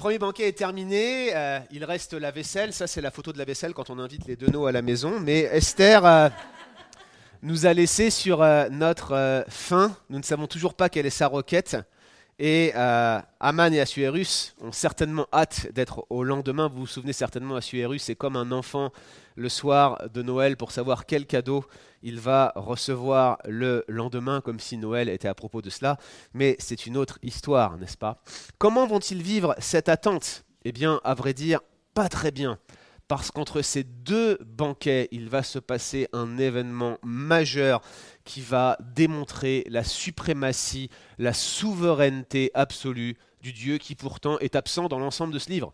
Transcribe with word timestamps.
premier 0.00 0.18
banquet 0.18 0.48
est 0.48 0.56
terminé, 0.56 1.36
euh, 1.36 1.58
il 1.70 1.84
reste 1.84 2.14
la 2.14 2.30
vaisselle. 2.30 2.72
Ça, 2.72 2.86
c'est 2.86 3.02
la 3.02 3.10
photo 3.10 3.34
de 3.34 3.38
la 3.38 3.44
vaisselle 3.44 3.74
quand 3.74 3.90
on 3.90 3.98
invite 3.98 4.26
les 4.26 4.34
Deneaux 4.34 4.64
à 4.64 4.72
la 4.72 4.80
maison. 4.80 5.20
Mais 5.20 5.40
Esther 5.40 6.06
euh, 6.06 6.30
nous 7.42 7.66
a 7.66 7.74
laissé 7.74 8.08
sur 8.08 8.40
euh, 8.40 8.70
notre 8.70 9.44
faim. 9.50 9.94
Nous 10.08 10.16
ne 10.16 10.22
savons 10.22 10.46
toujours 10.46 10.72
pas 10.72 10.88
quelle 10.88 11.04
est 11.04 11.10
sa 11.10 11.26
requête. 11.26 11.76
Et 12.42 12.72
Aman 12.72 13.70
et 13.74 13.80
Assuérus 13.80 14.54
ont 14.62 14.72
certainement 14.72 15.26
hâte 15.30 15.70
d'être 15.74 16.06
au 16.08 16.24
lendemain. 16.24 16.68
Vous 16.68 16.80
vous 16.80 16.86
souvenez 16.86 17.12
certainement, 17.12 17.56
Assuérus 17.56 18.08
est 18.08 18.14
comme 18.14 18.34
un 18.34 18.50
enfant 18.50 18.92
le 19.36 19.50
soir 19.50 19.98
de 20.08 20.22
Noël 20.22 20.56
pour 20.56 20.72
savoir 20.72 21.04
quel 21.04 21.26
cadeau 21.26 21.66
il 22.02 22.18
va 22.18 22.54
recevoir 22.56 23.36
le 23.44 23.84
lendemain, 23.88 24.40
comme 24.40 24.58
si 24.58 24.78
Noël 24.78 25.10
était 25.10 25.28
à 25.28 25.34
propos 25.34 25.60
de 25.60 25.68
cela. 25.68 25.98
Mais 26.32 26.56
c'est 26.58 26.86
une 26.86 26.96
autre 26.96 27.18
histoire, 27.22 27.76
n'est-ce 27.76 27.98
pas? 27.98 28.22
Comment 28.56 28.86
vont-ils 28.86 29.22
vivre 29.22 29.54
cette 29.58 29.90
attente? 29.90 30.44
Eh 30.64 30.72
bien, 30.72 30.98
à 31.04 31.12
vrai 31.12 31.34
dire, 31.34 31.60
pas 31.92 32.08
très 32.08 32.30
bien. 32.30 32.58
Parce 33.06 33.30
qu'entre 33.30 33.60
ces 33.60 33.82
deux 33.82 34.38
banquets, 34.46 35.08
il 35.10 35.28
va 35.28 35.42
se 35.42 35.58
passer 35.58 36.08
un 36.12 36.38
événement 36.38 36.96
majeur 37.02 37.82
qui 38.24 38.40
va 38.40 38.76
démontrer 38.94 39.64
la 39.68 39.84
suprématie, 39.84 40.90
la 41.18 41.32
souveraineté 41.32 42.50
absolue 42.54 43.16
du 43.40 43.52
Dieu 43.52 43.78
qui 43.78 43.94
pourtant 43.94 44.38
est 44.38 44.56
absent 44.56 44.88
dans 44.88 44.98
l'ensemble 44.98 45.32
de 45.32 45.38
ce 45.38 45.50
livre. 45.50 45.72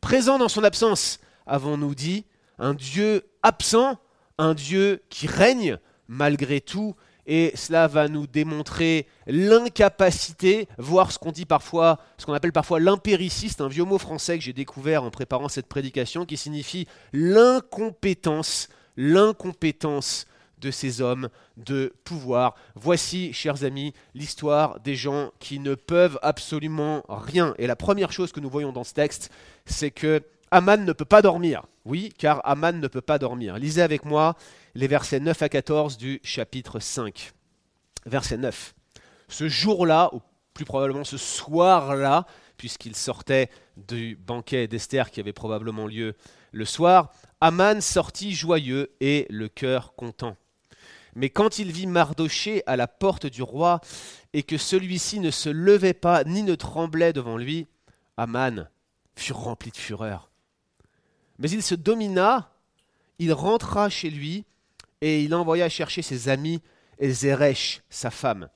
Présent 0.00 0.38
dans 0.38 0.48
son 0.48 0.64
absence, 0.64 1.18
avons-nous 1.46 1.94
dit, 1.94 2.26
un 2.58 2.74
Dieu 2.74 3.26
absent, 3.42 3.98
un 4.38 4.54
Dieu 4.54 5.02
qui 5.08 5.26
règne 5.26 5.78
malgré 6.08 6.60
tout, 6.60 6.94
et 7.26 7.52
cela 7.56 7.88
va 7.88 8.08
nous 8.08 8.26
démontrer 8.26 9.08
l'incapacité, 9.26 10.68
voire 10.78 11.10
ce 11.10 11.18
qu'on 11.18 11.32
dit 11.32 11.44
parfois, 11.44 11.98
ce 12.18 12.26
qu'on 12.26 12.34
appelle 12.34 12.52
parfois 12.52 12.78
l'impériciste, 12.78 13.60
un 13.60 13.68
vieux 13.68 13.84
mot 13.84 13.98
français 13.98 14.38
que 14.38 14.44
j'ai 14.44 14.52
découvert 14.52 15.02
en 15.02 15.10
préparant 15.10 15.48
cette 15.48 15.66
prédication, 15.66 16.24
qui 16.24 16.36
signifie 16.36 16.86
l'incompétence, 17.12 18.68
l'incompétence 18.96 20.26
de 20.66 20.72
ces 20.72 21.00
hommes 21.00 21.28
de 21.56 21.94
pouvoir. 22.02 22.56
Voici, 22.74 23.32
chers 23.32 23.62
amis, 23.62 23.94
l'histoire 24.14 24.80
des 24.80 24.96
gens 24.96 25.30
qui 25.38 25.60
ne 25.60 25.76
peuvent 25.76 26.18
absolument 26.22 27.04
rien. 27.08 27.54
Et 27.58 27.68
la 27.68 27.76
première 27.76 28.10
chose 28.10 28.32
que 28.32 28.40
nous 28.40 28.50
voyons 28.50 28.72
dans 28.72 28.82
ce 28.82 28.92
texte, 28.92 29.30
c'est 29.64 29.92
que 29.92 30.22
Aman 30.50 30.84
ne 30.84 30.92
peut 30.92 31.04
pas 31.04 31.22
dormir. 31.22 31.62
Oui, 31.84 32.12
car 32.18 32.40
Aman 32.44 32.80
ne 32.80 32.88
peut 32.88 33.00
pas 33.00 33.18
dormir. 33.18 33.58
Lisez 33.58 33.82
avec 33.82 34.04
moi 34.04 34.34
les 34.74 34.88
versets 34.88 35.20
9 35.20 35.40
à 35.40 35.48
14 35.48 35.96
du 35.98 36.20
chapitre 36.24 36.80
5. 36.80 37.32
Verset 38.04 38.36
9. 38.36 38.74
Ce 39.28 39.48
jour-là, 39.48 40.10
ou 40.12 40.20
plus 40.52 40.64
probablement 40.64 41.04
ce 41.04 41.16
soir-là, 41.16 42.26
puisqu'il 42.56 42.96
sortait 42.96 43.50
du 43.76 44.16
banquet 44.16 44.66
d'Esther 44.66 45.12
qui 45.12 45.20
avait 45.20 45.32
probablement 45.32 45.86
lieu 45.86 46.14
le 46.50 46.64
soir, 46.64 47.12
Aman 47.40 47.80
sortit 47.80 48.34
joyeux 48.34 48.90
et 49.00 49.26
le 49.30 49.48
cœur 49.48 49.94
content. 49.94 50.36
Mais 51.16 51.30
quand 51.30 51.58
il 51.58 51.72
vit 51.72 51.86
Mardoché 51.86 52.62
à 52.66 52.76
la 52.76 52.86
porte 52.86 53.24
du 53.24 53.42
roi 53.42 53.80
et 54.34 54.42
que 54.42 54.58
celui-ci 54.58 55.18
ne 55.18 55.30
se 55.30 55.48
levait 55.48 55.94
pas 55.94 56.24
ni 56.24 56.42
ne 56.42 56.54
tremblait 56.54 57.14
devant 57.14 57.38
lui, 57.38 57.66
Aman 58.18 58.68
fut 59.14 59.32
rempli 59.32 59.70
de 59.70 59.78
fureur. 59.78 60.30
Mais 61.38 61.50
il 61.50 61.62
se 61.62 61.74
domina, 61.74 62.52
il 63.18 63.32
rentra 63.32 63.88
chez 63.88 64.10
lui, 64.10 64.44
et 65.00 65.22
il 65.22 65.34
envoya 65.34 65.70
chercher 65.70 66.02
ses 66.02 66.28
amis 66.28 66.60
et 66.98 67.10
Zeresh, 67.10 67.80
sa 67.88 68.10
femme. 68.10 68.50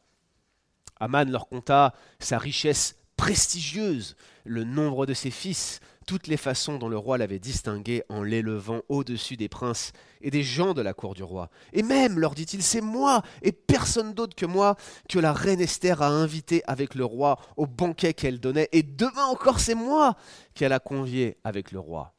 Aman 0.99 1.31
leur 1.31 1.49
conta 1.49 1.95
sa 2.19 2.37
richesse 2.37 2.97
prestigieuse, 3.17 4.17
le 4.45 4.65
nombre 4.65 5.07
de 5.07 5.15
ses 5.15 5.31
fils, 5.31 5.81
toutes 6.11 6.27
les 6.27 6.37
façons 6.37 6.77
dont 6.77 6.89
le 6.89 6.99
roi 6.99 7.19
l'avait 7.19 7.39
distingué 7.39 8.03
en 8.09 8.25
l'élevant 8.25 8.83
au-dessus 8.89 9.37
des 9.37 9.49
princes 9.49 9.93
et 10.21 10.33
des 10.33 10.43
gens 10.43 10.75
de 10.75 10.83
la 10.83 10.93
cour 10.93 11.15
du 11.15 11.23
roi. 11.23 11.51
Et 11.73 11.85
même, 11.85 12.19
leur 12.19 12.35
dit-il, 12.35 12.65
c'est 12.65 12.81
moi 12.81 13.23
et 13.43 13.53
personne 13.53 14.13
d'autre 14.13 14.35
que 14.35 14.45
moi 14.45 14.75
que 15.09 15.21
la 15.21 15.33
reine 15.33 15.61
Esther 15.61 16.03
a 16.03 16.09
invité 16.09 16.65
avec 16.67 16.97
le 16.97 17.05
roi 17.05 17.39
au 17.57 17.69
banquet 17.69 18.13
qu'elle 18.13 18.41
donnait, 18.41 18.69
et 18.73 18.83
demain 18.83 19.27
encore 19.27 19.61
c'est 19.61 19.77
moi 19.77 20.17
qu'elle 20.53 20.73
a 20.73 20.81
convié 20.81 21.39
avec 21.45 21.71
le 21.71 21.79
roi. 21.79 22.13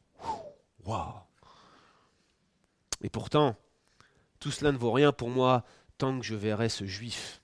Et 3.04 3.10
pourtant, 3.10 3.58
tout 4.40 4.52
cela 4.52 4.72
ne 4.72 4.78
vaut 4.78 4.94
rien 4.94 5.12
pour 5.12 5.30
moi 5.30 5.66
tant 5.98 6.18
que 6.18 6.26
je 6.26 6.36
verrai 6.36 6.70
ce 6.70 6.86
juif, 6.86 7.42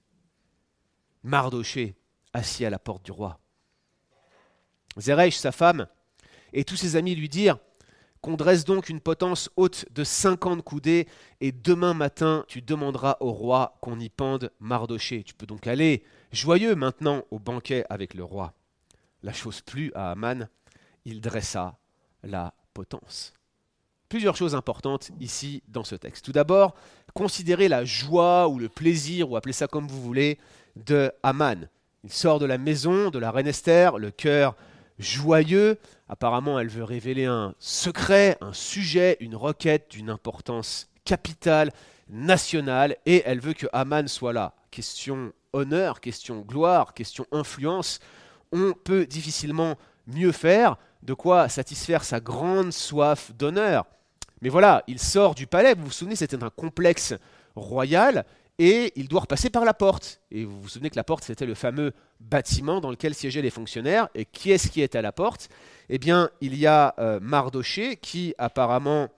Mardoché, 1.24 1.98
assis 2.32 2.64
à 2.64 2.70
la 2.70 2.80
porte 2.80 3.04
du 3.04 3.12
roi. 3.12 3.38
Zeresh, 4.98 5.36
sa 5.36 5.52
femme, 5.52 5.88
et 6.54 6.64
tous 6.64 6.76
ses 6.76 6.96
amis 6.96 7.16
lui 7.16 7.30
dirent 7.30 7.58
qu'on 8.22 8.36
dresse 8.36 8.66
donc 8.66 8.90
une 8.90 9.00
potence 9.00 9.50
haute 9.56 9.86
de 9.92 10.04
cinquante 10.04 10.64
coudées, 10.64 11.08
et 11.40 11.52
demain 11.52 11.94
matin 11.94 12.46
tu 12.48 12.62
demanderas 12.62 13.18
au 13.20 13.32
roi 13.32 13.78
qu'on 13.82 14.00
y 14.00 14.10
pende 14.10 14.52
Mardoché. 14.60 15.24
Tu 15.24 15.34
peux 15.34 15.46
donc 15.46 15.68
aller 15.68 16.04
joyeux 16.32 16.76
maintenant 16.76 17.24
au 17.32 17.40
banquet 17.40 17.86
avec 17.90 18.14
le 18.14 18.24
roi. 18.24 18.54
La 19.24 19.34
chose 19.34 19.62
plut 19.62 19.92
à 19.96 20.12
Aman, 20.12 20.48
il 21.06 21.22
dressa 21.22 21.78
la 22.24 22.54
potence. 22.74 23.34
Plusieurs 24.10 24.36
choses 24.36 24.56
importantes 24.56 25.12
ici 25.20 25.64
dans 25.68 25.84
ce 25.84 25.96
texte. 25.96 26.24
Tout 26.24 26.32
d'abord, 26.32 26.76
considérez 27.14 27.68
la 27.68 27.84
joie 27.84 28.48
ou 28.48 28.58
le 28.58 28.70
plaisir, 28.70 29.30
ou 29.30 29.36
appelez 29.36 29.54
ça 29.54 29.68
comme 29.68 29.88
vous 29.88 30.02
voulez, 30.02 30.40
de 30.76 31.12
Haman. 31.24 31.70
Il 32.04 32.14
sort 32.14 32.40
de 32.40 32.46
la 32.46 32.58
maison 32.58 33.10
de 33.10 33.20
la 33.20 33.32
reine 33.32 33.48
Esther, 33.48 33.98
le 33.98 34.12
cœur 34.12 34.56
joyeux. 34.98 35.78
Apparemment, 36.10 36.60
elle 36.60 36.70
veut 36.70 36.84
révéler 36.84 37.26
un 37.26 37.54
secret, 37.60 38.38
un 38.42 38.54
sujet, 38.54 39.18
une 39.20 39.36
requête 39.36 39.92
d'une 39.92 40.10
importance 40.10 40.90
capitale, 41.04 41.72
nationale, 42.10 42.96
et 43.06 43.24
elle 43.26 43.40
veut 43.40 43.54
que 43.54 43.68
Haman 43.74 44.08
soit 44.08 44.34
là. 44.34 44.54
Question 44.72 45.34
honneur, 45.54 46.00
question 46.00 46.42
gloire, 46.42 46.94
question 46.94 47.26
influence. 47.32 48.00
On 48.52 48.74
peut 48.74 49.06
difficilement 49.06 49.76
mieux 50.08 50.32
faire 50.32 50.78
de 51.04 51.14
quoi 51.14 51.50
satisfaire 51.50 52.04
sa 52.04 52.20
grande 52.20 52.72
soif 52.72 53.32
d'honneur. 53.34 53.86
Mais 54.42 54.50
voilà, 54.50 54.84
il 54.88 55.00
sort 55.00 55.36
du 55.36 55.48
palais, 55.48 55.74
vous 55.74 55.86
vous 55.86 55.92
souvenez, 55.92 56.16
c'était 56.16 56.42
un 56.44 56.50
complexe 56.50 57.14
royal, 57.56 58.26
et 58.60 58.92
il 58.96 59.08
doit 59.08 59.22
repasser 59.22 59.50
par 59.50 59.66
la 59.66 59.74
porte. 59.74 60.22
Et 60.32 60.44
vous 60.44 60.62
vous 60.62 60.68
souvenez 60.68 60.90
que 60.90 60.96
la 60.96 61.04
porte, 61.04 61.24
c'était 61.24 61.46
le 61.46 61.54
fameux 61.54 61.94
bâtiment 62.20 62.82
dans 62.82 62.90
lequel 62.90 63.14
siégeaient 63.14 63.42
les 63.42 63.52
fonctionnaires. 63.52 64.10
Et 64.16 64.26
qui 64.26 64.52
est-ce 64.52 64.70
qui 64.70 64.82
est 64.82 64.96
à 64.96 65.02
la 65.02 65.12
porte? 65.12 65.50
Eh 65.90 66.00
bien, 66.00 66.30
il 66.42 66.56
y 66.56 66.66
a 66.66 66.96
euh, 66.98 67.20
Mardoché 67.22 67.98
qui 67.98 68.34
apparemment 68.38 69.10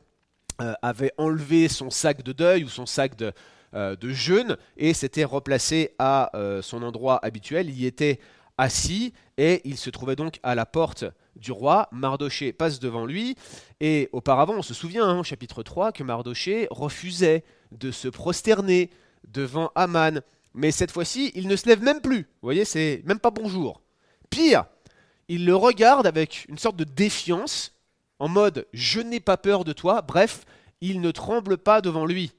euh, 0.62 0.74
avait 0.82 1.14
enlevé 1.18 1.70
son 1.70 1.90
sac 1.90 2.22
de 2.22 2.34
deuil 2.34 2.66
ou 2.66 2.70
son 2.70 2.86
sac 2.86 3.16
de, 3.16 3.32
euh, 3.74 3.96
jeûne 4.02 4.58
et 4.76 4.94
s'était 4.94 5.24
replacé 5.24 5.96
à 6.00 6.32
son 6.62 6.84
endroit 6.84 7.20
habituel. 7.24 7.70
Il 7.70 7.80
y 7.80 7.86
était 7.86 8.20
assis 8.58 9.14
et 9.38 9.62
il 9.64 9.78
se 9.78 9.90
trouvait 9.90 10.18
donc 10.18 10.40
à 10.44 10.54
la 10.54 10.66
porte 10.66 11.06
du 11.38 11.54
roi. 11.54 11.88
Mardoché 11.94 12.52
passe 12.52 12.80
devant 12.80 13.06
lui 13.06 13.36
et 13.80 14.10
auparavant, 14.12 14.56
on 14.58 14.62
se 14.62 14.74
souvient 14.74 15.06
hein, 15.08 15.20
au 15.20 15.24
chapitre 15.24 15.64
3 15.64 15.94
que 15.94 16.04
Mardoché 16.04 16.68
refusait 16.70 17.46
de 17.72 17.92
se 17.92 18.10
prosterner 18.10 18.90
devant 19.28 19.72
Aman. 19.76 20.22
Mais 20.54 20.72
cette 20.72 20.92
fois-ci, 20.92 21.32
il 21.36 21.48
ne 21.48 21.56
se 21.56 21.68
lève 21.68 21.84
même 21.84 22.02
plus. 22.02 22.22
Vous 22.24 22.48
voyez, 22.48 22.66
c'est 22.66 23.02
même 23.06 23.20
pas 23.20 23.32
bonjour. 23.32 23.82
Pire, 24.30 24.66
il 25.28 25.46
le 25.46 25.56
regarde 25.56 26.08
avec 26.08 26.46
une 26.50 26.58
sorte 26.58 26.76
de 26.76 26.84
défiance, 26.84 27.74
en 28.18 28.28
mode 28.28 28.68
je 28.74 29.00
n'ai 29.00 29.20
pas 29.20 29.38
peur 29.38 29.64
de 29.64 29.74
toi. 29.74 30.02
Bref, 30.02 30.46
il 30.82 31.02
ne 31.02 31.12
tremble 31.12 31.58
pas 31.58 31.82
devant 31.82 32.06
lui. 32.06 32.34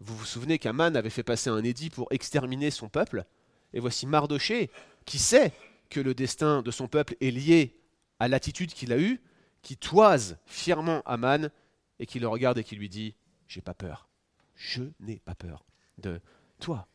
Vous 0.00 0.16
vous 0.16 0.24
souvenez 0.24 0.58
qu'Aman 0.58 0.96
avait 0.96 1.10
fait 1.10 1.22
passer 1.22 1.50
un 1.50 1.62
édit 1.62 1.90
pour 1.90 2.08
exterminer 2.10 2.70
son 2.70 2.88
peuple? 2.88 3.24
Et 3.72 3.80
voici 3.80 4.06
Mardoché 4.06 4.70
qui 5.04 5.18
sait 5.18 5.52
que 5.90 6.00
le 6.00 6.14
destin 6.14 6.62
de 6.62 6.70
son 6.70 6.88
peuple 6.88 7.16
est 7.20 7.30
lié 7.30 7.76
à 8.18 8.28
l'attitude 8.28 8.72
qu'il 8.72 8.92
a 8.92 8.98
eue, 8.98 9.20
qui 9.62 9.76
toise 9.76 10.38
fièrement 10.46 11.02
Aman 11.04 11.50
et 11.98 12.06
qui 12.06 12.18
le 12.18 12.28
regarde 12.28 12.58
et 12.58 12.64
qui 12.64 12.76
lui 12.76 12.88
dit 12.88 13.14
J'ai 13.46 13.60
pas 13.60 13.74
peur. 13.74 14.08
Je 14.56 14.82
n'ai 15.00 15.18
pas 15.18 15.34
peur 15.34 15.64
de 15.98 16.20
toi. 16.60 16.86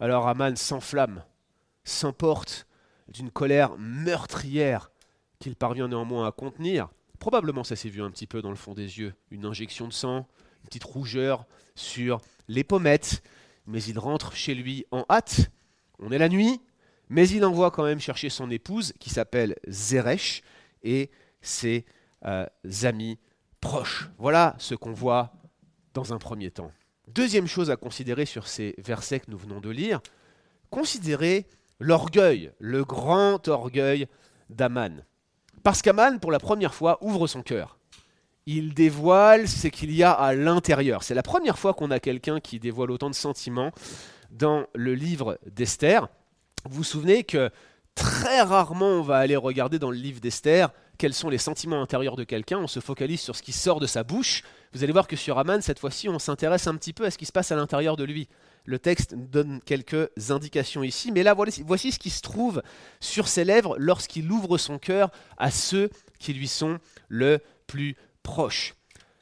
Alors 0.00 0.28
Aman 0.28 0.56
s'enflamme, 0.56 1.24
s'emporte 1.84 2.66
d'une 3.08 3.30
colère 3.30 3.76
meurtrière 3.78 4.90
qu'il 5.38 5.56
parvient 5.56 5.88
néanmoins 5.88 6.26
à 6.26 6.32
contenir. 6.32 6.88
Probablement 7.18 7.64
ça 7.64 7.76
s'est 7.76 7.88
vu 7.88 8.02
un 8.02 8.10
petit 8.10 8.26
peu 8.26 8.42
dans 8.42 8.50
le 8.50 8.56
fond 8.56 8.74
des 8.74 8.98
yeux, 8.98 9.14
une 9.30 9.46
injection 9.46 9.88
de 9.88 9.92
sang, 9.92 10.26
une 10.62 10.68
petite 10.68 10.84
rougeur 10.84 11.46
sur 11.74 12.20
les 12.48 12.64
pommettes, 12.64 13.22
mais 13.66 13.82
il 13.82 13.98
rentre 13.98 14.32
chez 14.34 14.54
lui 14.54 14.84
en 14.90 15.04
hâte. 15.08 15.50
On 15.98 16.10
est 16.10 16.18
la 16.18 16.28
nuit, 16.28 16.60
mais 17.08 17.28
il 17.28 17.44
envoie 17.44 17.70
quand 17.70 17.84
même 17.84 18.00
chercher 18.00 18.30
son 18.30 18.50
épouse 18.50 18.92
qui 18.98 19.10
s'appelle 19.10 19.56
Zeresh 19.68 20.42
et 20.82 21.10
ses 21.40 21.86
euh, 22.24 22.46
amis 22.82 23.18
proches. 23.60 24.10
Voilà 24.18 24.54
ce 24.58 24.74
qu'on 24.74 24.92
voit 24.92 25.32
dans 25.92 26.12
un 26.12 26.18
premier 26.18 26.50
temps. 26.50 26.72
Deuxième 27.08 27.46
chose 27.46 27.70
à 27.70 27.76
considérer 27.76 28.26
sur 28.26 28.46
ces 28.46 28.74
versets 28.78 29.20
que 29.20 29.30
nous 29.30 29.38
venons 29.38 29.60
de 29.60 29.70
lire, 29.70 30.00
considérez 30.70 31.46
l'orgueil, 31.78 32.52
le 32.58 32.84
grand 32.84 33.46
orgueil 33.48 34.06
d'Aman. 34.48 35.04
Parce 35.62 35.82
qu'Aman, 35.82 36.18
pour 36.18 36.32
la 36.32 36.38
première 36.38 36.74
fois, 36.74 36.98
ouvre 37.02 37.26
son 37.26 37.42
cœur. 37.42 37.78
Il 38.46 38.74
dévoile 38.74 39.48
ce 39.48 39.68
qu'il 39.68 39.92
y 39.92 40.02
a 40.02 40.12
à 40.12 40.34
l'intérieur. 40.34 41.02
C'est 41.02 41.14
la 41.14 41.22
première 41.22 41.58
fois 41.58 41.72
qu'on 41.74 41.90
a 41.90 42.00
quelqu'un 42.00 42.40
qui 42.40 42.58
dévoile 42.60 42.90
autant 42.90 43.08
de 43.08 43.14
sentiments 43.14 43.72
dans 44.30 44.66
le 44.74 44.94
livre 44.94 45.38
d'Esther. 45.46 46.08
Vous 46.68 46.76
vous 46.78 46.84
souvenez 46.84 47.24
que 47.24 47.50
très 47.94 48.42
rarement 48.42 48.88
on 48.88 49.02
va 49.02 49.18
aller 49.18 49.36
regarder 49.36 49.78
dans 49.78 49.90
le 49.90 49.96
livre 49.96 50.20
d'Esther 50.20 50.70
quels 50.98 51.14
sont 51.14 51.28
les 51.28 51.38
sentiments 51.38 51.80
intérieurs 51.82 52.16
de 52.16 52.24
quelqu'un, 52.24 52.58
on 52.58 52.66
se 52.66 52.80
focalise 52.80 53.20
sur 53.20 53.34
ce 53.34 53.42
qui 53.42 53.52
sort 53.52 53.80
de 53.80 53.86
sa 53.86 54.04
bouche. 54.04 54.42
Vous 54.74 54.82
allez 54.82 54.92
voir 54.92 55.06
que 55.06 55.14
sur 55.14 55.38
Aman, 55.38 55.60
cette 55.60 55.78
fois-ci, 55.78 56.08
on 56.08 56.18
s'intéresse 56.18 56.66
un 56.66 56.74
petit 56.74 56.92
peu 56.92 57.04
à 57.04 57.10
ce 57.12 57.16
qui 57.16 57.26
se 57.26 57.32
passe 57.32 57.52
à 57.52 57.56
l'intérieur 57.56 57.96
de 57.96 58.02
lui. 58.02 58.28
Le 58.64 58.80
texte 58.80 59.14
donne 59.14 59.60
quelques 59.64 60.08
indications 60.30 60.82
ici, 60.82 61.12
mais 61.12 61.22
là, 61.22 61.34
voici 61.34 61.92
ce 61.92 61.98
qui 61.98 62.10
se 62.10 62.22
trouve 62.22 62.60
sur 62.98 63.28
ses 63.28 63.44
lèvres 63.44 63.76
lorsqu'il 63.78 64.30
ouvre 64.32 64.58
son 64.58 64.78
cœur 64.78 65.10
à 65.38 65.52
ceux 65.52 65.90
qui 66.18 66.32
lui 66.32 66.48
sont 66.48 66.78
le 67.08 67.38
plus 67.68 67.94
proches. 68.24 68.74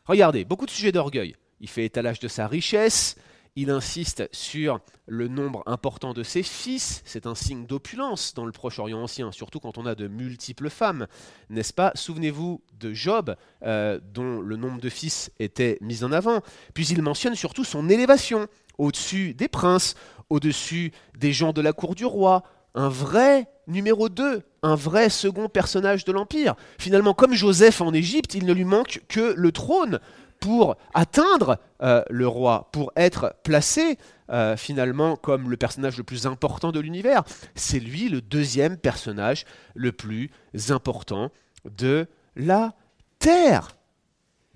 Regardez, 0.07 0.47
beaucoup 0.47 0.65
de 0.65 0.71
sujets 0.71 0.93
d'orgueil. 0.93 1.37
Il 1.61 1.69
fait 1.69 1.85
étalage 1.85 2.19
de 2.19 2.29
sa 2.29 2.47
richesse, 2.47 3.17
il 3.55 3.71
insiste 3.71 4.29
sur 4.33 4.81
le 5.07 5.29
nombre 5.29 5.63
important 5.67 6.15
de 6.15 6.23
ses 6.23 6.43
fils, 6.43 7.03
c'est 7.05 7.27
un 7.27 7.35
signe 7.35 7.67
d'opulence 7.67 8.33
dans 8.35 8.47
le 8.47 8.53
Proche-Orient 8.53 9.03
ancien, 9.03 9.31
surtout 9.31 9.61
quand 9.61 9.77
on 9.77 9.85
a 9.85 9.95
de 9.95 10.09
multiples 10.09 10.71
femmes, 10.71 11.07
n'est-ce 11.51 11.75
pas? 11.75 11.93
Souvenez-vous 11.95 12.63
de 12.81 12.93
Job, 12.95 13.37
euh, 13.63 14.01
dont 14.15 14.41
le 14.41 14.57
nombre 14.57 14.81
de 14.81 14.89
fils 14.89 15.31
était 15.39 15.77
mis 15.83 16.03
en 16.03 16.13
avant. 16.13 16.41
Puis 16.73 16.87
il 16.87 17.03
mentionne 17.03 17.35
surtout 17.35 17.65
son 17.65 17.89
élévation, 17.89 18.47
au-dessus 18.79 19.35
des 19.35 19.49
princes, 19.49 19.97
au-dessus 20.31 20.93
des 21.19 21.33
gens 21.33 21.53
de 21.53 21.61
la 21.61 21.75
cour 21.75 21.95
du 21.95 22.07
roi, 22.07 22.45
un 22.75 22.89
vrai 22.89 23.49
numéro 23.67 24.09
2, 24.09 24.43
un 24.63 24.75
vrai 24.75 25.11
second 25.11 25.49
personnage 25.49 26.05
de 26.07 26.13
l'Empire. 26.13 26.55
Finalement, 26.79 27.13
comme 27.13 27.35
Joseph 27.35 27.83
en 27.83 27.93
Égypte, 27.93 28.35
il 28.35 28.47
ne 28.47 28.53
lui 28.55 28.65
manque 28.65 29.03
que 29.09 29.35
le 29.37 29.53
trône 29.53 30.01
pour 30.43 30.77
atteindre 30.93 31.59
euh, 31.83 32.03
le 32.11 32.27
roi, 32.27 32.69
pour 32.73 32.93
être 32.97 33.37
placé 33.45 33.97
euh, 34.29 34.57
finalement 34.57 35.15
comme 35.15 35.49
le 35.49 35.57
personnage 35.57 35.97
le 35.97 36.03
plus 36.03 36.27
important 36.27 36.73
de 36.73 36.81
l'univers. 36.81 37.23
C'est 37.55 37.79
lui 37.79 38.09
le 38.09 38.21
deuxième 38.21 38.77
personnage 38.77 39.45
le 39.75 39.93
plus 39.93 40.31
important 40.69 41.31
de 41.65 42.09
la 42.35 42.75
Terre. 43.21 43.69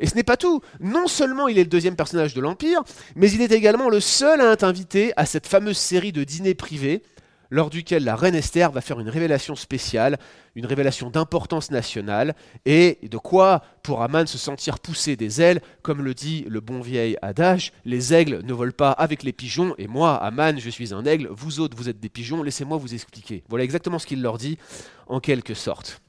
Et 0.00 0.08
ce 0.08 0.16
n'est 0.16 0.24
pas 0.24 0.36
tout. 0.36 0.60
Non 0.80 1.06
seulement 1.06 1.46
il 1.46 1.56
est 1.56 1.64
le 1.64 1.70
deuxième 1.70 1.94
personnage 1.94 2.34
de 2.34 2.40
l'Empire, 2.40 2.82
mais 3.14 3.30
il 3.30 3.40
est 3.40 3.52
également 3.52 3.88
le 3.88 4.00
seul 4.00 4.40
à 4.40 4.52
être 4.52 4.64
invité 4.64 5.12
à 5.16 5.24
cette 5.24 5.46
fameuse 5.46 5.78
série 5.78 6.12
de 6.12 6.24
dîners 6.24 6.54
privés 6.54 7.04
lors 7.50 7.70
duquel 7.70 8.04
la 8.04 8.16
reine 8.16 8.34
Esther 8.34 8.70
va 8.72 8.80
faire 8.80 9.00
une 9.00 9.08
révélation 9.08 9.54
spéciale, 9.54 10.18
une 10.54 10.66
révélation 10.66 11.10
d'importance 11.10 11.70
nationale, 11.70 12.34
et 12.64 12.98
de 13.02 13.18
quoi 13.18 13.62
pour 13.82 14.02
Aman 14.02 14.26
se 14.26 14.38
sentir 14.38 14.78
pousser 14.78 15.16
des 15.16 15.40
ailes, 15.40 15.60
comme 15.82 16.02
le 16.02 16.14
dit 16.14 16.44
le 16.48 16.60
bon 16.60 16.80
vieil 16.80 17.16
adage, 17.22 17.72
les 17.84 18.14
aigles 18.14 18.40
ne 18.44 18.52
volent 18.52 18.72
pas 18.76 18.90
avec 18.90 19.22
les 19.22 19.32
pigeons, 19.32 19.74
et 19.78 19.86
moi, 19.86 20.16
Aman, 20.16 20.58
je 20.58 20.70
suis 20.70 20.94
un 20.94 21.04
aigle, 21.04 21.28
vous 21.30 21.60
autres, 21.60 21.76
vous 21.76 21.88
êtes 21.88 22.00
des 22.00 22.08
pigeons, 22.08 22.42
laissez-moi 22.42 22.78
vous 22.78 22.94
expliquer. 22.94 23.44
Voilà 23.48 23.64
exactement 23.64 23.98
ce 23.98 24.06
qu'il 24.06 24.22
leur 24.22 24.38
dit, 24.38 24.58
en 25.06 25.20
quelque 25.20 25.54
sorte. 25.54 26.00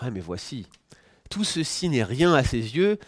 Ah 0.00 0.10
mais 0.10 0.20
voici, 0.20 0.66
tout 1.30 1.44
ceci 1.44 1.88
n'est 1.88 2.04
rien 2.04 2.34
à 2.34 2.42
ses 2.42 2.76
yeux, 2.76 2.98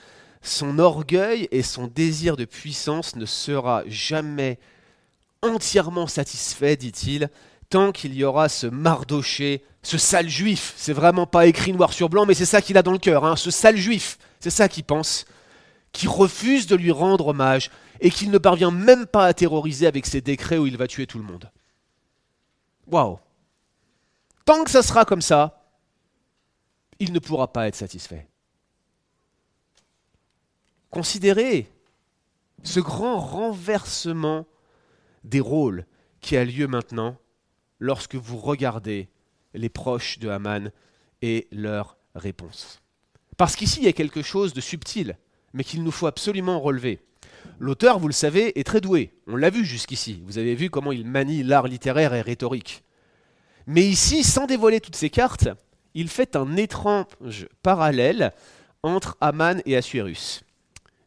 son 0.43 0.79
orgueil 0.79 1.49
et 1.51 1.63
son 1.63 1.89
désir 1.89 2.37
de 2.37 2.45
puissance 2.45 3.17
ne 3.17 3.27
sera 3.27 3.83
jamais 3.89 4.59
entièrement 5.43 6.07
satisfait, 6.07 6.77
dit-il, 6.77 7.31
tant 7.69 7.93
qu'il 7.93 8.15
y 8.15 8.25
aura 8.25 8.49
ce 8.49 8.67
Mardoché, 8.67 9.65
ce 9.83 9.99
sale 9.99 10.29
juif. 10.29 10.75
C'est 10.77 10.93
vraiment 10.93 11.27
pas 11.27 11.47
écrit 11.47 11.73
noir 11.73 11.93
sur 11.93 12.09
blanc, 12.09 12.27
mais 12.27 12.35
c'est 12.35 12.47
ça 12.47 12.63
qu'il 12.63 12.79
a 12.79 12.83
dans 12.83 12.93
le 12.93 12.99
cœur, 12.99 13.25
hein, 13.25 13.37
ce 13.37 13.51
sale 13.51 13.77
juif. 13.77 14.19
C'est 14.41 14.51
ça 14.51 14.69
qu'il 14.69 14.85
pense, 14.85 15.27
qui 15.93 16.09
refuse 16.09 16.67
de 16.67 16.77
lui 16.77 16.91
rendre 16.91 17.29
hommage 17.29 17.71
et 18.01 18.11
qu'il 18.11 18.31
ne 18.31 18.39
parvient 18.39 18.71
même 18.71 19.07
pas 19.07 19.27
à 19.27 19.35
terroriser 19.35 19.87
avec 19.87 20.07
ses 20.07 20.21
décrets 20.21 20.59
où 20.59 20.67
il 20.67 20.77
va 20.77 20.87
tuer 20.87 21.07
tout 21.07 21.19
le 21.19 21.25
monde. 21.25 21.51
Waouh 22.87 23.19
Tant 24.45 24.63
que 24.63 24.71
ça 24.71 24.83
sera 24.83 25.05
comme 25.05 25.23
ça, 25.23 25.63
il 26.99 27.13
ne 27.13 27.19
pourra 27.19 27.53
pas 27.53 27.67
être 27.67 27.75
satisfait. 27.75 28.29
Considérez 30.91 31.71
ce 32.63 32.81
grand 32.81 33.19
renversement 33.19 34.47
des 35.27 35.41
rôles 35.41 35.85
qui 36.21 36.37
a 36.37 36.45
lieu 36.45 36.67
maintenant 36.67 37.17
lorsque 37.79 38.15
vous 38.15 38.39
regardez 38.39 39.09
les 39.55 39.69
proches 39.69 40.19
de 40.19 40.29
Haman 40.29 40.71
et 41.23 41.47
leurs 41.53 41.99
réponses. 42.15 42.81
Parce 43.37 43.57
qu'ici, 43.57 43.81
il 43.81 43.85
y 43.85 43.89
a 43.89 43.93
quelque 43.93 44.23
chose 44.23 44.55
de 44.55 44.61
subtil, 44.61 45.19
mais 45.53 45.65
qu'il 45.65 45.83
nous 45.83 45.91
faut 45.91 46.07
absolument 46.07 46.59
relever. 46.61 47.01
L'auteur, 47.59 47.99
vous 47.99 48.09
le 48.09 48.15
savez, 48.15 48.59
est 48.59 48.65
très 48.65 48.81
doué. 48.81 49.13
On 49.27 49.37
l'a 49.37 49.51
vu 49.51 49.65
jusqu'ici. 49.65 50.23
Vous 50.25 50.39
avez 50.39 50.55
vu 50.55 50.71
comment 50.71 50.93
il 50.93 51.07
manie 51.07 51.43
l'art 51.43 51.69
littéraire 51.69 52.15
et 52.15 52.23
rhétorique. 52.23 52.83
Mais 53.67 53.83
ici, 53.83 54.25
sans 54.25 54.47
dévoiler 54.47 54.81
toutes 54.81 54.97
ces 54.97 55.11
cartes, 55.11 55.49
il 55.95 56.09
fait 56.09 56.37
un 56.37 56.57
étrange 56.57 57.49
parallèle 57.63 58.33
entre 58.83 59.17
Haman 59.21 59.63
et 59.65 59.77
Assuérus. 59.77 60.43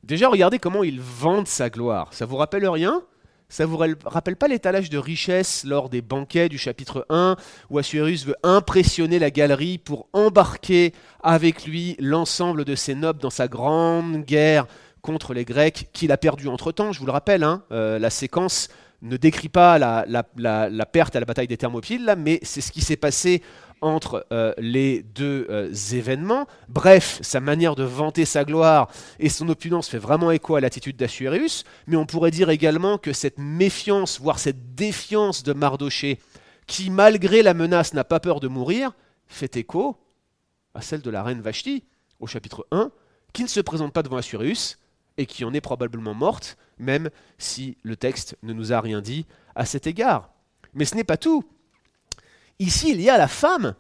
Déjà, 0.04 0.30
regardez 0.30 0.60
comment 0.60 0.84
il 0.84 1.00
vante 1.00 1.48
sa 1.48 1.70
gloire. 1.70 2.14
Ça 2.14 2.26
vous 2.26 2.38
rappelle 2.38 2.68
rien? 2.68 3.04
Ça 3.50 3.66
vous 3.66 3.78
rappelle 4.06 4.36
pas 4.36 4.48
l'étalage 4.48 4.92
de 4.92 5.00
richesse 5.00 5.64
lors 5.66 5.90
des 5.90 6.02
banquets 6.02 6.50
du 6.50 6.60
chapitre 6.60 7.06
1 7.10 7.36
où 7.72 7.80
Assuérus 7.80 8.26
veut 8.26 8.36
impressionner 8.44 9.18
la 9.18 9.32
galerie 9.32 9.80
pour 9.80 10.08
embarquer 10.14 10.94
avec 11.24 11.66
lui 11.66 11.96
l'ensemble 12.00 12.64
de 12.64 12.76
ses 12.76 12.94
nobles 12.94 13.20
dans 13.20 13.32
sa 13.32 13.48
grande 13.48 14.24
guerre 14.24 14.68
contre 15.02 15.34
les 15.34 15.46
Grecs 15.46 15.90
qu'il 15.94 16.12
a 16.12 16.18
perdu 16.18 16.48
entre-temps, 16.48 16.92
je 16.92 17.00
vous 17.00 17.08
le 17.08 17.12
rappelle, 17.12 17.44
hein, 17.44 17.64
euh, 17.72 17.98
la 17.98 18.12
séquence 18.12 18.70
ne 19.02 19.18
décrit 19.18 19.50
pas 19.50 19.80
la, 19.80 20.06
la, 20.08 20.86
perte 20.86 21.16
à 21.16 21.20
la 21.20 21.26
bataille 21.26 21.48
des 21.48 21.58
Thermopyles, 21.58 22.16
mais 22.18 22.40
c'est 22.44 22.62
ce 22.62 22.72
qui 22.72 22.82
s'est 22.82 22.98
passé 22.98 23.42
entre 23.82 24.26
euh, 24.32 24.54
les 24.58 25.04
deux 25.04 25.48
euh, 25.50 25.74
événements. 25.92 26.48
Bref, 26.68 27.20
sa 27.22 27.40
manière 27.40 27.76
de 27.76 27.84
vanter 27.84 28.26
sa 28.26 28.44
gloire 28.44 28.90
et 29.20 29.30
son 29.30 29.48
opulence 29.50 29.90
fait 29.90 29.98
vraiment 29.98 30.32
écho 30.32 30.56
à 30.56 30.62
l'attitude 30.62 30.98
d'Assuérus, 30.98 31.64
mais 31.88 31.96
on 31.96 32.06
pourrait 32.06 32.32
dire 32.32 32.50
également 32.50 32.98
que 32.98 33.14
cette 33.14 33.38
méfiance, 33.38 34.20
voire 34.20 34.40
cette 34.40 34.76
défiance 34.76 35.44
de 35.44 35.54
Mardoché, 35.54 36.20
qui 36.68 36.90
malgré 36.90 37.42
la 37.42 37.54
menace 37.54 37.94
n'a 37.94 38.04
pas 38.04 38.20
peur 38.20 38.40
de 38.40 38.48
mourir, 38.48 38.94
fait 39.28 39.58
écho 39.58 39.98
à 40.74 40.82
celle 40.82 41.02
de 41.02 41.10
la 41.10 41.24
reine 41.24 41.42
Vashti 41.42 41.84
au 42.20 42.28
chapitre 42.28 42.68
1, 42.72 42.92
qui 43.34 43.44
ne 43.44 43.48
se 43.48 43.60
présente 43.60 43.94
pas 43.94 44.04
devant 44.04 44.18
Assuérus 44.18 44.78
et 45.18 45.26
qui 45.26 45.44
en 45.44 45.54
est 45.54 45.62
probablement 45.62 46.14
morte, 46.14 46.58
même 46.78 47.10
si 47.38 47.78
le 47.84 47.96
texte 47.96 48.38
ne 48.44 48.54
nous 48.54 48.72
a 48.74 48.82
rien 48.82 49.02
dit 49.02 49.26
à 49.56 49.66
cet 49.66 49.88
égard. 49.88 50.30
Mais 50.74 50.86
ce 50.86 50.96
n'est 50.96 51.04
pas 51.04 51.18
tout. 51.18 51.44
Ici, 52.62 52.90
il 52.92 53.00
y 53.00 53.10
a 53.10 53.18
la 53.18 53.30
femme 53.30 53.74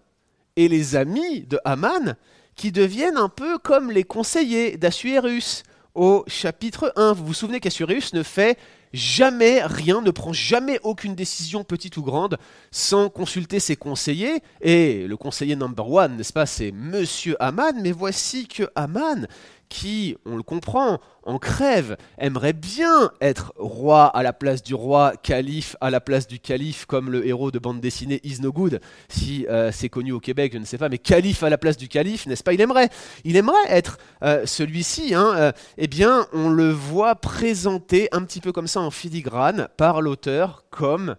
et 0.55 0.69
les 0.69 0.95
amis 0.95 1.41
de 1.41 1.59
Haman 1.65 2.15
qui 2.55 2.71
deviennent 2.71 3.17
un 3.17 3.27
peu 3.27 3.57
comme 3.57 3.91
les 3.91 4.05
conseillers 4.05 4.77
d'Assuérus 4.77 5.63
au 5.95 6.23
chapitre 6.27 6.93
1. 6.95 7.11
Vous 7.11 7.25
vous 7.25 7.33
souvenez 7.33 7.59
qu'Assuérus 7.59 8.13
ne 8.13 8.23
fait 8.23 8.57
jamais 8.93 9.61
rien, 9.65 10.01
ne 10.01 10.11
prend 10.11 10.31
jamais 10.31 10.79
aucune 10.83 11.13
décision, 11.13 11.65
petite 11.65 11.97
ou 11.97 12.03
grande, 12.03 12.37
sans 12.71 13.09
consulter 13.09 13.59
ses 13.59 13.75
conseillers. 13.75 14.41
Et 14.61 15.07
le 15.07 15.17
conseiller 15.17 15.57
number 15.57 15.91
one, 15.91 16.15
n'est-ce 16.15 16.31
pas, 16.31 16.45
c'est 16.45 16.71
Monsieur 16.71 17.35
Haman. 17.43 17.81
Mais 17.81 17.91
voici 17.91 18.47
que 18.47 18.63
Haman 18.75 19.27
qui, 19.69 20.17
on 20.25 20.35
le 20.35 20.43
comprend, 20.43 20.99
en 21.23 21.37
crève, 21.37 21.95
aimerait 22.17 22.53
bien 22.53 23.11
être 23.21 23.53
roi 23.55 24.07
à 24.07 24.23
la 24.23 24.33
place 24.33 24.63
du 24.63 24.73
roi, 24.73 25.13
calife 25.21 25.75
à 25.79 25.91
la 25.91 26.01
place 26.01 26.27
du 26.27 26.39
calife, 26.39 26.85
comme 26.85 27.09
le 27.11 27.25
héros 27.25 27.51
de 27.51 27.59
bande 27.59 27.79
dessinée 27.79 28.19
Is 28.23 28.41
No 28.41 28.51
Good, 28.51 28.81
si 29.07 29.45
euh, 29.47 29.71
c'est 29.71 29.89
connu 29.89 30.11
au 30.11 30.19
Québec, 30.19 30.53
je 30.53 30.57
ne 30.57 30.65
sais 30.65 30.79
pas, 30.79 30.89
mais 30.89 30.97
calife 30.97 31.43
à 31.43 31.49
la 31.49 31.57
place 31.57 31.77
du 31.77 31.87
calife, 31.87 32.25
n'est-ce 32.25 32.43
pas? 32.43 32.53
Il 32.53 32.61
aimerait, 32.61 32.89
il 33.23 33.35
aimerait 33.35 33.57
être 33.69 33.99
euh, 34.23 34.45
celui-ci. 34.45 35.13
Hein, 35.13 35.33
euh, 35.35 35.51
eh 35.77 35.87
bien, 35.87 36.27
on 36.33 36.49
le 36.49 36.71
voit 36.71 37.15
présenté 37.15 38.09
un 38.11 38.23
petit 38.23 38.41
peu 38.41 38.51
comme 38.51 38.67
ça 38.67 38.81
en 38.81 38.91
filigrane 38.91 39.69
par 39.77 40.01
l'auteur 40.01 40.65
comme 40.71 41.15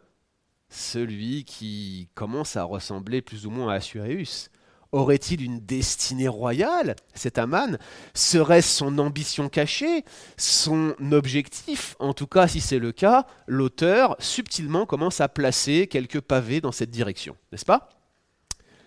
celui 0.68 1.44
qui 1.44 2.08
commence 2.14 2.56
à 2.56 2.64
ressembler 2.64 3.22
plus 3.22 3.46
ou 3.46 3.50
moins 3.50 3.72
à 3.72 3.76
Assuréus. 3.76 4.50
Aurait-il 4.92 5.42
une 5.42 5.60
destinée 5.60 6.26
royale, 6.26 6.96
cet 7.14 7.38
Aman 7.38 7.78
Serait-ce 8.12 8.78
son 8.78 8.98
ambition 8.98 9.48
cachée 9.48 10.04
Son 10.36 10.96
objectif? 11.12 11.94
En 12.00 12.12
tout 12.12 12.26
cas, 12.26 12.48
si 12.48 12.60
c'est 12.60 12.80
le 12.80 12.90
cas, 12.90 13.24
l'auteur 13.46 14.16
subtilement 14.18 14.86
commence 14.86 15.20
à 15.20 15.28
placer 15.28 15.86
quelques 15.86 16.20
pavés 16.20 16.60
dans 16.60 16.72
cette 16.72 16.90
direction, 16.90 17.36
n'est-ce 17.52 17.64
pas? 17.64 17.88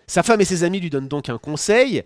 Sa 0.05 0.24
femme 0.24 0.41
et 0.41 0.45
ses 0.45 0.65
amis 0.65 0.81
lui 0.81 0.89
donnent 0.89 1.07
donc 1.07 1.29
un 1.29 1.38
conseil, 1.38 2.03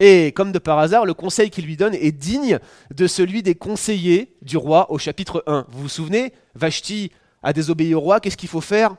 et 0.00 0.32
comme 0.32 0.50
de 0.50 0.58
par 0.58 0.78
hasard, 0.78 1.06
le 1.06 1.14
conseil 1.14 1.50
qu'il 1.50 1.64
lui 1.64 1.76
donne 1.76 1.94
est 1.94 2.12
digne 2.12 2.58
de 2.92 3.06
celui 3.06 3.44
des 3.44 3.54
conseillers 3.54 4.36
du 4.42 4.56
roi 4.56 4.90
au 4.90 4.98
chapitre 4.98 5.44
1. 5.46 5.66
Vous 5.68 5.82
vous 5.82 5.88
souvenez? 5.88 6.32
Vashti 6.56 7.12
a 7.44 7.52
désobéi 7.52 7.94
au 7.94 8.00
roi, 8.00 8.18
qu'est-ce 8.18 8.36
qu'il 8.36 8.48
faut 8.48 8.60
faire? 8.60 8.96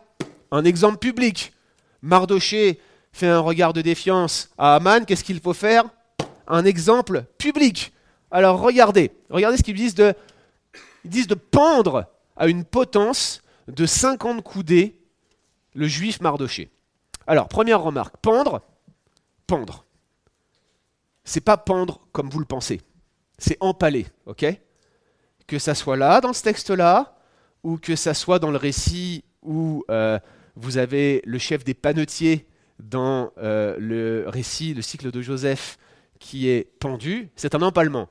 Un 0.51 0.63
exemple 0.63 0.97
public. 0.97 1.51
Mardoché 2.01 2.79
fait 3.19 3.27
un 3.27 3.39
regard 3.39 3.73
de 3.73 3.81
défiance 3.81 4.49
à 4.57 4.75
Aman, 4.75 5.05
qu'est-ce 5.05 5.25
qu'il 5.25 5.41
faut 5.41 5.53
faire? 5.53 5.83
Un 6.47 6.63
exemple 6.63 7.25
public. 7.37 7.93
Alors 8.31 8.61
regardez, 8.61 9.11
regardez 9.29 9.57
ce 9.57 9.63
qu'ils 9.63 9.75
disent 9.75 9.93
de, 9.93 11.35
pendre 11.35 12.05
à 12.37 12.47
une 12.47 12.63
potence 12.63 13.41
de 13.67 13.85
50 13.85 14.41
coudées 14.41 14.99
le 15.75 15.87
juif 15.87 16.21
Mardoché. 16.21 16.71
Alors, 17.27 17.47
première 17.47 17.81
remarque, 17.81 18.15
pendre, 18.17 18.61
pendre. 19.45 19.85
C'est 21.23 21.41
pas 21.41 21.57
pendre 21.57 22.01
comme 22.11 22.29
vous 22.29 22.39
le 22.39 22.45
pensez, 22.45 22.81
c'est 23.37 23.57
empaler, 23.59 24.07
ok? 24.25 24.45
Que 25.45 25.59
ça 25.59 25.75
soit 25.75 25.97
là, 25.97 26.21
dans 26.21 26.33
ce 26.33 26.41
texte-là, 26.41 27.17
ou 27.63 27.77
que 27.77 27.95
ça 27.95 28.13
soit 28.13 28.39
dans 28.39 28.49
le 28.49 28.57
récit 28.57 29.23
où 29.43 29.83
euh, 29.91 30.17
vous 30.55 30.77
avez 30.77 31.21
le 31.25 31.37
chef 31.37 31.63
des 31.63 31.73
panetiers 31.73 32.47
dans 32.79 33.31
euh, 33.37 33.75
le 33.77 34.25
récit, 34.27 34.73
le 34.73 34.81
cycle 34.81 35.11
de 35.11 35.21
Joseph, 35.21 35.77
qui 36.19 36.49
est 36.49 36.69
pendu, 36.79 37.29
c'est 37.35 37.55
un 37.55 37.61
empalement. 37.61 38.09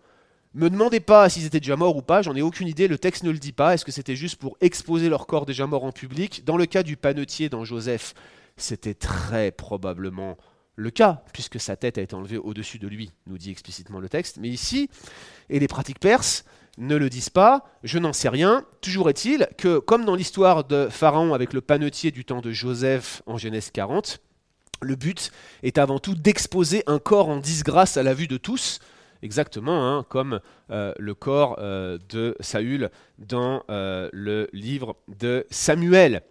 Me 0.55 0.71
demandez 0.71 1.01
pas 1.01 1.29
s'ils 1.29 1.45
étaient 1.45 1.61
déjà 1.61 1.77
morts 1.77 1.97
ou 1.97 2.03
pas, 2.03 2.23
j'en 2.23 2.35
ai 2.35 2.43
aucune 2.43 2.69
idée, 2.69 2.89
le 2.89 2.99
texte 2.99 3.23
ne 3.23 3.31
le 3.31 3.39
dit 3.39 3.53
pas. 3.53 3.75
Est-ce 3.75 3.85
que 3.85 3.93
c'était 3.93 4.17
juste 4.17 4.37
pour 4.37 4.57
exposer 4.61 5.09
leur 5.09 5.27
corps 5.27 5.47
déjà 5.47 5.67
mort 5.67 5.85
en 5.85 5.93
public? 5.93 6.45
Dans 6.45 6.57
le 6.57 6.67
cas 6.67 6.83
du 6.83 6.97
panetier 6.97 7.49
dans 7.49 7.65
Joseph, 7.65 8.15
c'était 8.57 8.95
très 8.95 9.53
probablement 9.53 10.37
le 10.75 10.91
cas, 10.91 11.23
puisque 11.33 11.61
sa 11.61 11.77
tête 11.77 11.99
a 11.99 12.03
été 12.03 12.15
enlevée 12.15 12.39
au-dessus 12.39 12.79
de 12.79 12.87
lui, 12.87 13.11
nous 13.27 13.37
dit 13.37 13.51
explicitement 13.51 13.99
le 13.99 14.09
texte. 14.09 14.39
Mais 14.39 14.49
ici, 14.49 14.89
et 15.51 15.59
les 15.59 15.69
pratiques 15.69 15.99
perses 15.99 16.45
ne 16.79 16.97
le 16.97 17.11
disent 17.11 17.31
pas, 17.31 17.65
je 17.83 17.99
n'en 17.99 18.13
sais 18.13 18.29
rien. 18.29 18.65
Toujours 18.81 19.11
est-il 19.11 19.49
que, 19.59 19.79
comme 19.79 20.05
dans 20.05 20.15
l'histoire 20.15 20.65
de 20.65 20.89
Pharaon 20.89 21.35
avec 21.35 21.53
le 21.53 21.61
panetier 21.61 22.11
du 22.13 22.25
temps 22.25 22.41
de 22.41 22.53
Joseph 22.53 23.23
en 23.27 23.37
Genèse 23.37 23.71
40, 23.73 24.21
le 24.80 24.97
but 24.97 25.30
est 25.62 25.78
avant 25.78 25.99
tout 25.99 26.14
d'exposer 26.14 26.82
un 26.87 26.99
corps 26.99 27.28
en 27.28 27.38
disgrâce 27.38 27.97
à 27.97 28.02
la 28.02 28.14
vue 28.14 28.28
de 28.28 28.37
tous, 28.37 28.80
exactement 29.23 29.88
hein, 29.88 30.04
comme 30.08 30.40
euh, 30.70 30.92
le 30.99 31.14
corps 31.14 31.56
euh, 31.58 31.99
de 32.08 32.37
Saül 32.40 32.90
dans 33.18 33.62
euh, 33.70 34.08
le 34.12 34.49
livre 34.52 34.97
de 35.08 35.47
Samuel. 35.50 36.23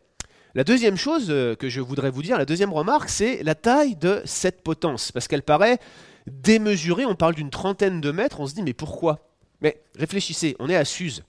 La 0.55 0.63
deuxième 0.63 0.97
chose 0.97 1.27
que 1.27 1.69
je 1.69 1.81
voudrais 1.81 2.09
vous 2.09 2.23
dire, 2.23 2.37
la 2.37 2.45
deuxième 2.45 2.73
remarque, 2.73 3.09
c'est 3.09 3.43
la 3.43 3.53
taille 3.53 3.95
de 3.95 4.21
cette 4.25 4.63
potence, 4.63 5.11
parce 5.11 5.27
qu'elle 5.27 5.43
paraît 5.43 5.77
démesurée, 6.25 7.05
on 7.05 7.13
parle 7.13 7.35
d'une 7.35 7.51
trentaine 7.51 8.01
de 8.01 8.11
mètres, 8.11 8.39
on 8.39 8.47
se 8.47 8.55
dit 8.55 8.63
mais 8.63 8.73
pourquoi? 8.73 9.29
Mais 9.61 9.79
réfléchissez, 9.95 10.55
on 10.57 10.67
est 10.67 10.75
à 10.75 10.83
Suse, 10.83 11.23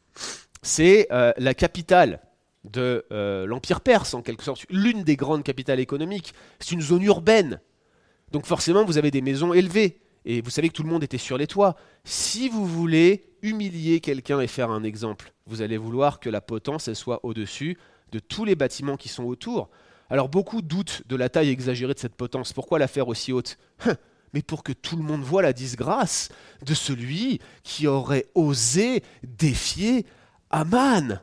c'est 0.63 1.09
la 1.11 1.53
capitale 1.53 2.21
de 2.65 3.05
l'Empire 3.47 3.81
perse 3.81 4.15
en 4.15 4.23
quelque 4.23 4.45
sorte, 4.45 4.65
l'une 4.71 5.05
des 5.05 5.17
grandes 5.17 5.43
capitales 5.43 5.81
économiques, 5.81 6.35
c'est 6.59 6.73
une 6.73 6.83
zone 6.83 7.03
urbaine, 7.03 7.61
donc 8.33 8.47
forcément 8.47 8.85
vous 8.85 8.99
avez 8.99 9.11
des 9.11 9.23
maisons 9.23 9.55
élevées, 9.55 10.01
et 10.25 10.43
vous 10.43 10.51
savez 10.51 10.69
que 10.69 10.75
tout 10.75 10.83
le 10.83 10.91
monde 10.91 11.03
était 11.03 11.17
sur 11.17 11.39
les 11.39 11.47
toits. 11.47 11.75
Si 12.05 12.51
vous 12.51 12.67
voulez 12.67 13.31
humilier 13.41 14.01
quelqu'un 14.01 14.41
et 14.41 14.47
faire 14.47 14.71
un 14.71 14.83
exemple, 14.83 15.33
vous 15.47 15.63
allez 15.63 15.79
vouloir 15.79 16.21
que 16.21 16.29
la 16.29 16.43
potence 16.43 16.93
soit 16.93 17.25
au-dessus 17.25 17.79
de 18.13 18.19
tous 18.19 18.45
les 18.45 18.55
bâtiments 18.55 18.97
qui 18.97 19.09
sont 19.09 19.25
autour. 19.25 19.71
Alors 20.11 20.29
beaucoup 20.29 20.61
doutent 20.61 21.03
de 21.07 21.17
la 21.17 21.29
taille 21.29 21.49
exagérée 21.49 21.95
de 21.95 21.99
cette 21.99 22.15
potence. 22.15 22.53
Pourquoi 22.53 22.79
la 22.79 22.89
faire 22.89 23.09
aussi 23.09 23.33
haute? 23.33 23.57
Hein, 23.87 23.97
Mais 24.35 24.43
pour 24.43 24.63
que 24.63 24.73
tout 24.73 24.97
le 24.97 25.03
monde 25.03 25.23
voit 25.23 25.41
la 25.41 25.55
disgrâce 25.55 26.29
de 26.63 26.75
celui 26.75 27.41
qui 27.63 27.87
aurait 27.87 28.27
osé 28.35 29.03
défier 29.23 30.05
Aman. 30.51 31.23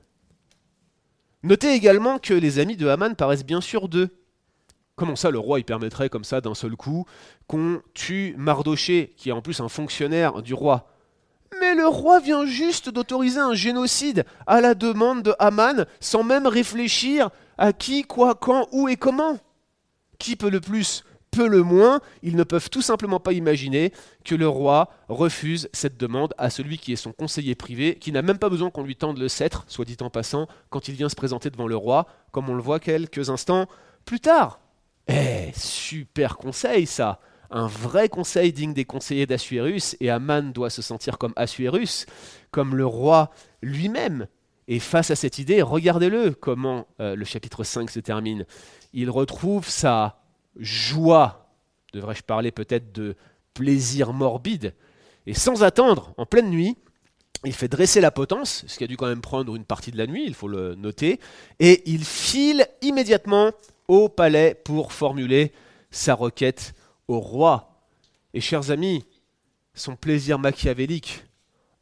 Notez 1.45 1.73
également 1.73 2.17
que 2.17 2.33
les 2.33 2.57
amis 2.57 2.75
de 2.75 2.87
Haman 2.87 3.15
paraissent 3.15 3.45
bien 3.45 3.61
sûrs 3.61 3.87
d'eux. 3.87 4.09
Comment 4.95 5.15
ça, 5.15 5.29
le 5.29 5.37
roi, 5.37 5.59
il 5.59 5.63
permettrait 5.63 6.09
comme 6.09 6.23
ça, 6.23 6.41
d'un 6.41 6.55
seul 6.55 6.75
coup, 6.75 7.05
qu'on 7.45 7.83
tue 7.93 8.33
Mardoché, 8.35 9.13
qui 9.15 9.29
est 9.29 9.31
en 9.31 9.43
plus 9.43 9.59
un 9.59 9.69
fonctionnaire 9.69 10.41
du 10.41 10.55
roi? 10.55 10.89
Mais 11.61 11.75
le 11.75 11.85
roi 11.85 12.19
vient 12.19 12.47
juste 12.47 12.89
d'autoriser 12.89 13.37
un 13.37 13.53
génocide 13.53 14.25
à 14.47 14.59
la 14.59 14.73
demande 14.73 15.21
de 15.21 15.35
Haman, 15.37 15.85
sans 15.99 16.23
même 16.23 16.47
réfléchir 16.47 17.29
à 17.59 17.73
qui, 17.73 18.01
quoi, 18.01 18.33
quand, 18.33 18.67
où 18.71 18.89
et 18.89 18.95
comment. 18.95 19.37
Qui 20.17 20.35
peut 20.35 20.49
le 20.49 20.61
plus 20.61 21.03
Peu 21.36 21.50
le 21.50 21.63
moins, 21.63 22.00
ils 22.24 22.38
ne 22.38 22.46
peuvent 22.46 22.70
tout 22.70 22.82
simplement 22.82 23.20
pas 23.20 23.34
imaginer 23.34 23.92
que 24.24 24.36
le 24.36 24.48
roi 24.48 24.89
refuse 25.10 25.68
cette 25.74 25.98
demande 25.98 26.34
à 26.38 26.50
celui 26.50 26.77
qui 26.77 26.94
est 26.94 26.96
son 26.96 27.12
conseiller 27.12 27.56
privé, 27.56 27.96
qui 27.96 28.13
n'a 28.13 28.22
même 28.22 28.38
pas 28.38 28.48
besoin 28.48 28.70
qu'on 28.70 28.84
lui 28.84 28.96
tende 28.96 29.18
le 29.18 29.27
sceptre, 29.27 29.65
soit 29.68 29.84
dit 29.84 29.98
en 30.00 30.10
passant, 30.10 30.48
quand 30.70 30.88
il 30.88 30.96
vient 30.96 31.10
se 31.10 31.15
présenter 31.15 31.50
devant 31.50 31.68
le 31.68 31.75
roi, 31.75 32.08
comme 32.32 32.50
on 32.50 32.54
le 32.54 32.62
voit 32.62 32.80
quelques 32.80 33.30
instants 33.30 33.68
plus 34.06 34.22
tard. 34.22 34.62
Eh, 35.10 35.51
super 35.54 36.38
conseil 36.38 36.86
ça 36.86 37.20
Un 37.51 37.68
vrai 37.68 38.08
conseil 38.08 38.54
digne 38.54 38.74
des 38.74 38.86
conseillers 38.86 39.25
d'Assuérus, 39.25 39.98
et 40.00 40.10
Aman 40.10 40.54
doit 40.54 40.70
se 40.70 40.82
sentir 40.82 41.18
comme 41.18 41.34
Assuérus, 41.36 42.06
comme 42.50 42.77
le 42.77 42.86
roi 42.86 43.30
lui-même. 43.62 44.27
Et 44.70 44.80
face 44.80 45.12
à 45.12 45.18
cette 45.18 45.38
idée, 45.38 45.62
regardez-le 45.62 46.32
comment 46.32 46.88
euh, 47.01 47.13
le 47.13 47.25
chapitre 47.25 47.65
5 47.65 47.89
se 47.89 48.00
termine. 48.00 48.46
Il 48.94 49.10
retrouve 49.10 49.68
sa 49.68 50.22
joie, 50.57 51.50
devrais-je 51.93 52.24
parler 52.24 52.51
peut-être 52.51 52.91
de 52.91 53.15
plaisir 53.53 54.13
morbide, 54.13 54.74
et 55.27 55.33
sans 55.33 55.63
attendre, 55.63 56.13
en 56.17 56.25
pleine 56.25 56.50
nuit, 56.50 56.77
il 57.43 57.53
fait 57.53 57.67
dresser 57.67 58.01
la 58.01 58.12
potence, 58.12 58.63
ce 58.67 58.77
qui 58.77 58.83
a 58.83 58.88
dû 58.88 58.97
quand 58.97 59.07
même 59.07 59.21
prendre 59.21 59.55
une 59.55 59.65
partie 59.65 59.91
de 59.91 59.97
la 59.97 60.07
nuit, 60.07 60.24
il 60.25 60.33
faut 60.33 60.47
le 60.47 60.75
noter, 60.75 61.19
et 61.59 61.83
il 61.89 62.03
file 62.03 62.67
immédiatement 62.81 63.51
au 63.88 64.09
palais 64.09 64.55
pour 64.55 64.91
formuler 64.91 65.51
sa 65.91 66.15
requête 66.15 66.74
au 67.07 67.19
roi. 67.19 67.83
Et 68.33 68.41
chers 68.41 68.71
amis, 68.71 69.05
son 69.74 69.95
plaisir 69.95 70.39
machiavélique 70.39 71.24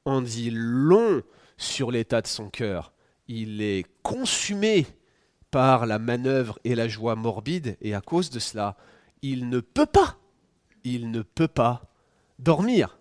en 0.06 0.22
dit 0.22 0.50
long 0.52 1.22
sur 1.58 1.92
l'état 1.92 2.22
de 2.22 2.28
son 2.28 2.50
cœur. 2.50 2.92
Il 3.28 3.62
est 3.62 3.86
consumé 4.02 4.86
par 5.54 5.86
la 5.86 6.00
manœuvre 6.00 6.58
et 6.64 6.74
la 6.74 6.88
joie 6.88 7.16
morbide, 7.16 7.78
et 7.80 7.94
à 7.94 8.02
cause 8.02 8.32
de 8.32 8.40
cela, 8.40 8.76
il 9.22 9.50
ne 9.50 9.60
peut 9.60 9.86
pas, 9.86 10.18
il 10.84 11.12
ne 11.12 11.22
peut 11.22 11.48
pas 11.48 11.84
dormir. 12.40 12.98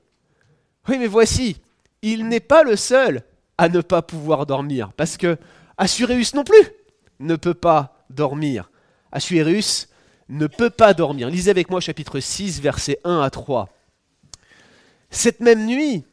Oui, 0.87 0.99
mais 0.99 1.07
voici, 1.07 1.57
il 2.03 2.29
n'est 2.29 2.41
pas 2.41 2.63
le 2.63 2.77
seul 2.77 3.23
à 3.57 3.71
ne 3.71 3.81
pas 3.81 4.03
pouvoir 4.03 4.45
dormir, 4.45 4.93
parce 4.93 5.17
que 5.17 5.39
Assuréus 5.79 6.35
non 6.35 6.45
plus 6.45 6.73
ne 7.21 7.37
peut 7.37 7.55
pas 7.55 8.05
dormir. 8.11 8.71
Assuérus 9.13 9.89
ne 10.29 10.47
peut 10.47 10.69
pas 10.69 10.93
dormir. 10.93 11.31
Lisez 11.31 11.51
avec 11.51 11.71
moi 11.71 11.81
chapitre 11.81 12.21
6, 12.21 12.61
versets 12.61 13.01
1 13.05 13.23
à 13.23 13.31
3. 13.31 13.71
Cette 15.09 15.41
même 15.41 15.65
nuit, 15.65 16.05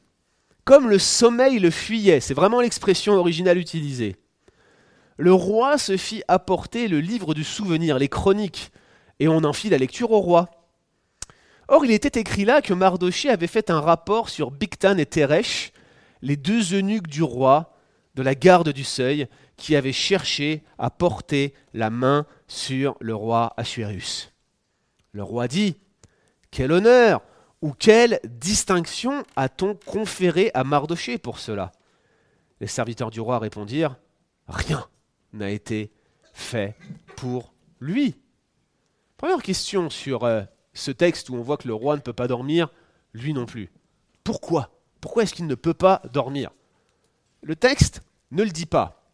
comme 0.64 0.90
le 0.90 1.00
sommeil 1.00 1.60
le 1.60 1.70
fuyait, 1.70 2.22
c'est 2.22 2.34
vraiment 2.34 2.62
l'expression 2.62 3.16
originale 3.16 3.58
utilisée, 3.58 4.16
le 5.20 5.34
roi 5.34 5.78
se 5.78 5.98
fit 5.98 6.24
apporter 6.30 6.88
le 6.88 7.02
livre 7.02 7.34
du 7.34 7.44
souvenir, 7.44 8.00
les 8.00 8.08
chroniques, 8.08 8.72
et 9.20 9.28
on 9.28 9.44
en 9.44 9.52
fit 9.52 9.70
la 9.70 9.78
lecture 9.78 10.12
au 10.12 10.22
roi. 10.22 10.50
Or, 11.68 11.84
il 11.84 11.92
était 11.92 12.22
écrit 12.22 12.46
là 12.46 12.62
que 12.62 12.74
Mardoché 12.74 13.30
avait 13.30 13.48
fait 13.48 13.70
un 13.70 13.82
rapport 13.82 14.30
sur 14.30 14.50
Bictan 14.50 14.98
et 14.98 15.06
Teresh, 15.06 15.74
les 16.22 16.38
deux 16.38 16.74
eunuques 16.74 17.10
du 17.10 17.22
roi, 17.22 17.76
de 18.16 18.22
la 18.22 18.34
garde 18.34 18.70
du 18.70 18.86
seuil, 18.86 19.28
qui 19.58 19.76
avaient 19.76 19.92
cherché 19.92 20.64
à 20.78 20.90
porter 20.90 21.54
la 21.74 21.90
main 21.90 22.26
sur 22.48 22.96
le 23.02 23.14
roi 23.14 23.54
Assuérus. 23.58 24.32
Le 25.12 25.24
roi 25.24 25.50
dit 25.50 25.76
Quel 26.50 26.72
honneur 26.72 27.22
ou 27.62 27.74
quelle 27.74 28.22
distinction 28.24 29.24
a-t-on 29.36 29.76
conféré 29.86 30.50
à 30.54 30.64
Mardoché 30.64 31.18
pour 31.18 31.40
cela? 31.40 31.74
Les 32.62 32.68
serviteurs 32.68 33.12
du 33.12 33.20
roi 33.20 33.38
répondirent 33.38 33.98
Rien 34.48 34.88
n'a 35.34 35.50
été 35.50 35.92
fait 36.34 36.76
pour 37.16 37.54
lui. 37.80 38.16
Première 39.18 39.42
question 39.42 39.90
sur 39.90 40.24
euh, 40.24 40.42
ce 40.74 40.92
texte 40.92 41.30
où 41.30 41.36
on 41.36 41.42
voit 41.42 41.58
que 41.58 41.68
le 41.68 41.74
roi 41.74 41.96
ne 41.96 42.02
peut 42.02 42.14
pas 42.14 42.28
dormir, 42.28 42.70
lui 43.14 43.34
non 43.34 43.46
plus. 43.46 43.72
Pourquoi? 44.24 44.72
Pourquoi 45.02 45.24
est-ce 45.24 45.34
qu'il 45.34 45.48
ne 45.48 45.56
peut 45.56 45.74
pas 45.74 46.02
dormir? 46.14 46.52
Le 47.42 47.56
texte 47.56 48.02
ne 48.32 48.44
le 48.44 48.50
dit 48.50 48.66
pas. 48.66 49.12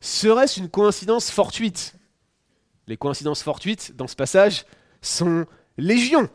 Serait-ce 0.00 0.60
une 0.60 0.68
coïncidence 0.68 1.30
fortuite? 1.30 1.94
Les 2.86 2.96
coïncidences 2.96 3.42
fortuites 3.42 3.96
dans 3.96 4.06
ce 4.06 4.16
passage 4.16 4.64
sont 5.00 5.46
légion. 5.78 6.28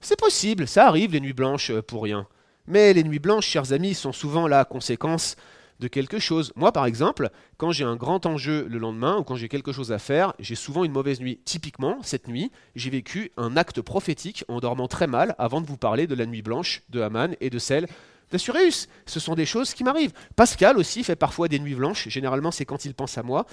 C'est 0.00 0.18
possible, 0.18 0.68
ça 0.68 0.86
arrive 0.86 1.12
les 1.12 1.20
nuits 1.20 1.32
blanches 1.32 1.70
euh, 1.70 1.82
pour 1.82 2.02
rien. 2.02 2.26
Mais 2.66 2.92
les 2.92 3.04
nuits 3.04 3.18
blanches, 3.18 3.46
chers 3.46 3.72
amis, 3.72 3.94
sont 3.94 4.12
souvent 4.12 4.46
la 4.48 4.64
conséquence 4.64 5.36
de 5.80 5.88
quelque 5.88 6.18
chose. 6.18 6.52
Moi, 6.56 6.72
par 6.72 6.86
exemple, 6.86 7.30
quand 7.56 7.70
j'ai 7.72 7.84
un 7.84 7.96
grand 7.96 8.26
enjeu 8.26 8.66
le 8.68 8.78
lendemain 8.78 9.18
ou 9.18 9.24
quand 9.24 9.36
j'ai 9.36 9.48
quelque 9.48 9.72
chose 9.72 9.92
à 9.92 9.98
faire, 9.98 10.34
j'ai 10.38 10.54
souvent 10.54 10.84
une 10.84 10.92
mauvaise 10.92 11.20
nuit. 11.20 11.40
Typiquement, 11.44 11.98
cette 12.02 12.28
nuit, 12.28 12.50
j'ai 12.74 12.90
vécu 12.90 13.32
un 13.36 13.56
acte 13.56 13.80
prophétique 13.80 14.44
en 14.48 14.60
dormant 14.60 14.88
très 14.88 15.06
mal 15.06 15.34
avant 15.38 15.60
de 15.60 15.66
vous 15.66 15.76
parler 15.76 16.06
de 16.06 16.14
la 16.14 16.26
nuit 16.26 16.42
blanche 16.42 16.82
de 16.90 17.00
Haman 17.00 17.36
et 17.40 17.50
de 17.50 17.58
celle 17.58 17.86
d'Assuréus. 18.30 18.88
Ce 19.06 19.20
sont 19.20 19.34
des 19.34 19.46
choses 19.46 19.74
qui 19.74 19.84
m'arrivent. 19.84 20.12
Pascal 20.34 20.78
aussi 20.78 21.04
fait 21.04 21.16
parfois 21.16 21.48
des 21.48 21.58
nuits 21.58 21.74
blanches. 21.74 22.08
Généralement, 22.08 22.50
c'est 22.50 22.64
quand 22.64 22.84
il 22.84 22.94
pense 22.94 23.18
à 23.18 23.22
moi. 23.22 23.46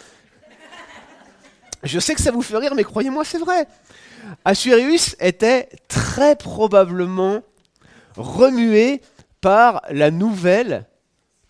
Je 1.84 2.00
sais 2.00 2.16
que 2.16 2.22
ça 2.22 2.32
vous 2.32 2.42
fait 2.42 2.58
rire, 2.58 2.76
mais 2.76 2.86
croyez-moi, 2.86 3.26
c'est 3.26 3.40
vrai. 3.40 3.68
Assuérus 4.46 5.18
était 5.20 5.68
très 5.90 6.38
probablement 6.38 7.42
remué 8.16 9.02
par 9.42 9.82
la 9.90 10.12
nouvelle 10.12 10.86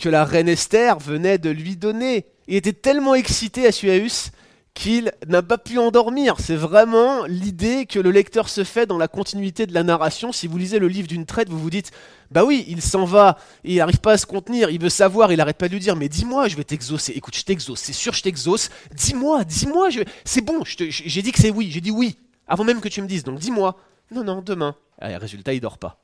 que 0.04 0.10
la 0.10 0.26
reine 0.26 0.50
Esther 0.50 1.00
venait 1.00 1.38
de 1.38 1.50
lui 1.50 1.78
donner. 1.78 2.26
Il 2.50 2.56
était 2.56 2.74
tellement 2.74 3.16
excité, 3.16 3.66
Assuérus, 3.66 4.32
qu'il 4.74 5.14
n'a 5.30 5.42
pas 5.42 5.58
pu 5.58 5.80
endormir. 5.80 6.36
C'est 6.42 6.58
vraiment 6.58 7.24
l'idée 7.24 7.86
que 7.86 8.00
le 8.00 8.12
lecteur 8.12 8.50
se 8.50 8.66
fait 8.66 8.86
dans 8.86 8.98
la 8.98 9.08
continuité 9.08 9.66
de 9.66 9.74
la 9.74 9.82
narration. 9.84 10.34
Si 10.34 10.46
vous 10.46 10.58
lisez 10.58 10.78
le 10.78 10.90
livre 10.90 11.08
d'une 11.08 11.26
traite, 11.26 11.48
vous 11.48 11.58
vous 11.58 11.70
dites 11.70 11.92
Bah 12.32 12.44
oui, 12.44 12.66
il 12.68 12.82
s'en 12.82 13.06
va, 13.06 13.38
il 13.64 13.78
n'arrive 13.78 14.02
pas 14.02 14.12
à 14.12 14.18
se 14.18 14.26
contenir, 14.26 14.70
il 14.70 14.82
veut 14.82 14.90
savoir, 14.90 15.32
il 15.32 15.38
n'arrête 15.38 15.58
pas 15.58 15.70
de 15.70 15.74
lui 15.74 15.80
dire 15.80 15.96
Mais 15.96 16.10
dis-moi, 16.10 16.50
je 16.50 16.58
vais 16.58 16.66
t'exaucer. 16.66 17.14
Écoute, 17.14 17.38
je 17.38 17.46
t'exauce, 17.46 17.80
c'est 17.80 17.94
sûr, 17.94 18.12
je 18.12 18.24
t'exauce. 18.24 18.72
Dis-moi, 18.94 19.46
dis-moi, 19.46 19.88
c'est 20.26 20.42
bon, 20.42 20.66
j'ai 20.66 21.22
dit 21.22 21.32
que 21.32 21.40
c'est 21.40 21.50
oui, 21.50 21.72
j'ai 21.72 21.80
dit 21.80 21.92
oui, 21.92 22.18
avant 22.46 22.66
même 22.66 22.82
que 22.82 22.90
tu 22.90 23.02
me 23.02 23.08
dises, 23.08 23.24
donc 23.24 23.40
dis-moi. 23.40 23.78
Non, 24.12 24.26
non, 24.26 24.42
demain. 24.42 24.76
Et 25.02 25.16
résultat, 25.16 25.54
il 25.54 25.62
dort 25.62 25.78
pas. 25.78 26.02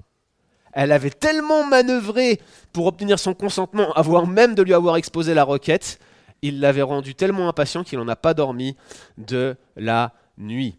Elle 0.73 0.91
avait 0.91 1.09
tellement 1.09 1.65
manœuvré 1.65 2.39
pour 2.73 2.85
obtenir 2.85 3.19
son 3.19 3.33
consentement, 3.33 3.91
avant 3.93 4.25
même 4.25 4.55
de 4.55 4.61
lui 4.61 4.73
avoir 4.73 4.97
exposé 4.97 5.33
la 5.33 5.43
requête, 5.43 5.99
il 6.41 6.59
l'avait 6.59 6.81
rendu 6.81 7.15
tellement 7.15 7.49
impatient 7.49 7.83
qu'il 7.83 7.99
n'en 7.99 8.07
a 8.07 8.15
pas 8.15 8.33
dormi 8.33 8.75
de 9.17 9.55
la 9.75 10.13
nuit. 10.37 10.77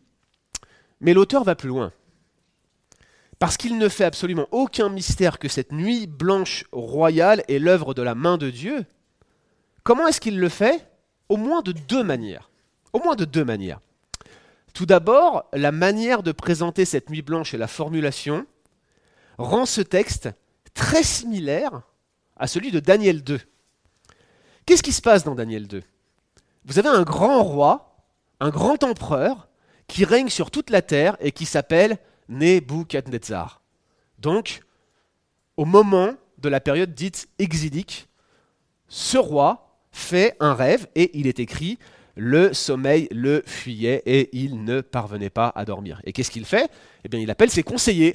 Mais 1.00 1.14
l'auteur 1.14 1.44
va 1.44 1.54
plus 1.54 1.68
loin. 1.68 1.92
Parce 3.38 3.56
qu'il 3.56 3.78
ne 3.78 3.88
fait 3.88 4.04
absolument 4.04 4.47
aucun 4.50 4.90
mystère 4.90 5.38
que 5.38 5.49
cette 5.49 5.73
nuit 5.73 6.06
blanche 6.06 6.64
royale 6.73 7.42
est 7.49 7.59
l'œuvre 7.59 7.94
de 7.94 8.02
la 8.02 8.14
main 8.14 8.37
de 8.37 8.50
Dieu. 8.50 8.85
Comment 9.82 10.06
est-ce 10.06 10.20
qu'il 10.20 10.38
le 10.38 10.49
fait? 10.50 10.87
Au 11.28 11.37
moins 11.37 11.62
de 11.62 11.73
deux 11.73 12.04
manières. 12.04 12.50
Au 12.92 12.99
moins 12.99 13.16
de 13.16 13.25
deux 13.25 13.44
manières. 13.44 13.80
Tout 14.75 14.87
d'abord, 14.87 15.47
la 15.52 15.73
manière 15.73 16.23
de 16.23 16.32
présenter 16.32 16.85
cette 16.85 17.09
nuit 17.09 17.23
blanche 17.23 17.54
et 17.54 17.59
la 17.59 17.66
formulation 17.66 18.47
rend 19.40 19.66
ce 19.66 19.80
texte 19.80 20.28
très 20.75 21.02
similaire 21.02 21.82
à 22.37 22.47
celui 22.47 22.70
de 22.70 22.80
Daniel 22.80 23.23
2. 23.23 23.40
Qu'est-ce 24.66 24.82
qui 24.82 24.92
se 24.92 25.02
passe 25.02 25.25
dans 25.25 25.35
Daniel 25.35 25.66
2 25.66 25.82
Vous 26.64 26.78
avez 26.78 26.88
un 26.88 27.02
grand 27.02 27.42
roi, 27.42 27.97
un 28.38 28.50
grand 28.50 28.85
empereur, 28.85 29.49
qui 29.88 30.04
règne 30.04 30.28
sur 30.28 30.50
toute 30.50 30.70
la 30.70 30.82
terre 30.82 31.16
et 31.20 31.32
qui 31.32 31.47
s'appelle 31.47 31.99
Nebuchadnezzar. 32.28 33.62
Donc, 34.18 34.62
au 35.56 35.64
moment 35.64 36.14
de 36.38 36.49
la 36.49 36.61
période 36.61 36.94
dite 36.94 37.28
exilique, 37.38 38.09
ce 38.88 39.18
roi 39.18 39.80
fait 39.90 40.37
un 40.38 40.54
rêve 40.54 40.87
et 40.94 41.18
il 41.18 41.26
est 41.26 41.40
écrit 41.40 41.78
le 42.16 42.52
sommeil 42.52 43.08
le 43.10 43.42
fuyait 43.46 44.02
et 44.06 44.30
il 44.32 44.64
ne 44.64 44.80
parvenait 44.80 45.30
pas 45.30 45.52
à 45.54 45.64
dormir. 45.64 46.00
Et 46.04 46.12
qu'est-ce 46.12 46.30
qu'il 46.30 46.44
fait? 46.44 46.70
Eh 47.04 47.08
bien, 47.08 47.20
il 47.20 47.30
appelle 47.30 47.50
ses 47.50 47.62
conseillers 47.62 48.12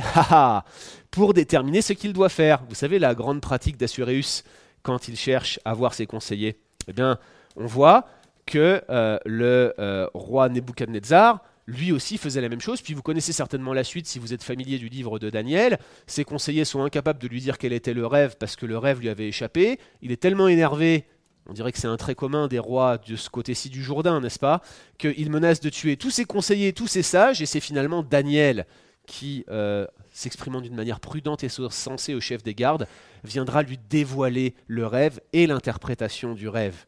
pour 1.12 1.34
déterminer 1.34 1.82
ce 1.82 1.94
qu'il 1.94 2.14
doit 2.14 2.30
faire. 2.30 2.64
Vous 2.70 2.76
savez, 2.76 3.00
la 3.00 3.16
grande 3.16 3.42
pratique 3.42 3.78
d'Assuréus 3.78 4.44
quand 4.84 5.08
il 5.08 5.16
cherche 5.16 5.60
à 5.66 5.74
voir 5.74 5.94
ses 5.94 6.06
conseillers 6.06 6.58
Eh 6.88 6.94
bien, 6.94 7.18
on 7.56 7.66
voit 7.66 8.08
que 8.46 8.82
euh, 8.90 9.18
le 9.26 9.74
euh, 9.80 10.08
roi 10.14 10.50
Nebuchadnezzar, 10.50 11.42
lui 11.68 11.92
aussi 11.92 12.18
faisait 12.18 12.42
la 12.42 12.50
même 12.50 12.62
chose. 12.62 12.82
Puis 12.82 12.94
vous 12.94 13.02
connaissez 13.02 13.34
certainement 13.34 13.74
la 13.74 13.84
suite 13.84 14.08
si 14.08 14.20
vous 14.20 14.34
êtes 14.34 14.44
familier 14.44 14.78
du 14.78 14.88
livre 14.88 15.20
de 15.20 15.30
Daniel. 15.30 15.80
Ses 16.08 16.24
conseillers 16.24 16.66
sont 16.66 16.84
incapables 16.84 17.20
de 17.20 17.28
lui 17.28 17.42
dire 17.42 17.58
quel 17.58 17.74
était 17.74 17.94
le 17.94 18.06
rêve 18.06 18.36
parce 18.40 18.56
que 18.56 18.66
le 18.66 18.78
rêve 18.78 19.00
lui 19.00 19.10
avait 19.10 19.28
échappé. 19.28 19.80
Il 20.02 20.12
est 20.12 20.22
tellement 20.22 20.48
énervé, 20.48 21.06
on 21.48 21.54
dirait 21.54 21.72
que 21.72 21.78
c'est 21.78 21.88
un 21.88 21.98
trait 21.98 22.16
commun 22.16 22.48
des 22.48 22.60
rois 22.60 22.98
de 22.98 23.16
ce 23.16 23.30
côté-ci 23.30 23.70
du 23.70 23.84
Jourdain, 23.84 24.20
n'est-ce 24.20 24.40
pas 24.40 24.62
Qu'il 24.98 25.30
menace 25.30 25.60
de 25.60 25.70
tuer 25.70 25.98
tous 25.98 26.10
ses 26.10 26.26
conseillers, 26.26 26.74
tous 26.74 26.88
ses 26.88 27.04
sages, 27.04 27.42
et 27.42 27.46
c'est 27.46 27.60
finalement 27.60 28.04
Daniel 28.04 28.66
qui, 29.06 29.46
euh, 29.50 29.86
s'exprimant 30.12 30.62
d'une 30.62 30.76
manière 30.76 31.00
prudente 31.00 31.44
et 31.44 31.50
sensée 31.50 32.16
au 32.16 32.22
chef 32.22 32.42
des 32.42 32.56
gardes, 32.56 32.88
viendra 33.24 33.62
lui 33.62 33.78
dévoiler 33.90 34.56
le 34.68 34.88
rêve 34.88 35.22
et 35.34 35.46
l'interprétation 35.46 36.34
du 36.34 36.48
rêve. 36.48 36.86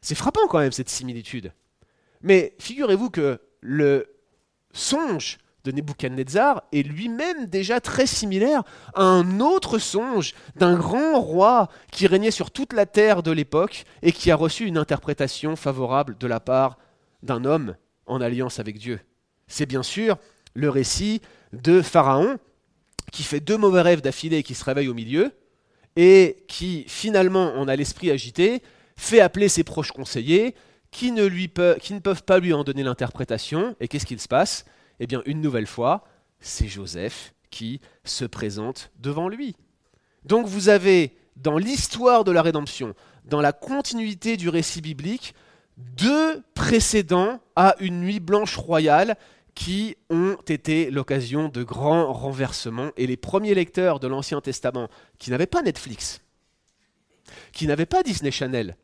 C'est 0.00 0.14
frappant 0.14 0.46
quand 0.48 0.58
même 0.58 0.72
cette 0.72 0.88
similitude. 0.88 1.52
Mais 2.22 2.54
figurez-vous 2.58 3.10
que 3.10 3.40
le 3.60 4.06
songe 4.72 5.38
de 5.64 5.72
Nebuchadnezzar 5.72 6.62
est 6.72 6.82
lui-même 6.82 7.46
déjà 7.46 7.80
très 7.80 8.06
similaire 8.06 8.62
à 8.94 9.02
un 9.02 9.40
autre 9.40 9.78
songe 9.78 10.34
d'un 10.56 10.76
grand 10.76 11.20
roi 11.20 11.68
qui 11.90 12.06
régnait 12.06 12.30
sur 12.30 12.50
toute 12.50 12.72
la 12.72 12.86
terre 12.86 13.22
de 13.22 13.30
l'époque 13.30 13.84
et 14.02 14.12
qui 14.12 14.30
a 14.30 14.36
reçu 14.36 14.66
une 14.66 14.78
interprétation 14.78 15.56
favorable 15.56 16.16
de 16.18 16.26
la 16.26 16.40
part 16.40 16.78
d'un 17.22 17.44
homme 17.44 17.76
en 18.06 18.20
alliance 18.20 18.60
avec 18.60 18.78
Dieu. 18.78 19.00
C'est 19.48 19.66
bien 19.66 19.82
sûr 19.82 20.18
le 20.54 20.68
récit 20.68 21.22
de 21.52 21.82
Pharaon 21.82 22.38
qui 23.12 23.22
fait 23.22 23.40
deux 23.40 23.56
mauvais 23.56 23.82
rêves 23.82 24.00
d'affilée 24.00 24.38
et 24.38 24.42
qui 24.42 24.54
se 24.54 24.64
réveille 24.64 24.88
au 24.88 24.94
milieu, 24.94 25.32
et 25.96 26.44
qui 26.48 26.84
finalement 26.88 27.54
en 27.54 27.68
a 27.68 27.76
l'esprit 27.76 28.10
agité, 28.10 28.62
fait 28.96 29.20
appeler 29.20 29.48
ses 29.48 29.62
proches 29.62 29.92
conseillers, 29.92 30.54
qui 30.90 31.12
ne, 31.12 31.98
peuvent 31.98 32.22
pas 32.22 32.38
lui 32.38 32.52
en 32.52 32.64
donner 32.64 32.82
l'interprétation, 32.82 33.76
et 33.80 33.88
qu'est-ce 33.88 34.06
qu'il 34.06 34.20
se 34.20 34.28
passe? 34.28 34.64
Eh 35.00 35.06
bien, 35.06 35.22
une 35.26 35.40
nouvelle 35.40 35.66
fois, 35.66 36.04
c'est 36.40 36.68
Joseph 36.68 37.34
qui 37.50 37.80
se 38.04 38.24
présente 38.24 38.90
devant 38.98 39.28
lui. 39.28 39.56
Donc 40.24 40.46
vous 40.46 40.68
avez 40.68 41.16
dans 41.36 41.58
l'histoire 41.58 42.24
de 42.24 42.32
la 42.32 42.42
rédemption, 42.42 42.94
dans 43.24 43.40
la 43.40 43.52
continuité 43.52 44.36
du 44.36 44.48
récit 44.48 44.80
biblique, 44.80 45.34
deux 45.76 46.42
précédents 46.54 47.40
à 47.56 47.74
une 47.80 48.00
nuit 48.00 48.20
blanche 48.20 48.56
royale 48.56 49.16
qui 49.54 49.96
ont 50.10 50.36
été 50.48 50.90
l'occasion 50.90 51.48
de 51.48 51.62
grands 51.62 52.12
renversements. 52.12 52.90
Et 52.96 53.06
les 53.06 53.16
premiers 53.16 53.54
lecteurs 53.54 54.00
de 54.00 54.08
l'Ancien 54.08 54.40
Testament, 54.40 54.88
qui 55.18 55.30
n'avaient 55.30 55.46
pas 55.46 55.62
Netflix, 55.62 56.20
qui 57.52 57.66
n'avaient 57.66 57.86
pas 57.86 58.02
Disney 58.02 58.30
Channel, 58.30 58.76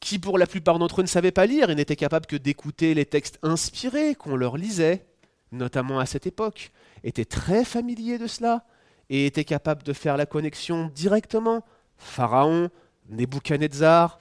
qui 0.00 0.18
pour 0.18 0.38
la 0.38 0.46
plupart 0.46 0.78
d'entre 0.78 1.00
eux 1.00 1.02
ne 1.02 1.08
savaient 1.08 1.32
pas 1.32 1.46
lire 1.46 1.70
et 1.70 1.74
n'étaient 1.74 1.96
capables 1.96 2.26
que 2.26 2.36
d'écouter 2.36 2.94
les 2.94 3.06
textes 3.06 3.38
inspirés 3.42 4.14
qu'on 4.14 4.36
leur 4.36 4.56
lisait, 4.56 5.06
notamment 5.52 5.98
à 5.98 6.06
cette 6.06 6.26
époque, 6.26 6.70
étaient 7.04 7.24
très 7.24 7.64
familiers 7.64 8.18
de 8.18 8.26
cela 8.26 8.64
et 9.10 9.26
étaient 9.26 9.44
capables 9.44 9.82
de 9.82 9.92
faire 9.92 10.16
la 10.16 10.26
connexion 10.26 10.90
directement. 10.94 11.64
Pharaon, 11.96 12.70
Nebuchadnezzar, 13.08 14.20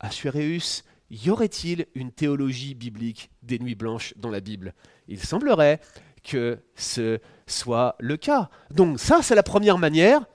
Assuérus, 0.00 0.84
y 1.10 1.30
aurait-il 1.30 1.86
une 1.94 2.10
théologie 2.10 2.74
biblique 2.74 3.30
des 3.42 3.58
nuits 3.58 3.76
blanches 3.76 4.12
dans 4.16 4.30
la 4.30 4.40
Bible? 4.40 4.74
Il 5.08 5.22
semblerait 5.22 5.80
que 6.24 6.58
ce 6.74 7.20
soit 7.46 7.94
le 8.00 8.16
cas. 8.16 8.50
Donc 8.70 8.98
ça, 8.98 9.22
c'est 9.22 9.36
la 9.36 9.44
première 9.44 9.78
manière 9.78 10.26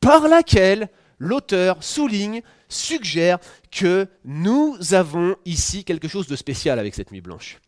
par 0.00 0.26
laquelle 0.26 0.88
l'auteur 1.18 1.82
souligne, 1.84 2.42
suggère 2.72 3.38
que 3.70 4.08
nous 4.24 4.76
avons 4.92 5.36
ici 5.44 5.84
quelque 5.84 6.08
chose 6.08 6.26
de 6.26 6.36
spécial 6.36 6.78
avec 6.78 6.94
cette 6.94 7.12
nuit 7.12 7.20
blanche. 7.20 7.60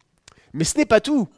Mais 0.53 0.65
ce 0.65 0.77
n'est 0.79 0.87
pas 0.87 1.01
tout. 1.01 1.29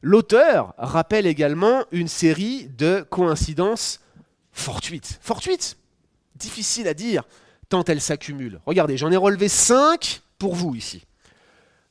L'auteur 0.00 0.74
rappelle 0.78 1.26
également 1.26 1.84
une 1.90 2.08
série 2.08 2.68
de 2.68 3.04
coïncidences 3.08 4.00
fortuites. 4.52 5.18
Fortuites 5.22 5.76
Difficile 6.36 6.86
à 6.86 6.94
dire 6.94 7.24
tant 7.68 7.84
elles 7.84 8.00
s'accumulent. 8.00 8.60
Regardez, 8.64 8.96
j'en 8.96 9.10
ai 9.10 9.16
relevé 9.16 9.48
cinq 9.48 10.22
pour 10.38 10.54
vous 10.54 10.74
ici. 10.74 11.04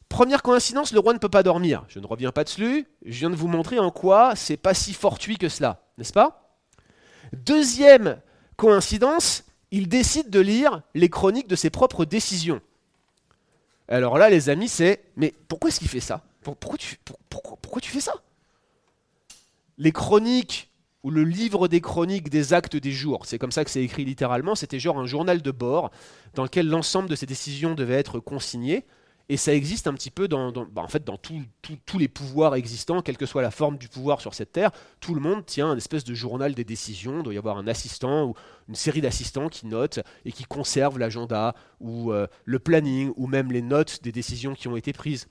Première 0.10 0.42
coïncidence, 0.42 0.94
le 0.94 1.00
roi 1.00 1.14
ne 1.14 1.20
peut 1.20 1.30
pas 1.30 1.44
dormir. 1.44 1.84
Je 1.90 2.00
ne 2.00 2.08
reviens 2.08 2.32
pas 2.32 2.46
dessus, 2.46 2.88
je 3.06 3.20
viens 3.20 3.30
de 3.30 3.36
vous 3.36 3.50
montrer 3.50 3.78
en 3.78 3.92
quoi 3.92 4.36
c'est 4.36 4.58
pas 4.58 4.74
si 4.74 4.94
fortuit 4.94 5.38
que 5.38 5.50
cela, 5.50 5.82
n'est-ce 5.98 6.14
pas? 6.14 6.58
Deuxième 7.34 8.22
coïncidence, 8.56 9.44
il 9.72 9.88
décide 9.88 10.30
de 10.30 10.40
lire 10.40 10.82
les 10.94 11.10
chroniques 11.10 11.48
de 11.48 11.56
ses 11.56 11.70
propres 11.70 12.06
décisions. 12.06 12.62
Alors 13.88 14.18
là, 14.18 14.30
les 14.30 14.50
amis, 14.50 14.68
c'est 14.68 15.04
mais 15.16 15.34
pourquoi 15.48 15.70
est-ce 15.70 15.80
qu'il 15.80 15.90
fait 15.90 16.00
ça? 16.00 16.24
Pourquoi 16.42 16.78
tu, 16.78 17.90
fais 17.90 18.00
ça? 18.00 18.14
Les 19.78 19.92
chroniques 19.92 20.70
ou 21.04 21.12
le 21.12 21.24
livre 21.24 21.68
des 21.68 21.82
chroniques 21.82 22.30
des 22.30 22.54
actes 22.54 22.76
des 22.76 22.92
jours. 22.92 23.26
C'est 23.26 23.38
comme 23.38 23.52
ça 23.52 23.66
que 23.66 23.72
c'est 23.72 23.84
écrit 23.84 24.06
littéralement. 24.06 24.56
C'était 24.56 24.80
genre 24.80 24.98
un 24.98 25.06
journal 25.06 25.42
de 25.42 25.52
bord 25.52 25.92
dans 26.36 26.44
lequel 26.44 26.68
l'ensemble 26.68 27.10
de 27.10 27.16
ces 27.16 27.26
décisions 27.26 27.76
devait 27.76 27.96
être 27.96 28.20
consigné. 28.20 28.86
Et 29.30 29.36
ça 29.36 29.54
existe 29.54 29.88
un 29.88 29.94
petit 29.94 30.10
peu 30.10 30.30
dans, 30.30 30.52
bah, 30.52 30.82
en 30.82 30.88
fait, 30.88 31.04
dans 31.04 31.18
tous 31.18 31.98
les 31.98 32.08
pouvoirs 32.08 32.56
existants, 32.56 33.02
quelle 33.02 33.18
que 33.18 33.26
soit 33.26 33.42
la 33.42 33.52
forme 33.52 33.78
du 33.78 33.90
pouvoir 33.90 34.22
sur 34.22 34.34
cette 34.34 34.54
terre. 34.54 34.72
Tout 35.02 35.14
le 35.14 35.20
monde 35.20 35.46
tient 35.46 35.70
un 35.70 35.76
espèce 35.76 36.06
de 36.06 36.14
journal 36.14 36.56
des 36.56 36.64
décisions. 36.64 37.18
Il 37.18 37.24
doit 37.24 37.34
y 37.34 37.38
avoir 37.38 37.58
un 37.58 37.68
assistant 37.68 38.28
ou 38.28 38.36
une 38.70 38.76
série 38.76 39.02
d'assistants 39.02 39.50
qui 39.50 39.68
notent 39.68 40.00
et 40.24 40.32
qui 40.32 40.46
conservent 40.46 40.98
l'agenda 40.98 41.56
ou 41.82 42.14
euh, 42.14 42.28
le 42.46 42.60
planning 42.60 43.12
ou 43.18 43.28
même 43.28 43.52
les 43.52 43.62
notes 43.62 44.02
des 44.02 44.14
décisions 44.14 44.56
qui 44.56 44.70
ont 44.70 44.78
été 44.78 44.94
prises. 44.94 45.28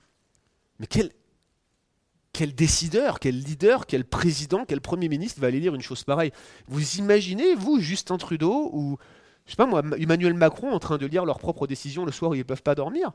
Mais 0.78 0.86
quel, 0.86 2.54
décideur, 2.54 3.18
quel 3.18 3.38
leader, 3.38 3.86
quel 3.86 4.04
président, 4.04 4.66
quel 4.66 4.82
premier 4.82 5.08
ministre 5.08 5.40
va 5.40 5.46
aller 5.46 5.60
lire 5.60 5.74
une 5.74 5.80
chose 5.80 6.04
pareille? 6.04 6.32
Vous 6.68 6.96
imaginez, 6.96 7.54
vous, 7.54 7.80
Justin 7.80 8.18
Trudeau 8.18 8.68
ou, 8.74 8.98
je 9.46 9.52
sais 9.52 9.56
pas 9.56 9.64
moi, 9.64 9.82
Emmanuel 9.98 10.34
Macron 10.34 10.70
en 10.72 10.78
train 10.78 10.98
de 10.98 11.06
lire 11.06 11.24
leurs 11.24 11.38
propres 11.38 11.66
décisions 11.66 12.04
le 12.04 12.12
soir 12.12 12.32
où 12.32 12.34
ils 12.34 12.40
ne 12.40 12.42
peuvent 12.42 12.62
pas 12.62 12.74
dormir? 12.74 13.12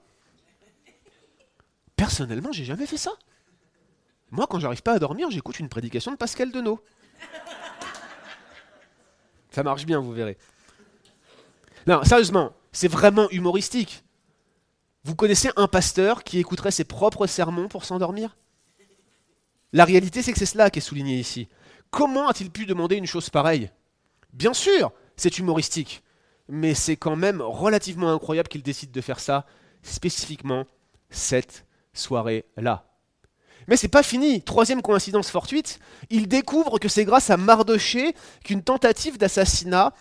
Personnellement, 2.12 2.52
j'ai 2.52 2.66
jamais 2.66 2.88
fait 2.88 2.98
ça. 2.98 3.14
Moi, 4.32 4.46
quand 4.46 4.60
j'arrive 4.60 4.82
pas 4.82 4.92
à 4.92 5.00
dormir, 5.00 5.32
j'écoute 5.32 5.60
une 5.60 5.70
prédication 5.70 6.12
de 6.12 6.18
Pascal 6.18 6.52
Denot. 6.52 6.84
Ça 9.50 9.64
marche 9.64 9.86
bien, 9.86 10.02
vous 10.02 10.12
verrez. 10.12 10.38
Non, 11.88 12.04
sérieusement, 12.04 12.52
c'est 12.74 12.90
vraiment 12.90 13.30
humoristique. 13.30 14.04
Vous 15.06 15.16
connaissez 15.16 15.52
un 15.56 15.70
pasteur 15.70 16.26
qui 16.26 16.38
écouterait 16.38 16.72
ses 16.72 16.84
propres 16.84 17.28
sermons 17.28 17.70
pour 17.70 17.86
s'endormir? 17.86 18.36
La 19.72 19.86
réalité, 19.86 20.22
c'est 20.22 20.34
que 20.34 20.40
c'est 20.40 20.46
cela 20.46 20.70
qui 20.70 20.80
est 20.80 20.82
souligné 20.82 21.18
ici. 21.18 21.48
Comment 21.92 22.28
a-t-il 22.28 22.52
pu 22.52 22.66
demander 22.66 22.98
une 22.98 23.08
chose 23.08 23.30
pareille? 23.30 23.72
Bien 24.34 24.54
sûr, 24.54 24.92
c'est 25.16 25.38
humoristique, 25.38 26.04
mais 26.50 26.74
c'est 26.74 26.98
quand 26.98 27.16
même 27.16 27.42
relativement 27.42 28.12
incroyable 28.12 28.50
qu'il 28.50 28.64
décide 28.64 28.92
de 28.92 29.00
faire 29.00 29.22
ça 29.22 29.46
spécifiquement 29.82 30.66
cette 31.10 31.66
soirée-là. 31.94 32.86
Mais 33.68 33.78
c'est 33.78 33.88
pas 33.88 34.04
fini. 34.04 34.42
Troisième 34.42 34.82
coïncidence 34.82 35.30
fortuite, 35.30 35.80
il 36.10 36.28
découvre 36.28 36.80
que 36.80 36.90
c'est 36.90 37.06
grâce 37.06 37.30
à 37.30 37.38
Mardoché 37.38 38.16
qu'une 38.44 38.64
tentative 38.64 39.18
d'assassinat 39.18 39.94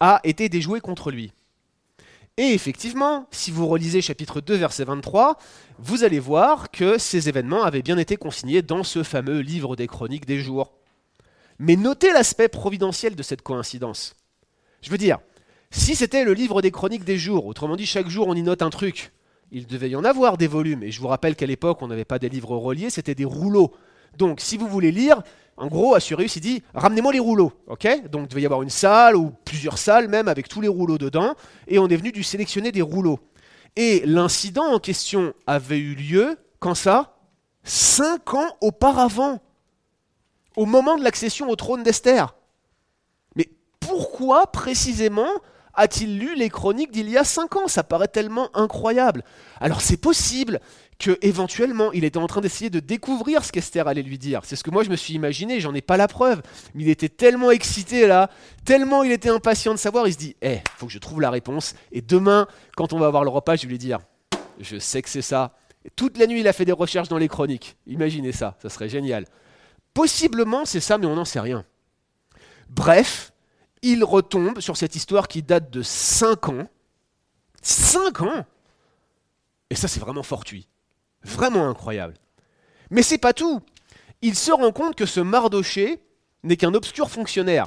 a 0.00 0.20
été 0.24 0.48
déjouée 0.48 0.80
contre 0.80 1.10
lui. 1.10 1.32
Et 2.36 2.52
effectivement, 2.52 3.26
si 3.32 3.50
vous 3.50 3.66
relisez 3.66 4.00
chapitre 4.00 4.40
2, 4.40 4.54
verset 4.54 4.84
23, 4.84 5.38
vous 5.80 6.04
allez 6.04 6.20
voir 6.20 6.70
que 6.70 6.96
ces 6.96 7.28
événements 7.28 7.64
avaient 7.64 7.82
bien 7.82 7.98
été 7.98 8.16
consignés 8.16 8.62
dans 8.62 8.84
ce 8.84 9.02
fameux 9.02 9.40
livre 9.40 9.74
des 9.74 9.88
chroniques 9.88 10.26
des 10.26 10.38
jours. 10.38 10.72
Mais 11.58 11.74
notez 11.74 12.12
l'aspect 12.12 12.48
providentiel 12.48 13.16
de 13.16 13.24
cette 13.24 13.42
coïncidence. 13.42 14.14
Je 14.82 14.90
veux 14.90 14.98
dire, 14.98 15.18
si 15.72 15.96
c'était 15.96 16.24
le 16.24 16.32
livre 16.32 16.62
des 16.62 16.70
chroniques 16.70 17.04
des 17.04 17.18
jours, 17.18 17.46
autrement 17.46 17.74
dit 17.74 17.86
chaque 17.86 18.08
jour 18.08 18.28
on 18.28 18.34
y 18.36 18.42
note 18.42 18.62
un 18.62 18.70
truc, 18.70 19.10
il 19.50 19.66
devait 19.66 19.90
y 19.90 19.96
en 19.96 20.04
avoir 20.04 20.36
des 20.36 20.46
volumes. 20.46 20.82
Et 20.82 20.90
je 20.90 21.00
vous 21.00 21.08
rappelle 21.08 21.36
qu'à 21.36 21.46
l'époque, 21.46 21.80
on 21.82 21.88
n'avait 21.88 22.04
pas 22.04 22.18
des 22.18 22.28
livres 22.28 22.56
reliés, 22.56 22.90
c'était 22.90 23.14
des 23.14 23.24
rouleaux. 23.24 23.72
Donc, 24.16 24.40
si 24.40 24.56
vous 24.56 24.66
voulez 24.66 24.90
lire, 24.90 25.22
en 25.56 25.66
gros, 25.66 25.94
Assureus, 25.94 26.36
il 26.36 26.40
dit 26.40 26.62
Ramenez-moi 26.74 27.12
les 27.12 27.18
rouleaux. 27.18 27.52
Donc, 27.66 27.84
il 27.84 28.28
devait 28.28 28.42
y 28.42 28.46
avoir 28.46 28.62
une 28.62 28.70
salle 28.70 29.16
ou 29.16 29.32
plusieurs 29.44 29.78
salles 29.78 30.08
même 30.08 30.28
avec 30.28 30.48
tous 30.48 30.60
les 30.60 30.68
rouleaux 30.68 30.98
dedans. 30.98 31.34
Et 31.66 31.78
on 31.78 31.88
est 31.88 31.96
venu 31.96 32.12
du 32.12 32.22
sélectionner 32.22 32.72
des 32.72 32.82
rouleaux. 32.82 33.18
Et 33.76 34.02
l'incident 34.06 34.66
en 34.72 34.78
question 34.78 35.34
avait 35.46 35.78
eu 35.78 35.94
lieu, 35.94 36.38
quand 36.58 36.74
ça? 36.74 37.16
Cinq 37.64 38.34
ans 38.34 38.56
auparavant. 38.60 39.40
Au 40.56 40.66
moment 40.66 40.96
de 40.96 41.04
l'accession 41.04 41.48
au 41.48 41.56
trône 41.56 41.82
d'Esther. 41.82 42.34
Mais 43.36 43.48
pourquoi 43.78 44.46
précisément 44.50 45.30
a-t-il 45.78 46.18
lu 46.18 46.34
les 46.34 46.50
chroniques 46.50 46.90
d'il 46.90 47.08
y 47.08 47.16
a 47.16 47.24
cinq 47.24 47.56
ans? 47.56 47.68
Ça 47.68 47.82
paraît 47.82 48.08
tellement 48.08 48.50
incroyable. 48.54 49.24
Alors 49.60 49.80
c'est 49.80 49.96
possible 49.96 50.60
que 50.98 51.16
éventuellement 51.22 51.92
il 51.92 52.04
était 52.04 52.18
en 52.18 52.26
train 52.26 52.40
d'essayer 52.40 52.70
de 52.70 52.80
découvrir 52.80 53.44
ce 53.44 53.52
qu'Esther 53.52 53.88
allait 53.88 54.02
lui 54.02 54.18
dire. 54.18 54.40
C'est 54.44 54.56
ce 54.56 54.64
que 54.64 54.70
moi 54.70 54.82
je 54.82 54.90
me 54.90 54.96
suis 54.96 55.14
imaginé, 55.14 55.60
j'en 55.60 55.74
ai 55.74 55.80
pas 55.80 55.96
la 55.96 56.08
preuve, 56.08 56.42
mais 56.74 56.82
il 56.82 56.90
était 56.90 57.08
tellement 57.08 57.50
excité 57.50 58.06
là, 58.06 58.28
tellement 58.64 59.04
il 59.04 59.12
était 59.12 59.30
impatient 59.30 59.72
de 59.72 59.78
savoir, 59.78 60.06
il 60.06 60.12
se 60.12 60.18
dit 60.18 60.36
"Eh, 60.42 60.58
faut 60.76 60.86
que 60.86 60.92
je 60.92 60.98
trouve 60.98 61.20
la 61.20 61.30
réponse 61.30 61.74
et 61.92 62.02
demain 62.02 62.46
quand 62.76 62.92
on 62.92 62.98
va 62.98 63.06
avoir 63.06 63.24
le 63.24 63.30
repas, 63.30 63.56
je 63.56 63.62
vais 63.62 63.68
lui 63.68 63.78
dire 63.78 64.00
"Je 64.60 64.78
sais 64.78 65.00
que 65.02 65.08
c'est 65.08 65.22
ça." 65.22 65.54
toute 65.96 66.18
la 66.18 66.26
nuit, 66.26 66.40
il 66.40 66.48
a 66.48 66.52
fait 66.52 66.64
des 66.64 66.72
recherches 66.72 67.08
dans 67.08 67.18
les 67.18 67.28
chroniques. 67.28 67.76
Imaginez 67.86 68.32
ça, 68.32 68.56
ça 68.60 68.68
serait 68.68 68.88
génial. 68.88 69.24
Possiblement, 69.94 70.64
c'est 70.64 70.80
ça, 70.80 70.98
mais 70.98 71.06
on 71.06 71.14
n'en 71.14 71.24
sait 71.24 71.40
rien. 71.40 71.64
Bref, 72.68 73.32
il 73.82 74.04
retombe 74.04 74.60
sur 74.60 74.76
cette 74.76 74.96
histoire 74.96 75.28
qui 75.28 75.42
date 75.42 75.70
de 75.70 75.82
5 75.82 76.48
ans. 76.48 76.68
5 77.62 78.20
ans 78.22 78.46
Et 79.70 79.74
ça, 79.74 79.88
c'est 79.88 80.00
vraiment 80.00 80.22
fortuit. 80.22 80.68
Vraiment 81.22 81.68
incroyable. 81.68 82.14
Mais 82.90 83.02
c'est 83.02 83.18
pas 83.18 83.32
tout. 83.32 83.60
Il 84.22 84.34
se 84.34 84.50
rend 84.50 84.72
compte 84.72 84.96
que 84.96 85.06
ce 85.06 85.20
Mardoché 85.20 86.00
n'est 86.42 86.56
qu'un 86.56 86.74
obscur 86.74 87.10
fonctionnaire. 87.10 87.66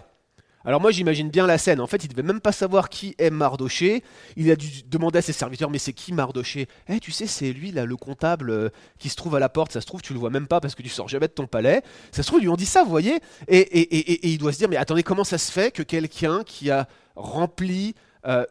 Alors 0.66 0.82
moi 0.82 0.92
j'imagine 0.92 1.30
bien 1.30 1.48
la 1.48 1.58
scène. 1.58 1.80
En 1.82 1.88
fait, 1.88 2.04
il 2.04 2.08
devait 2.08 2.24
même 2.24 2.42
pas 2.42 2.52
savoir 2.52 2.90
qui 2.90 3.16
est 3.18 3.30
Mardoché. 3.30 4.04
Il 4.36 4.52
a 4.52 4.56
dû 4.56 4.84
demander 4.88 5.20
à 5.20 5.22
ses 5.22 5.34
serviteurs 5.34 5.70
mais 5.70 5.78
c'est 5.78 5.94
qui 5.94 6.14
Mardoché? 6.14 6.68
Eh 6.88 7.00
tu 7.00 7.12
sais 7.12 7.28
c'est 7.28 7.52
lui 7.52 7.72
là 7.72 7.86
le 7.86 7.96
comptable 7.96 8.50
euh, 8.50 8.70
qui 9.00 9.10
se 9.10 9.16
trouve 9.16 9.36
à 9.36 9.40
la 9.40 9.50
porte. 9.50 9.72
Ça 9.72 9.82
se 9.82 9.86
trouve 9.86 10.02
tu 10.02 10.14
le 10.14 10.20
vois 10.20 10.30
même 10.30 10.48
pas 10.48 10.60
parce 10.60 10.76
que 10.76 10.84
tu 10.84 10.90
sors 10.90 11.08
jamais 11.08 11.28
de 11.28 11.34
ton 11.34 11.48
palais. 11.48 11.82
Ça 12.12 12.24
se 12.24 12.28
trouve 12.28 12.40
ils 12.40 12.44
lui 12.44 12.50
ont 12.50 12.56
dit 12.56 12.66
ça, 12.66 12.84
vous 12.84 12.90
voyez? 12.90 13.20
Et, 13.48 13.58
et, 13.58 14.28
il 14.30 14.38
doit 14.38 14.54
se 14.54 14.58
dire 14.58 14.70
mais 14.70 14.78
attendez 14.78 15.04
comment 15.04 15.24
ça 15.24 15.38
se 15.38 15.52
fait 15.52 15.72
que 15.72 15.84
quelqu'un 15.84 16.44
qui 16.44 16.70
a 16.70 16.88
rempli 17.16 17.96
euh, 18.28 18.46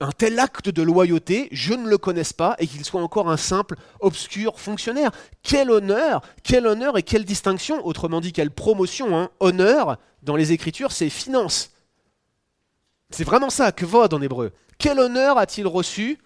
un 0.00 0.12
tel 0.12 0.38
acte 0.38 0.68
de 0.68 0.82
loyauté, 0.82 1.48
je 1.50 1.74
ne 1.74 1.88
le 1.88 1.98
connaisse 1.98 2.32
pas 2.32 2.54
et 2.58 2.66
qu'il 2.66 2.84
soit 2.84 3.02
encore 3.02 3.28
un 3.28 3.36
simple, 3.36 3.76
obscur 4.00 4.60
fonctionnaire. 4.60 5.10
Quel 5.42 5.70
honneur, 5.70 6.22
quel 6.42 6.66
honneur 6.66 6.96
et 6.96 7.02
quelle 7.02 7.24
distinction, 7.24 7.84
autrement 7.84 8.20
dit 8.20 8.32
quelle 8.32 8.50
promotion, 8.50 9.18
hein. 9.18 9.30
honneur 9.40 9.98
dans 10.22 10.36
les 10.36 10.52
Écritures, 10.52 10.92
c'est 10.92 11.10
finance. 11.10 11.72
C'est 13.10 13.24
vraiment 13.24 13.50
ça, 13.50 13.72
que 13.72 13.84
vod 13.84 14.12
en 14.14 14.22
hébreu. 14.22 14.52
Quel 14.78 14.98
honneur 14.98 15.38
a-t-il 15.38 15.66
reçu? 15.66 16.18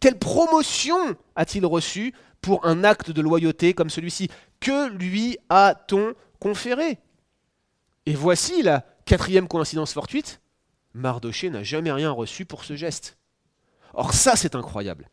Quelle 0.00 0.18
promotion 0.18 1.16
a-t-il 1.34 1.66
reçu 1.66 2.14
pour 2.40 2.66
un 2.66 2.84
acte 2.84 3.10
de 3.10 3.20
loyauté 3.20 3.74
comme 3.74 3.90
celui-ci? 3.90 4.28
Que 4.60 4.88
lui 4.88 5.38
a-t-on 5.48 6.14
conféré? 6.40 6.98
Et 8.06 8.14
voici 8.14 8.62
la 8.62 8.84
quatrième 9.04 9.48
coïncidence 9.48 9.92
fortuite. 9.92 10.40
Mardoché 10.98 11.50
n'a 11.50 11.62
jamais 11.62 11.92
rien 11.92 12.10
reçu 12.10 12.44
pour 12.44 12.64
ce 12.64 12.76
geste. 12.76 13.16
Or 13.94 14.12
ça, 14.12 14.36
c'est 14.36 14.54
incroyable. 14.54 15.08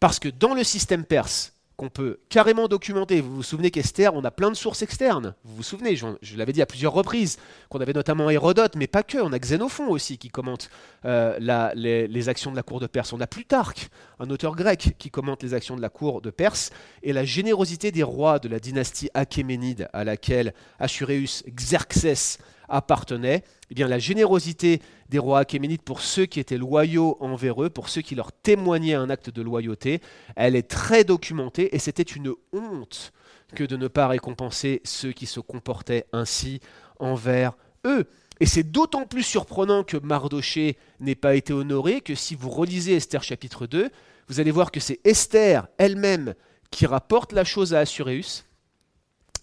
Parce 0.00 0.18
que 0.18 0.28
dans 0.28 0.54
le 0.54 0.64
système 0.64 1.04
perse, 1.04 1.54
qu'on 1.76 1.88
peut 1.88 2.20
carrément 2.28 2.68
documenter. 2.68 3.20
Vous 3.20 3.36
vous 3.36 3.42
souvenez 3.42 3.70
qu'Esther, 3.70 4.14
on 4.14 4.24
a 4.24 4.30
plein 4.30 4.50
de 4.50 4.56
sources 4.56 4.82
externes. 4.82 5.34
Vous 5.42 5.56
vous 5.56 5.62
souvenez, 5.62 5.96
je, 5.96 6.36
l'avais 6.36 6.52
dit 6.52 6.62
à 6.62 6.66
plusieurs 6.66 6.92
reprises, 6.92 7.38
qu'on 7.70 7.80
avait 7.80 7.92
notamment 7.92 8.30
Hérodote, 8.30 8.76
mais 8.76 8.86
pas 8.86 9.02
que. 9.02 9.18
On 9.18 9.32
a 9.32 9.38
Xénophon 9.38 9.88
aussi 9.88 10.18
qui 10.18 10.28
commente 10.28 10.70
euh, 11.04 11.38
les, 11.74 12.28
actions 12.28 12.50
de 12.50 12.56
la 12.56 12.62
cour 12.62 12.78
de 12.78 12.86
Perse. 12.86 13.12
On 13.12 13.20
a 13.20 13.26
Plutarque, 13.26 13.88
un 14.20 14.30
auteur 14.30 14.54
grec, 14.54 14.94
qui 14.98 15.10
commente 15.10 15.42
les 15.42 15.54
actions 15.54 15.76
de 15.76 15.82
la 15.82 15.88
cour 15.88 16.20
de 16.20 16.30
Perse 16.30 16.70
et 17.02 17.12
la 17.12 17.24
générosité 17.24 17.90
des 17.90 18.02
rois 18.02 18.38
de 18.38 18.48
la 18.48 18.60
dynastie 18.60 19.10
achéménide 19.14 19.88
à 19.92 20.04
laquelle 20.04 20.54
Assuréus 20.78 21.42
Xerxès 21.48 22.38
appartenait, 22.68 23.44
eh 23.70 23.74
bien, 23.74 23.88
la 23.88 23.98
générosité 23.98 24.80
des 25.12 25.18
rois 25.18 25.40
achéménides 25.40 25.82
pour 25.82 26.00
ceux 26.00 26.24
qui 26.24 26.40
étaient 26.40 26.56
loyaux 26.56 27.18
envers 27.20 27.62
eux, 27.62 27.68
pour 27.68 27.90
ceux 27.90 28.00
qui 28.00 28.14
leur 28.14 28.32
témoignaient 28.32 28.94
un 28.94 29.10
acte 29.10 29.28
de 29.28 29.42
loyauté, 29.42 30.00
elle 30.36 30.56
est 30.56 30.68
très 30.68 31.04
documentée 31.04 31.76
et 31.76 31.78
c'était 31.78 32.02
une 32.02 32.32
honte 32.54 33.12
que 33.54 33.62
de 33.62 33.76
ne 33.76 33.88
pas 33.88 34.08
récompenser 34.08 34.80
ceux 34.84 35.12
qui 35.12 35.26
se 35.26 35.38
comportaient 35.38 36.06
ainsi 36.14 36.60
envers 36.98 37.52
eux. 37.84 38.08
Et 38.40 38.46
c'est 38.46 38.62
d'autant 38.62 39.04
plus 39.04 39.22
surprenant 39.22 39.84
que 39.84 39.98
Mardoché 39.98 40.78
n'ait 40.98 41.14
pas 41.14 41.34
été 41.34 41.52
honoré 41.52 42.00
que 42.00 42.14
si 42.14 42.34
vous 42.34 42.48
relisez 42.48 42.96
Esther 42.96 43.22
chapitre 43.22 43.66
2, 43.66 43.90
vous 44.28 44.40
allez 44.40 44.50
voir 44.50 44.70
que 44.70 44.80
c'est 44.80 45.00
Esther 45.04 45.68
elle-même 45.76 46.34
qui 46.70 46.86
rapporte 46.86 47.32
la 47.32 47.44
chose 47.44 47.74
à 47.74 47.80
Assuréus, 47.80 48.46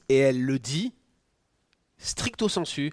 et 0.10 0.18
elle 0.18 0.44
le 0.44 0.58
dit 0.58 0.94
stricto 2.00 2.50
sensu 2.50 2.92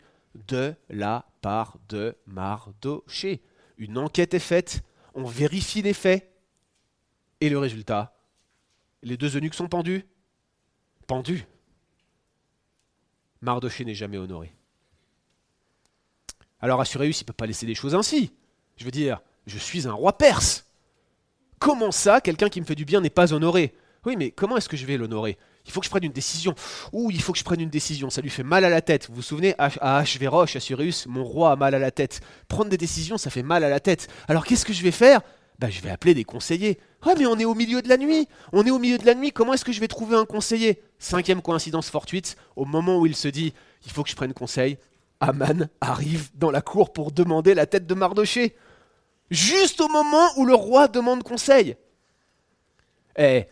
de 0.49 0.75
la 0.89 1.27
part 1.41 1.79
de 1.89 2.17
Mardoché. 2.27 3.43
Une 3.79 3.99
enquête 3.99 4.35
est 4.35 4.39
faite, 4.39 4.83
on 5.15 5.25
vérifie 5.25 5.83
les 5.83 5.93
faits, 5.93 6.33
et 7.41 7.51
le 7.51 7.59
résultat, 7.59 8.17
les 9.03 9.17
deux 9.17 9.37
eunuques 9.37 9.55
sont 9.55 9.69
pendus. 9.69 10.05
Pendus. 11.07 11.45
Mardoché 13.41 13.85
n'est 13.85 13.95
jamais 13.95 14.19
honoré. 14.19 14.53
Alors 16.61 16.81
Assuréus, 16.81 17.21
il 17.21 17.25
ne 17.25 17.27
peut 17.27 17.33
pas 17.33 17.47
laisser 17.47 17.67
les 17.67 17.75
choses 17.75 17.95
ainsi. 17.95 18.33
Je 18.77 18.85
veux 18.85 18.91
dire, 18.91 19.21
je 19.47 19.59
suis 19.59 19.87
un 19.87 19.93
roi 19.93 20.17
perse. 20.17 20.67
Comment 21.59 21.93
ça, 21.93 22.21
quelqu'un 22.21 22.49
qui 22.49 22.61
me 22.61 22.67
fait 22.67 22.75
du 22.75 22.85
bien 22.85 23.01
n'est 23.01 23.11
pas 23.11 23.33
honoré? 23.33 23.75
Oui, 24.05 24.17
mais 24.17 24.31
comment 24.31 24.57
est-ce 24.57 24.69
que 24.69 24.77
je 24.77 24.87
vais 24.87 24.97
l'honorer? 24.97 25.39
Il 25.67 25.73
faut 25.73 25.81
que 25.81 25.87
je 25.87 25.91
prenne 25.91 26.05
une 26.05 26.13
décision. 26.13 26.55
Ouh, 26.93 27.11
il 27.11 27.21
faut 27.21 27.33
que 27.33 27.39
je 27.39 27.45
prenne 27.45 27.61
une 27.61 27.71
décision. 27.71 28.11
Ça 28.11 28.21
lui 28.21 28.31
fait 28.31 28.43
mal 28.43 28.65
à 28.65 28.71
la 28.71 28.81
tête. 28.81 29.09
Vous 29.09 29.17
vous 29.17 29.23
souvenez, 29.23 29.55
à 29.59 29.99
Ashverosh, 29.99 30.57
Assuréus, 30.57 31.07
mon 31.07 31.25
roi 31.25 31.53
a 31.53 31.57
mal 31.57 31.75
à 31.75 31.79
la 31.79 31.91
tête. 31.91 32.21
Prendre 32.49 32.71
des 32.71 32.77
décisions, 32.77 33.19
ça 33.19 33.31
fait 33.31 33.43
mal 33.43 33.65
à 33.65 33.69
la 33.69 33.81
tête. 33.81 34.09
Alors 34.29 34.45
qu'est-ce 34.47 34.65
que 34.65 34.73
je 34.73 34.83
vais 34.83 34.91
faire? 34.91 35.21
Bah, 35.59 35.71
je 35.71 35.81
vais 35.81 35.91
appeler 35.91 36.15
des 36.15 36.25
conseillers. 36.25 36.79
Ah, 37.03 37.15
mais 37.19 37.27
on 37.27 37.39
est 37.39 37.45
au 37.45 37.55
milieu 37.55 37.81
de 37.81 37.89
la 37.89 37.97
nuit. 37.97 38.29
On 38.53 38.65
est 38.67 38.71
au 38.71 38.79
milieu 38.79 38.99
de 38.99 39.07
la 39.07 39.15
nuit. 39.15 39.33
Comment 39.33 39.55
est-ce 39.55 39.65
que 39.65 39.73
je 39.73 39.81
vais 39.81 39.89
trouver 39.89 40.17
un 40.17 40.27
conseiller? 40.27 40.83
Cinquième 40.99 41.41
coïncidence 41.41 41.89
fortuite. 41.89 42.37
Au 42.57 42.65
moment 42.65 42.99
où 42.99 43.07
il 43.07 43.17
se 43.17 43.29
dit, 43.29 43.55
il 43.87 43.93
faut 43.93 44.03
que 44.03 44.11
je 44.11 44.17
prenne 44.17 44.35
conseil, 44.35 44.79
Aman 45.21 45.69
arrive 45.81 46.29
dans 46.35 46.51
la 46.51 46.61
cour 46.61 46.93
pour 46.93 47.11
demander 47.11 47.55
la 47.55 47.67
tête 47.67 47.87
de 47.87 47.95
Mardoché. 47.95 48.55
Juste 49.31 49.81
au 49.81 49.89
moment 49.89 50.29
où 50.37 50.45
le 50.45 50.55
roi 50.55 50.89
demande 50.89 51.23
conseil. 51.23 51.77
Eh, 53.19 53.47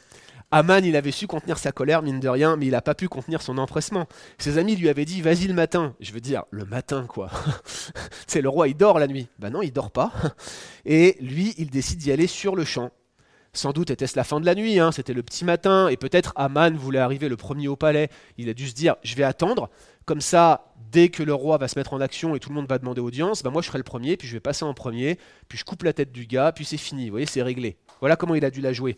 Aman, 0.57 0.85
il 0.85 0.95
avait 0.95 1.11
su 1.11 1.27
contenir 1.27 1.59
sa 1.59 1.73
colère, 1.73 2.01
mine 2.01 2.21
de 2.21 2.29
rien, 2.29 2.55
mais 2.55 2.67
il 2.67 2.71
n'a 2.71 2.81
pas 2.81 2.95
pu 2.95 3.09
contenir 3.09 3.43
son 3.43 3.59
empressement. 3.59 4.07
Ses 4.39 4.57
amis 4.57 4.77
lui 4.77 4.89
avaient 4.89 5.05
dit 5.05 5.21
Vas-y 5.21 5.49
le 5.49 5.53
matin. 5.53 5.97
Je 5.99 6.13
veux 6.13 6.21
dire, 6.21 6.45
le 6.53 6.65
matin, 6.65 7.07
quoi. 7.09 7.29
C'est 8.29 8.41
le 8.41 8.49
roi, 8.49 8.69
il 8.69 8.77
dort 8.77 9.01
la 9.01 9.09
nuit. 9.09 9.27
Ben 9.41 9.51
non, 9.51 9.63
il 9.63 9.73
dort 9.73 9.91
pas. 9.91 10.13
Et 10.87 11.17
lui, 11.21 11.55
il 11.59 11.71
décide 11.71 11.99
d'y 11.99 12.13
aller 12.13 12.29
sur 12.29 12.55
le 12.55 12.65
champ. 12.65 12.93
Sans 13.53 13.73
doute 13.73 13.91
était-ce 13.91 14.17
la 14.17 14.23
fin 14.23 14.39
de 14.39 14.47
la 14.47 14.55
nuit, 14.55 14.79
hein, 14.79 14.93
c'était 14.93 15.13
le 15.13 15.25
petit 15.25 15.45
matin, 15.45 15.89
et 15.89 15.97
peut-être 15.97 16.33
Aman 16.35 16.77
voulait 16.77 16.99
arriver 16.99 17.29
le 17.29 17.37
premier 17.37 17.67
au 17.67 17.75
palais. 17.75 18.09
Il 18.39 18.49
a 18.49 18.55
dû 18.55 18.69
se 18.69 18.75
dire, 18.75 18.95
je 19.03 19.15
vais 19.17 19.23
attendre, 19.25 19.71
comme 20.05 20.21
ça, 20.21 20.73
dès 20.91 21.09
que 21.09 21.23
le 21.25 21.35
roi 21.35 21.57
va 21.59 21.67
se 21.67 21.79
mettre 21.79 21.95
en 21.95 22.01
action 22.01 22.35
et 22.35 22.41
tout 22.41 22.49
le 22.49 22.57
monde 22.57 22.69
va 22.69 22.79
demander 22.79 23.01
audience, 23.01 23.45
bah 23.45 23.51
moi 23.51 23.63
je 23.63 23.69
serai 23.69 23.79
le 23.79 23.85
premier, 23.85 24.17
puis 24.17 24.27
je 24.27 24.35
vais 24.35 24.41
passer 24.41 24.65
en 24.65 24.75
premier, 24.75 25.19
puis 25.49 25.57
je 25.57 25.65
coupe 25.65 25.85
la 25.85 25.93
tête 25.93 26.11
du 26.11 26.27
gars, 26.27 26.51
puis 26.51 26.65
c'est 26.65 26.77
fini, 26.77 27.07
vous 27.07 27.13
voyez, 27.13 27.27
c'est 27.27 27.43
réglé. 27.43 27.77
Voilà 28.01 28.17
comment 28.17 28.35
il 28.35 28.45
a 28.45 28.51
dû 28.51 28.61
la 28.61 28.73
jouer. 28.73 28.97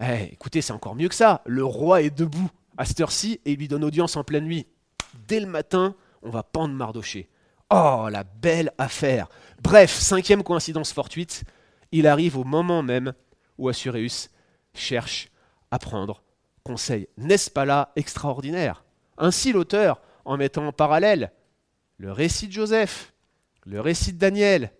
Eh, 0.00 0.32
écoutez, 0.32 0.60
c'est 0.60 0.72
encore 0.72 0.94
mieux 0.94 1.08
que 1.08 1.14
ça. 1.14 1.42
Le 1.46 1.64
roi 1.64 2.02
est 2.02 2.10
debout 2.10 2.50
à 2.76 2.84
cette 2.84 3.00
heure-ci 3.00 3.40
et 3.44 3.52
il 3.52 3.58
lui 3.58 3.68
donne 3.68 3.84
audience 3.84 4.16
en 4.16 4.24
pleine 4.24 4.44
nuit. 4.44 4.66
Dès 5.26 5.40
le 5.40 5.46
matin, 5.46 5.94
on 6.22 6.30
va 6.30 6.42
pendre 6.42 6.74
Mardoché. 6.74 7.28
Oh, 7.70 8.08
la 8.10 8.24
belle 8.24 8.72
affaire. 8.78 9.28
Bref, 9.62 9.92
cinquième 9.92 10.42
coïncidence 10.42 10.92
fortuite, 10.92 11.44
il 11.92 12.06
arrive 12.06 12.36
au 12.36 12.44
moment 12.44 12.82
même 12.82 13.12
où 13.58 13.68
Assuréus 13.68 14.30
cherche 14.74 15.30
à 15.70 15.78
prendre 15.78 16.22
conseil. 16.62 17.08
N'est-ce 17.16 17.50
pas 17.50 17.64
là 17.64 17.92
extraordinaire? 17.96 18.84
Ainsi 19.18 19.52
l'auteur, 19.52 20.00
en 20.24 20.36
mettant 20.36 20.66
en 20.66 20.72
parallèle 20.72 21.32
le 21.98 22.12
récit 22.12 22.48
de 22.48 22.52
Joseph, 22.52 23.14
le 23.64 23.80
récit 23.80 24.12
de 24.12 24.18
Daniel, 24.18 24.72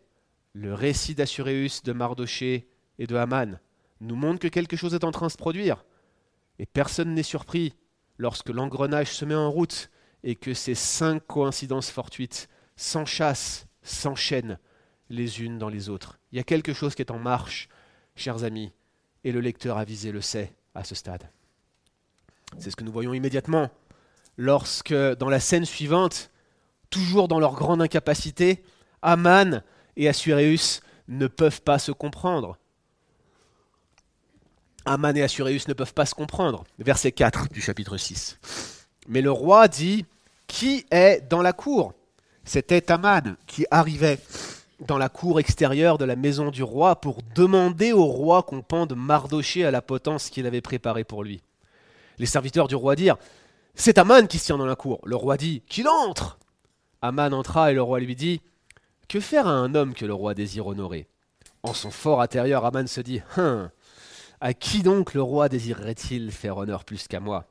le 0.53 0.75
récit 0.75 1.15
d'Assuréus, 1.15 1.83
de 1.83 1.93
Mardoché 1.93 2.69
et 2.99 3.07
de 3.07 3.17
Haman, 3.17 3.59
nous 4.01 4.17
montre 4.17 4.41
que 4.41 4.49
quelque 4.49 4.77
chose 4.77 4.95
est 4.95 5.05
en 5.05 5.13
train 5.13 5.27
de 5.27 5.33
se 5.33 5.37
produire. 5.37 5.85
Et 6.59 6.67
personne 6.67 7.15
n'est 7.15 7.23
surpris 7.23 7.75
lorsque 8.19 8.51
l'engrenage 8.51 9.13
se 9.13 9.25
met 9.25 9.35
en 9.35 9.51
route 9.51 9.91
et 10.23 10.35
que 10.35 10.55
ces 10.55 10.75
cinq 10.75 11.27
coïncidences 11.27 11.91
fortuites 11.91 12.49
s'enchassent, 12.77 13.67
s'enchaînent 13.83 14.59
les 15.09 15.43
unes 15.43 15.59
dans 15.59 15.69
les 15.69 15.89
autres. 15.89 16.19
Il 16.33 16.37
y 16.37 16.41
a 16.41 16.45
quelque 16.45 16.73
chose 16.73 16.95
qui 16.95 17.03
est 17.03 17.11
en 17.11 17.19
marche, 17.19 17.69
chers 18.17 18.45
amis, 18.45 18.73
et 19.25 19.33
le 19.33 19.41
lecteur 19.41 19.79
avisé 19.79 20.13
le 20.13 20.21
sait 20.21 20.55
à 20.75 20.85
ce 20.85 20.95
stade. 20.95 21.31
C'est 22.59 22.71
ce 22.71 22.77
que 22.77 22.85
nous 22.85 22.93
voyons 22.93 23.15
immédiatement 23.15 23.71
lorsque, 24.37 24.95
dans 24.95 25.29
la 25.29 25.41
scène 25.41 25.65
suivante, 25.65 26.31
toujours 26.91 27.29
dans 27.29 27.41
leur 27.41 27.55
grande 27.55 27.83
incapacité, 27.83 28.63
Aman 29.03 29.63
et 29.97 30.09
Assuréus 30.09 30.81
ne 31.09 31.27
peuvent 31.27 31.63
pas 31.63 31.79
se 31.79 31.93
comprendre. 31.93 32.59
Aman 34.87 35.17
et 35.17 35.23
Assuréus 35.23 35.67
ne 35.67 35.75
peuvent 35.75 35.95
pas 35.95 36.07
se 36.07 36.15
comprendre. 36.15 36.65
Verset 36.79 37.11
4 37.11 37.49
du 37.51 37.61
chapitre 37.61 37.97
6. 37.97 38.39
Mais 39.09 39.21
le 39.21 39.33
roi 39.33 39.67
dit 39.67 40.07
Qui 40.47 40.87
est 40.93 41.29
dans 41.29 41.43
la 41.43 41.53
cour? 41.53 41.93
C'était 42.45 42.91
Aman 42.93 43.37
qui 43.47 43.67
arrivait 43.73 44.21
dans 44.87 44.99
la 44.99 45.09
cour 45.09 45.41
extérieure 45.41 45.99
de 45.99 46.05
la 46.05 46.15
maison 46.15 46.51
du 46.51 46.63
roi 46.63 47.01
pour 47.01 47.19
demander 47.35 47.93
au 47.93 48.05
roi 48.05 48.45
qu'on 48.45 48.63
pende 48.63 48.95
Mardoché 48.95 49.65
à 49.65 49.73
la 49.73 49.83
potence 49.83 50.31
qu'il 50.31 50.47
avait 50.47 50.61
préparée 50.61 51.05
pour 51.05 51.25
lui. 51.25 51.43
Les 52.19 52.27
serviteurs 52.27 52.69
du 52.69 52.77
roi 52.77 52.95
dirent 52.95 53.19
C'est 53.75 53.99
Aman 53.99 54.29
qui 54.29 54.39
se 54.39 54.47
tient 54.47 54.59
dans 54.59 54.67
la 54.67 54.77
cour. 54.77 55.01
Le 55.05 55.17
roi 55.17 55.37
dit 55.37 55.63
Qu'il 55.69 55.89
entre 55.89 56.39
Aman 57.03 57.35
entra 57.35 57.73
et 57.73 57.75
le 57.75 57.83
roi 57.83 57.99
lui 57.99 58.15
dit 58.15 58.41
Que 59.09 59.19
faire 59.19 59.49
à 59.49 59.53
un 59.53 59.75
homme 59.75 59.95
que 59.95 60.07
le 60.07 60.15
roi 60.15 60.35
désire 60.35 60.69
honorer? 60.69 61.09
En 61.65 61.75
son 61.75 61.91
fort 61.91 62.21
intérieur, 62.23 62.65
Aman 62.65 62.87
se 62.87 63.01
dit 63.01 63.21
Hein 63.37 63.73
à 64.41 64.55
qui 64.55 64.83
donc 64.83 65.15
le 65.15 65.23
roi 65.23 65.49
désirerait-il 65.49 66.31
faire 66.31 66.57
honneur 66.57 66.85
plus 66.85 67.09
qu'à 67.09 67.21
moi? 67.21 67.47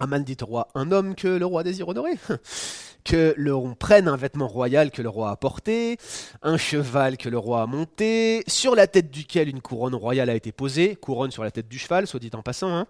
Aman 0.00 0.20
dit 0.20 0.36
roi, 0.40 0.68
un 0.74 0.90
homme 0.90 1.14
que 1.14 1.28
le 1.28 1.46
roi 1.46 1.62
désire 1.62 1.88
honorer 1.88 2.14
que 3.04 3.34
l'on 3.36 3.74
prenne 3.74 4.08
un 4.08 4.16
vêtement 4.16 4.48
royal 4.48 4.90
que 4.90 5.02
le 5.02 5.08
roi 5.08 5.30
a 5.30 5.36
porté, 5.36 5.96
un 6.42 6.56
cheval 6.56 7.16
que 7.16 7.28
le 7.28 7.38
roi 7.38 7.62
a 7.62 7.66
monté, 7.66 8.42
sur 8.46 8.74
la 8.74 8.86
tête 8.86 9.10
duquel 9.10 9.48
une 9.48 9.60
couronne 9.60 9.94
royale 9.94 10.30
a 10.30 10.34
été 10.34 10.52
posée, 10.52 10.96
couronne 10.96 11.30
sur 11.30 11.44
la 11.44 11.50
tête 11.50 11.68
du 11.68 11.78
cheval, 11.78 12.06
soit 12.06 12.20
dit 12.20 12.30
en 12.32 12.42
passant, 12.42 12.74
hein, 12.74 12.86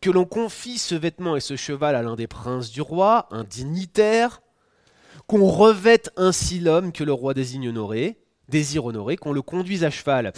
que 0.00 0.10
l'on 0.10 0.24
confie 0.24 0.78
ce 0.78 0.94
vêtement 0.94 1.36
et 1.36 1.40
ce 1.40 1.56
cheval 1.56 1.94
à 1.94 2.02
l'un 2.02 2.16
des 2.16 2.26
princes 2.26 2.70
du 2.70 2.82
roi, 2.82 3.26
un 3.30 3.44
dignitaire, 3.44 4.42
qu'on 5.26 5.46
revête 5.46 6.10
ainsi 6.16 6.58
l'homme 6.58 6.92
que 6.92 7.04
le 7.04 7.12
roi 7.12 7.34
désigne 7.34 7.68
honorer, 7.68 8.18
désire 8.48 8.84
honorer, 8.84 9.16
qu'on 9.16 9.32
le 9.32 9.42
conduise 9.42 9.84
à 9.84 9.90
cheval 9.90 10.32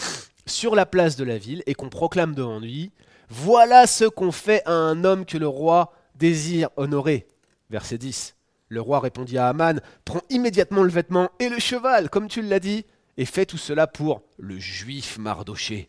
sur 0.47 0.75
la 0.75 0.87
place 0.87 1.17
de 1.17 1.25
la 1.25 1.39
ville 1.39 1.63
et 1.67 1.75
qu'on 1.75 1.89
proclame 1.89 2.35
devant 2.35 2.61
lui 2.61 2.93
Voilà 3.29 3.87
ce 3.87 4.05
qu'on 4.05 4.33
fait 4.33 4.63
à 4.67 4.73
un 4.73 5.05
homme 5.05 5.25
que 5.25 5.39
le 5.39 5.49
roi 5.49 5.93
désire 6.17 6.71
honorer. 6.77 7.27
Verset 7.71 7.99
10. 7.99 8.37
Le 8.69 8.81
roi 8.81 9.01
répondit 9.01 9.39
à 9.39 9.49
Aman 9.49 9.81
Prends 10.05 10.23
immédiatement 10.31 10.83
le 10.83 10.91
vêtement 10.91 11.31
et 11.39 11.49
le 11.49 11.59
cheval, 11.59 12.11
comme 12.11 12.29
tu 12.29 12.43
l'as 12.43 12.61
dit, 12.61 12.85
et 13.17 13.25
fais 13.25 13.47
tout 13.47 13.59
cela 13.59 13.87
pour 13.87 14.23
le 14.39 14.59
juif 14.59 15.19
Mardoché, 15.19 15.87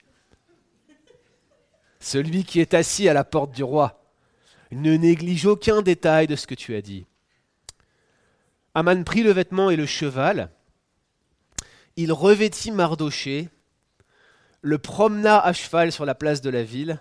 celui 1.99 2.43
qui 2.43 2.59
est 2.59 2.73
assis 2.73 3.09
à 3.09 3.13
la 3.13 3.23
porte 3.23 3.51
du 3.51 3.63
roi. 3.63 4.01
Ne 4.71 4.95
néglige 4.95 5.45
aucun 5.45 5.81
détail 5.81 6.27
de 6.27 6.35
ce 6.35 6.47
que 6.47 6.55
tu 6.55 6.75
as 6.75 6.81
dit. 6.81 7.05
Aman 8.73 9.03
prit 9.03 9.23
le 9.23 9.31
vêtement 9.31 9.69
et 9.69 9.75
le 9.75 9.85
cheval. 9.85 10.49
Il 11.95 12.11
revêtit 12.11 12.71
Mardoché 12.71 13.49
le 14.65 14.79
promena 14.79 15.39
à 15.39 15.53
cheval 15.53 15.91
sur 15.91 16.05
la 16.05 16.15
place 16.15 16.41
de 16.41 16.49
la 16.49 16.63
ville 16.63 16.99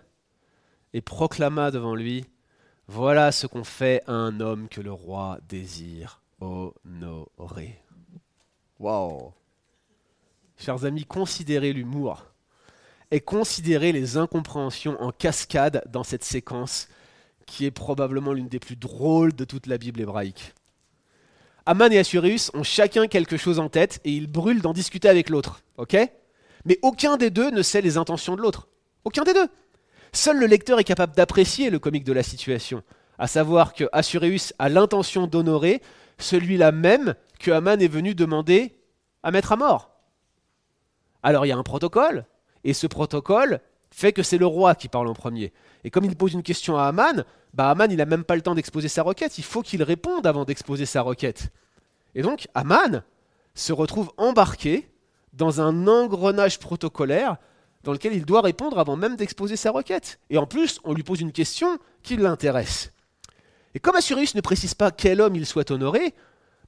et 0.92 1.00
proclama 1.00 1.70
devant 1.70 1.94
lui 1.94 2.26
Voilà 2.88 3.32
ce 3.32 3.46
qu'on 3.46 3.64
fait 3.64 4.02
à 4.06 4.12
un 4.12 4.38
homme 4.40 4.68
que 4.68 4.82
le 4.82 4.92
roi 4.92 5.38
désire 5.48 6.20
honorer. 6.42 7.80
Waouh 8.78 9.32
Chers 10.58 10.84
amis, 10.84 11.06
considérez 11.06 11.72
l'humour 11.72 12.26
et 13.10 13.20
considérez 13.20 13.92
les 13.92 14.18
incompréhensions 14.18 15.02
en 15.02 15.10
cascade 15.10 15.82
dans 15.90 16.04
cette 16.04 16.24
séquence 16.24 16.88
qui 17.46 17.64
est 17.64 17.70
probablement 17.70 18.34
l'une 18.34 18.48
des 18.48 18.60
plus 18.60 18.76
drôles 18.76 19.32
de 19.32 19.46
toute 19.46 19.66
la 19.68 19.78
Bible 19.78 20.02
hébraïque. 20.02 20.52
Aman 21.64 21.90
et 21.90 21.98
Assuréus 21.98 22.50
ont 22.52 22.62
chacun 22.62 23.06
quelque 23.06 23.38
chose 23.38 23.58
en 23.58 23.70
tête 23.70 24.02
et 24.04 24.10
ils 24.10 24.30
brûlent 24.30 24.60
d'en 24.60 24.74
discuter 24.74 25.08
avec 25.08 25.30
l'autre. 25.30 25.62
Ok? 25.78 25.96
Mais 26.64 26.78
aucun 26.82 27.16
des 27.16 27.30
deux 27.30 27.50
ne 27.50 27.62
sait 27.62 27.80
les 27.80 27.96
intentions 27.96 28.36
de 28.36 28.42
l'autre. 28.42 28.68
Aucun 29.04 29.24
des 29.24 29.34
deux. 29.34 29.48
Seul 30.12 30.38
le 30.38 30.46
lecteur 30.46 30.78
est 30.78 30.84
capable 30.84 31.14
d'apprécier 31.14 31.70
le 31.70 31.78
comique 31.78 32.04
de 32.04 32.12
la 32.12 32.22
situation, 32.22 32.82
à 33.18 33.26
savoir 33.26 33.74
que 33.74 33.84
Assuréus 33.92 34.54
a 34.58 34.68
l'intention 34.68 35.26
d'honorer 35.26 35.82
celui-là 36.18 36.72
même 36.72 37.14
que 37.40 37.50
Haman 37.50 37.82
est 37.82 37.88
venu 37.88 38.14
demander 38.14 38.76
à 39.22 39.30
mettre 39.30 39.52
à 39.52 39.56
mort. 39.56 39.90
Alors 41.22 41.46
il 41.46 41.48
y 41.48 41.52
a 41.52 41.56
un 41.56 41.62
protocole, 41.62 42.26
et 42.62 42.74
ce 42.74 42.86
protocole 42.86 43.60
fait 43.90 44.12
que 44.12 44.22
c'est 44.22 44.38
le 44.38 44.46
roi 44.46 44.74
qui 44.74 44.88
parle 44.88 45.08
en 45.08 45.14
premier. 45.14 45.52
Et 45.84 45.90
comme 45.90 46.04
il 46.04 46.16
pose 46.16 46.32
une 46.32 46.42
question 46.42 46.78
à 46.78 46.84
Haman, 46.84 47.24
bah 47.52 47.70
Haman 47.70 47.90
il 47.90 47.96
n'a 47.96 48.06
même 48.06 48.24
pas 48.24 48.36
le 48.36 48.42
temps 48.42 48.54
d'exposer 48.54 48.88
sa 48.88 49.02
requête, 49.02 49.38
il 49.38 49.44
faut 49.44 49.62
qu'il 49.62 49.82
réponde 49.82 50.26
avant 50.26 50.44
d'exposer 50.44 50.86
sa 50.86 51.02
requête. 51.02 51.50
Et 52.14 52.22
donc 52.22 52.48
Haman 52.54 53.02
se 53.54 53.72
retrouve 53.72 54.12
embarqué 54.16 54.88
dans 55.36 55.60
un 55.60 55.86
engrenage 55.86 56.58
protocolaire 56.58 57.36
dans 57.82 57.92
lequel 57.92 58.14
il 58.14 58.24
doit 58.24 58.40
répondre 58.40 58.78
avant 58.78 58.96
même 58.96 59.16
d'exposer 59.16 59.56
sa 59.56 59.70
requête. 59.70 60.18
Et 60.30 60.38
en 60.38 60.46
plus, 60.46 60.80
on 60.84 60.94
lui 60.94 61.02
pose 61.02 61.20
une 61.20 61.32
question 61.32 61.78
qui 62.02 62.16
l'intéresse. 62.16 62.92
Et 63.74 63.80
comme 63.80 63.96
Assuréus 63.96 64.34
ne 64.34 64.40
précise 64.40 64.74
pas 64.74 64.90
quel 64.90 65.20
homme 65.20 65.36
il 65.36 65.46
souhaite 65.46 65.70
honorer, 65.70 66.14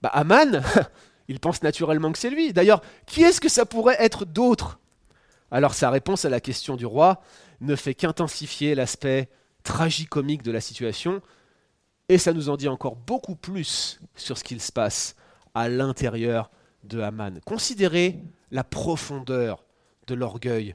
bah 0.03 0.11
Aman, 0.13 0.63
il 1.29 1.41
pense 1.41 1.63
naturellement 1.63 2.13
que 2.13 2.19
c'est 2.19 2.31
lui. 2.31 2.53
D'ailleurs, 2.53 2.83
qui 3.07 3.23
est-ce 3.23 3.41
que 3.41 3.49
ça 3.49 3.65
pourrait 3.65 3.97
être 3.99 4.25
d'autre? 4.25 4.79
Alors 5.51 5.75
sa 5.75 5.91
réponse 5.91 6.25
à 6.25 6.29
la 6.29 6.41
question 6.41 6.77
du 6.77 6.87
roi 6.87 7.23
ne 7.61 7.77
fait 7.77 7.95
qu'intensifier 7.95 8.75
l'aspect 8.75 9.31
tragicomique 9.63 10.43
de 10.43 10.53
la 10.53 10.61
situation, 10.61 11.23
et 12.09 12.19
ça 12.19 12.33
nous 12.33 12.51
en 12.51 12.57
dit 12.57 12.69
encore 12.69 12.97
beaucoup 12.97 13.37
plus 13.37 14.01
sur 14.15 14.37
ce 14.37 14.45
qu'il 14.45 14.61
se 14.61 14.71
passe 14.73 15.17
à 15.55 15.69
l'intérieur 15.69 16.51
de 16.85 17.01
Haman. 17.01 17.41
Considérez 17.45 18.23
la 18.51 18.65
profondeur 18.65 19.65
de 20.07 20.15
l'orgueil 20.15 20.75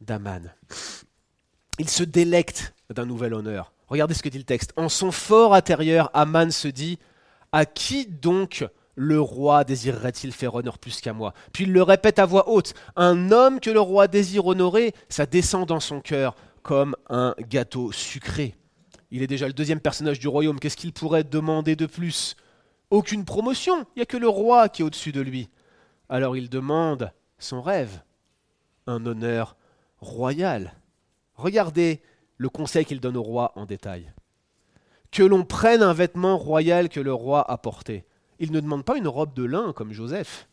d'Aman. 0.00 0.54
Il 1.78 1.88
se 1.88 2.02
délecte 2.02 2.74
d'un 2.90 3.06
nouvel 3.06 3.34
honneur. 3.34 3.72
Regardez 3.88 4.14
ce 4.14 4.22
que 4.22 4.28
dit 4.28 4.38
le 4.38 4.44
texte. 4.44 4.72
En 4.76 4.88
son 4.88 5.10
fort 5.10 5.54
intérieur, 5.54 6.10
Aman 6.14 6.50
se 6.50 6.68
dit 6.68 6.98
À 7.52 7.64
qui 7.64 8.06
donc 8.06 8.66
le 8.94 9.20
roi 9.20 9.64
désirerait-il 9.64 10.32
faire 10.32 10.54
honneur 10.54 10.78
plus 10.78 11.00
qu'à 11.00 11.12
moi? 11.12 11.32
Puis 11.52 11.64
il 11.64 11.72
le 11.72 11.82
répète 11.82 12.18
à 12.18 12.26
voix 12.26 12.48
haute 12.48 12.74
Un 12.96 13.30
homme 13.30 13.60
que 13.60 13.70
le 13.70 13.80
roi 13.80 14.08
désire 14.08 14.46
honorer, 14.46 14.92
ça 15.08 15.26
descend 15.26 15.66
dans 15.66 15.80
son 15.80 16.00
cœur 16.00 16.34
comme 16.62 16.96
un 17.08 17.34
gâteau 17.48 17.92
sucré. 17.92 18.54
Il 19.10 19.22
est 19.22 19.26
déjà 19.26 19.46
le 19.46 19.54
deuxième 19.54 19.80
personnage 19.80 20.18
du 20.18 20.28
royaume. 20.28 20.60
Qu'est-ce 20.60 20.76
qu'il 20.76 20.92
pourrait 20.92 21.24
demander 21.24 21.76
de 21.76 21.86
plus? 21.86 22.36
Aucune 22.90 23.24
promotion. 23.24 23.86
Il 23.94 23.98
n'y 23.98 24.02
a 24.02 24.06
que 24.06 24.16
le 24.16 24.28
roi 24.28 24.68
qui 24.68 24.82
est 24.82 24.84
au-dessus 24.84 25.12
de 25.12 25.20
lui. 25.20 25.48
Alors 26.08 26.36
il 26.36 26.48
demande 26.48 27.12
son 27.38 27.60
rêve, 27.60 28.02
un 28.86 29.04
honneur 29.06 29.56
royal. 29.98 30.74
Regardez 31.34 32.02
le 32.36 32.48
conseil 32.48 32.84
qu'il 32.84 33.00
donne 33.00 33.16
au 33.16 33.22
roi 33.22 33.52
en 33.56 33.66
détail. 33.66 34.12
Que 35.10 35.22
l'on 35.22 35.44
prenne 35.44 35.82
un 35.82 35.92
vêtement 35.92 36.36
royal 36.36 36.88
que 36.88 37.00
le 37.00 37.12
roi 37.12 37.48
a 37.50 37.58
porté. 37.58 38.04
Il 38.38 38.52
ne 38.52 38.60
demande 38.60 38.84
pas 38.84 38.96
une 38.96 39.08
robe 39.08 39.34
de 39.34 39.44
lin 39.44 39.72
comme 39.72 39.92
Joseph. 39.92 40.48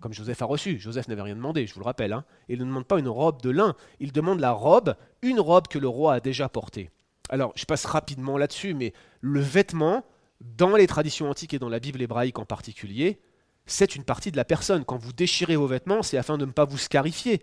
comme 0.00 0.12
Joseph 0.12 0.40
a 0.42 0.44
reçu. 0.44 0.78
Joseph 0.78 1.08
n'avait 1.08 1.22
rien 1.22 1.36
demandé, 1.36 1.66
je 1.66 1.74
vous 1.74 1.80
le 1.80 1.84
rappelle. 1.84 2.12
Hein. 2.12 2.24
Il 2.48 2.60
ne 2.60 2.64
demande 2.64 2.86
pas 2.86 2.98
une 2.98 3.08
robe 3.08 3.42
de 3.42 3.50
lin, 3.50 3.74
il 4.00 4.12
demande 4.12 4.40
la 4.40 4.52
robe, 4.52 4.94
une 5.22 5.40
robe 5.40 5.68
que 5.68 5.78
le 5.78 5.88
roi 5.88 6.14
a 6.14 6.20
déjà 6.20 6.48
portée. 6.48 6.90
Alors, 7.28 7.52
je 7.56 7.64
passe 7.64 7.84
rapidement 7.84 8.38
là-dessus, 8.38 8.74
mais 8.74 8.92
le 9.20 9.40
vêtement, 9.40 10.04
dans 10.40 10.76
les 10.76 10.86
traditions 10.86 11.28
antiques 11.28 11.52
et 11.52 11.58
dans 11.58 11.68
la 11.68 11.80
Bible 11.80 12.00
hébraïque 12.00 12.38
en 12.38 12.44
particulier, 12.44 13.20
c'est 13.68 13.94
une 13.94 14.02
partie 14.02 14.32
de 14.32 14.36
la 14.36 14.44
personne. 14.44 14.84
Quand 14.84 14.96
vous 14.96 15.12
déchirez 15.12 15.54
vos 15.54 15.68
vêtements, 15.68 16.02
c'est 16.02 16.18
afin 16.18 16.36
de 16.36 16.44
ne 16.44 16.50
pas 16.50 16.64
vous 16.64 16.78
scarifier. 16.78 17.42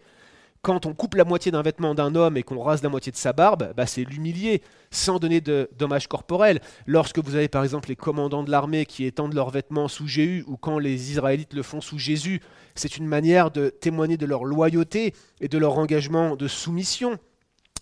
Quand 0.61 0.87
on 0.87 0.95
coupe 0.95 1.13
la 1.13 1.25
moitié 1.25 1.51
d'un 1.51 1.61
vêtement 1.61 1.93
d'un 1.93 2.15
homme 2.15 2.37
et 2.37 2.43
qu'on 2.43 2.59
rase 2.59 2.81
la 2.81 2.89
moitié 2.89 3.11
de 3.11 3.17
sa 3.17 3.33
barbe, 3.33 3.71
bah 3.77 3.85
c'est 3.85 4.03
l'humilier, 4.03 4.63
sans 4.89 5.19
donner 5.19 5.39
de 5.39 5.69
dommages 5.77 6.07
corporels. 6.07 6.59
Lorsque 6.87 7.19
vous 7.19 7.35
avez 7.35 7.47
par 7.47 7.63
exemple 7.63 7.89
les 7.89 7.95
commandants 7.95 8.43
de 8.43 8.49
l'armée 8.49 8.87
qui 8.87 9.05
étendent 9.05 9.35
leurs 9.35 9.51
vêtements 9.51 9.87
sous 9.87 10.07
Jéhu, 10.07 10.43
ou 10.47 10.57
quand 10.57 10.79
les 10.79 11.11
Israélites 11.11 11.53
le 11.53 11.61
font 11.61 11.81
sous 11.81 11.99
Jésus, 11.99 12.41
c'est 12.73 12.97
une 12.97 13.05
manière 13.05 13.51
de 13.51 13.69
témoigner 13.69 14.17
de 14.17 14.25
leur 14.25 14.43
loyauté 14.43 15.13
et 15.39 15.47
de 15.47 15.57
leur 15.59 15.77
engagement 15.77 16.35
de 16.35 16.47
soumission 16.47 17.19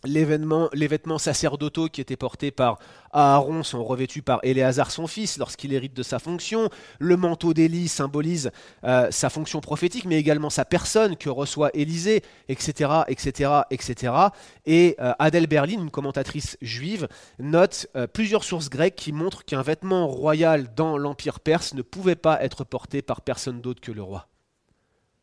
les 0.05 0.25
vêtements, 0.25 1.17
sacerdotaux 1.17 1.87
qui 1.87 2.01
étaient 2.01 2.17
portés 2.17 2.51
par 2.51 2.79
Aaron 3.11 3.63
sont 3.63 3.83
revêtus 3.83 4.21
par 4.21 4.39
Éléazar 4.43 4.91
son 4.91 5.07
fils 5.07 5.37
lorsqu'il 5.37 5.73
hérite 5.73 5.93
de 5.93 6.03
sa 6.03 6.19
fonction. 6.19 6.69
Le 6.99 7.15
manteau 7.15 7.53
d'Élie 7.53 7.87
symbolise 7.87 8.51
euh, 8.83 9.07
sa 9.11 9.29
fonction 9.29 9.61
prophétique, 9.61 10.05
mais 10.05 10.19
également 10.19 10.49
sa 10.49 10.65
personne 10.65 11.15
que 11.15 11.29
reçoit 11.29 11.69
Élisée, 11.73 12.23
etc., 12.49 13.03
etc., 13.07 13.51
etc. 13.69 14.13
Et 14.65 14.95
euh, 14.99 15.13
Adèle 15.19 15.47
Berlin, 15.47 15.79
une 15.81 15.91
commentatrice 15.91 16.57
juive, 16.61 17.07
note 17.39 17.87
euh, 17.95 18.07
plusieurs 18.07 18.43
sources 18.43 18.69
grecques 18.69 18.95
qui 18.95 19.11
montrent 19.11 19.45
qu'un 19.45 19.61
vêtement 19.61 20.07
royal 20.07 20.73
dans 20.75 20.97
l'Empire 20.97 21.39
perse 21.39 21.73
ne 21.73 21.81
pouvait 21.81 22.15
pas 22.15 22.43
être 22.43 22.63
porté 22.63 23.01
par 23.01 23.21
personne 23.21 23.61
d'autre 23.61 23.81
que 23.81 23.91
le 23.91 24.01
roi. 24.01 24.27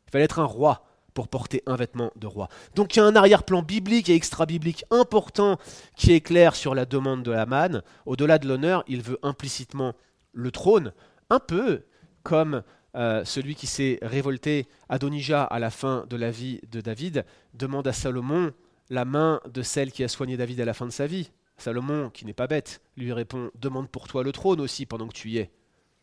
Il 0.07 0.13
fallait 0.13 0.25
être 0.25 0.39
un 0.39 0.45
roi 0.45 0.85
pour 1.15 1.29
porter 1.29 1.63
un 1.67 1.77
vêtement 1.77 2.13
de 2.17 2.27
roi. 2.27 2.49
Donc 2.75 2.95
il 2.95 2.99
y 2.99 3.03
a 3.03 3.05
un 3.05 3.17
arrière-plan 3.17 3.63
biblique 3.63 4.09
et 4.09 4.15
extra-biblique 4.15 4.85
important 4.91 5.59
qui 5.97 6.13
est 6.13 6.21
clair 6.21 6.55
sur 6.55 6.75
la 6.75 6.87
demande 6.87 7.23
de 7.23 7.33
Haman. 7.33 7.83
Au-delà 8.07 8.39
de 8.39 8.49
l'honneur, 8.49 8.85
il 8.87 9.03
veut 9.03 9.19
implicitement 9.23 9.95
le 10.33 10.51
trône, 10.51 10.93
un 11.29 11.41
peu 11.41 11.83
comme 12.23 12.63
euh, 12.97 13.25
celui 13.25 13.55
qui 13.55 13.67
s'est 13.67 13.99
révolté, 14.03 14.67
Adonijah, 14.89 15.45
à 15.45 15.59
la 15.59 15.71
fin 15.71 16.07
de 16.09 16.17
la 16.17 16.31
vie 16.31 16.61
de 16.71 16.81
David, 16.81 17.25
demande 17.55 17.87
à 17.87 17.93
Salomon 17.93 18.53
la 18.89 19.05
main 19.05 19.41
de 19.53 19.63
celle 19.63 19.93
qui 19.93 20.03
a 20.03 20.09
soigné 20.09 20.37
David 20.37 20.61
à 20.61 20.65
la 20.65 20.75
fin 20.75 20.87
de 20.87 20.93
sa 20.93 21.07
vie. 21.07 21.31
Salomon, 21.57 22.11
qui 22.11 22.25
n'est 22.25 22.33
pas 22.33 22.47
bête, 22.47 22.81
lui 22.97 23.13
répond 23.13 23.51
Demande 23.55 23.89
pour 23.89 24.09
toi 24.09 24.25
le 24.25 24.33
trône 24.33 24.61
aussi 24.61 24.87
pendant 24.87 25.07
que 25.07 25.13
tu 25.13 25.29
y 25.31 25.39
es. 25.39 25.51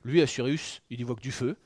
Lui, 0.03 0.21
Assyrus, 0.21 0.81
il 0.89 1.01
y 1.01 1.03
voit 1.03 1.15
que 1.15 1.21
du 1.21 1.31
feu, 1.31 1.57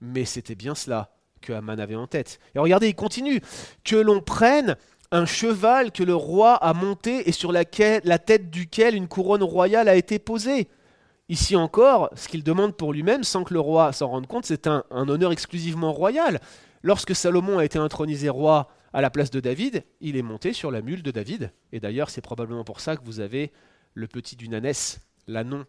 mais 0.00 0.24
c'était 0.24 0.54
bien 0.54 0.74
cela 0.74 1.15
que 1.46 1.52
avait 1.52 1.94
en 1.94 2.06
tête. 2.06 2.38
Et 2.54 2.58
regardez, 2.58 2.88
il 2.88 2.94
continue. 2.94 3.40
Que 3.84 3.96
l'on 3.96 4.20
prenne 4.20 4.76
un 5.10 5.26
cheval 5.26 5.92
que 5.92 6.02
le 6.02 6.14
roi 6.14 6.54
a 6.54 6.72
monté 6.74 7.28
et 7.28 7.32
sur 7.32 7.52
laquelle, 7.52 8.02
la 8.04 8.18
tête 8.18 8.50
duquel 8.50 8.94
une 8.94 9.08
couronne 9.08 9.42
royale 9.42 9.88
a 9.88 9.96
été 9.96 10.18
posée. 10.18 10.68
Ici 11.28 11.56
encore, 11.56 12.10
ce 12.14 12.28
qu'il 12.28 12.44
demande 12.44 12.76
pour 12.76 12.92
lui-même, 12.92 13.24
sans 13.24 13.44
que 13.44 13.54
le 13.54 13.60
roi 13.60 13.92
s'en 13.92 14.08
rende 14.08 14.26
compte, 14.26 14.46
c'est 14.46 14.66
un, 14.66 14.84
honneur 14.90 15.32
exclusivement 15.32 15.92
royal. 15.92 16.40
Lorsque 16.82 17.16
Salomon 17.16 17.58
a 17.58 17.64
été 17.64 17.78
intronisé 17.78 18.28
roi 18.28 18.68
à 18.92 19.00
la 19.00 19.10
place 19.10 19.30
de 19.30 19.40
David, 19.40 19.84
il 20.00 20.16
est 20.16 20.22
monté 20.22 20.52
sur 20.52 20.70
la 20.70 20.82
mule 20.82 21.02
de 21.02 21.10
David. 21.10 21.52
Et 21.72 21.80
d'ailleurs, 21.80 22.10
c'est 22.10 22.20
probablement 22.20 22.64
pour 22.64 22.80
ça 22.80 22.96
que 22.96 23.04
vous 23.04 23.20
avez 23.20 23.52
le 23.94 24.06
petit 24.06 24.36
Dunanes, 24.36 24.72
l'annon, 25.26 25.64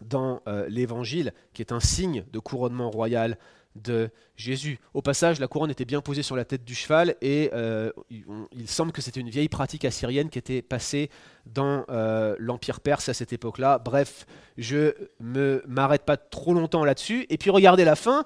dans 0.00 0.42
euh, 0.46 0.68
l'Évangile, 0.68 1.32
qui 1.54 1.62
est 1.62 1.72
un 1.72 1.80
signe 1.80 2.24
de 2.32 2.38
couronnement 2.38 2.90
royal 2.90 3.36
de 3.82 4.10
Jésus. 4.36 4.78
Au 4.94 5.02
passage, 5.02 5.40
la 5.40 5.48
couronne 5.48 5.70
était 5.70 5.84
bien 5.84 6.00
posée 6.00 6.22
sur 6.22 6.36
la 6.36 6.44
tête 6.44 6.64
du 6.64 6.74
cheval 6.74 7.16
et 7.20 7.50
euh, 7.52 7.90
il, 8.10 8.68
semble 8.68 8.92
que 8.92 9.02
c'était 9.02 9.20
une 9.20 9.30
vieille 9.30 9.48
pratique 9.48 9.84
assyrienne 9.84 10.30
qui 10.30 10.38
était 10.38 10.62
passée 10.62 11.10
dans 11.46 11.84
euh, 11.90 12.36
l'Empire 12.38 12.80
perse 12.80 13.08
à 13.08 13.14
cette 13.14 13.32
époque-là. 13.32 13.78
Bref, 13.78 14.26
je 14.56 14.94
ne 15.20 15.62
m'arrête 15.66 16.04
pas 16.04 16.16
trop 16.16 16.54
longtemps 16.54 16.84
là-dessus. 16.84 17.26
Et 17.30 17.38
puis 17.38 17.50
regardez 17.50 17.84
la 17.84 17.96
fin. 17.96 18.24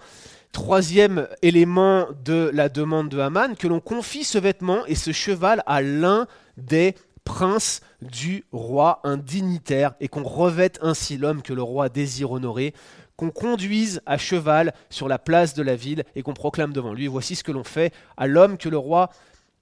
Troisième 0.52 1.28
élément 1.40 2.08
de 2.24 2.50
la 2.52 2.68
demande 2.68 3.08
de 3.08 3.18
Haman, 3.18 3.56
que 3.56 3.66
l'on 3.66 3.80
confie 3.80 4.24
ce 4.24 4.36
vêtement 4.36 4.84
et 4.84 4.94
ce 4.94 5.12
cheval 5.12 5.62
à 5.64 5.80
l'un 5.80 6.26
des 6.58 6.94
princes 7.24 7.80
du 8.02 8.44
roi, 8.52 9.00
un 9.04 9.16
dignitaire, 9.16 9.94
et 10.00 10.08
qu'on 10.08 10.24
revête 10.24 10.78
ainsi 10.82 11.16
l'homme 11.16 11.42
que 11.42 11.52
le 11.52 11.62
roi 11.62 11.88
désire 11.88 12.32
honorer 12.32 12.74
qu'on 13.22 13.30
conduise 13.30 14.02
à 14.04 14.18
cheval 14.18 14.74
sur 14.90 15.06
la 15.06 15.20
place 15.20 15.54
de 15.54 15.62
la 15.62 15.76
ville 15.76 16.02
et 16.16 16.22
qu'on 16.22 16.34
proclame 16.34 16.72
devant 16.72 16.92
lui, 16.92 17.06
voici 17.06 17.36
ce 17.36 17.44
que 17.44 17.52
l'on 17.52 17.62
fait 17.62 17.94
à 18.16 18.26
l'homme 18.26 18.58
que 18.58 18.68
le 18.68 18.78
roi 18.78 19.10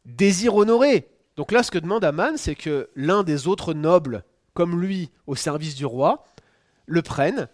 désire 0.06 0.54
honorer. 0.54 1.10
Donc 1.36 1.52
là, 1.52 1.62
ce 1.62 1.70
que 1.70 1.78
demande 1.78 2.02
Aman, 2.02 2.38
c'est 2.38 2.54
que 2.54 2.88
l'un 2.96 3.22
des 3.22 3.48
autres 3.48 3.74
nobles, 3.74 4.24
comme 4.54 4.80
lui, 4.80 5.10
au 5.26 5.34
service 5.34 5.74
du 5.74 5.84
roi, 5.84 6.24
le 6.86 7.02
prenne, 7.02 7.48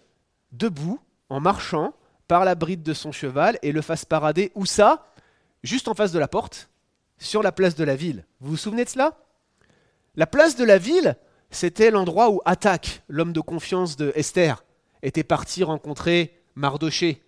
debout, 0.52 1.00
en 1.28 1.40
marchant, 1.40 1.92
par 2.28 2.44
la 2.44 2.54
bride 2.54 2.84
de 2.84 2.94
son 2.94 3.10
cheval, 3.10 3.58
et 3.62 3.72
le 3.72 3.82
fasse 3.82 4.04
parader, 4.04 4.52
où 4.54 4.64
ça? 4.64 5.12
Juste 5.64 5.88
en 5.88 5.94
face 5.94 6.12
de 6.12 6.20
la 6.20 6.28
porte, 6.28 6.70
sur 7.18 7.42
la 7.42 7.50
place 7.50 7.74
de 7.74 7.82
la 7.82 7.96
ville. 7.96 8.24
Vous 8.38 8.50
vous 8.50 8.56
souvenez 8.56 8.84
de 8.84 8.90
cela? 8.90 9.18
La 10.14 10.28
place 10.28 10.54
de 10.54 10.64
la 10.64 10.78
ville, 10.78 11.16
c'était 11.50 11.90
l'endroit 11.90 12.30
où 12.30 12.40
attaque 12.44 13.02
l'homme 13.08 13.32
de 13.32 13.40
confiance 13.40 13.96
de 13.96 14.12
Esther 14.14 14.62
était 15.06 15.24
parti 15.24 15.62
rencontrer 15.62 16.42
Mardoché. 16.56 17.22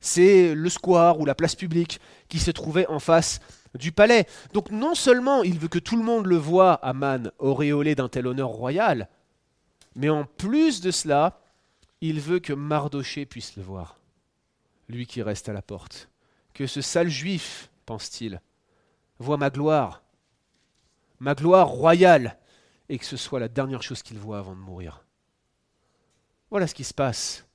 C'est 0.00 0.54
le 0.54 0.68
square 0.68 1.20
ou 1.20 1.26
la 1.26 1.34
place 1.34 1.54
publique 1.54 2.00
qui 2.28 2.38
se 2.38 2.50
trouvait 2.50 2.86
en 2.86 3.00
face 3.00 3.40
du 3.74 3.92
palais. 3.92 4.26
Donc 4.54 4.70
non 4.70 4.94
seulement 4.94 5.42
il 5.42 5.58
veut 5.58 5.68
que 5.68 5.78
tout 5.78 5.96
le 5.96 6.04
monde 6.04 6.26
le 6.26 6.36
voie, 6.36 6.74
Aman, 6.74 7.30
auréolé 7.38 7.94
d'un 7.94 8.08
tel 8.08 8.26
honneur 8.26 8.48
royal, 8.48 9.08
mais 9.94 10.08
en 10.08 10.24
plus 10.24 10.80
de 10.80 10.90
cela, 10.90 11.40
il 12.00 12.20
veut 12.20 12.38
que 12.38 12.52
Mardoché 12.52 13.26
puisse 13.26 13.56
le 13.56 13.62
voir, 13.62 13.98
lui 14.88 15.06
qui 15.06 15.22
reste 15.22 15.48
à 15.48 15.52
la 15.52 15.62
porte. 15.62 16.08
Que 16.54 16.66
ce 16.66 16.80
sale 16.80 17.08
juif, 17.08 17.70
pense-t-il, 17.84 18.40
voit 19.18 19.36
ma 19.36 19.50
gloire, 19.50 20.02
ma 21.18 21.34
gloire 21.34 21.68
royale, 21.68 22.38
et 22.88 22.98
que 22.98 23.04
ce 23.04 23.16
soit 23.16 23.40
la 23.40 23.48
dernière 23.48 23.82
chose 23.82 24.02
qu'il 24.02 24.18
voit 24.18 24.38
avant 24.38 24.54
de 24.54 24.60
mourir. 24.60 25.04
Voilà 26.50 26.66
ce 26.66 26.74
qui 26.74 26.84
se 26.84 26.94
passe 26.94 27.46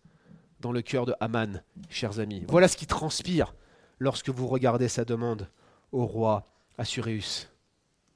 dans 0.59 0.71
le 0.71 0.81
cœur 0.81 1.05
de 1.05 1.15
Haman, 1.19 1.63
chers 1.89 2.19
amis. 2.19 2.45
Voilà 2.47 2.67
ce 2.67 2.77
qui 2.77 2.85
transpire 2.85 3.53
lorsque 3.99 4.29
vous 4.29 4.47
regardez 4.47 4.87
sa 4.87 5.03
demande 5.03 5.49
au 5.91 6.05
roi 6.05 6.47
Assuréus. 6.77 7.49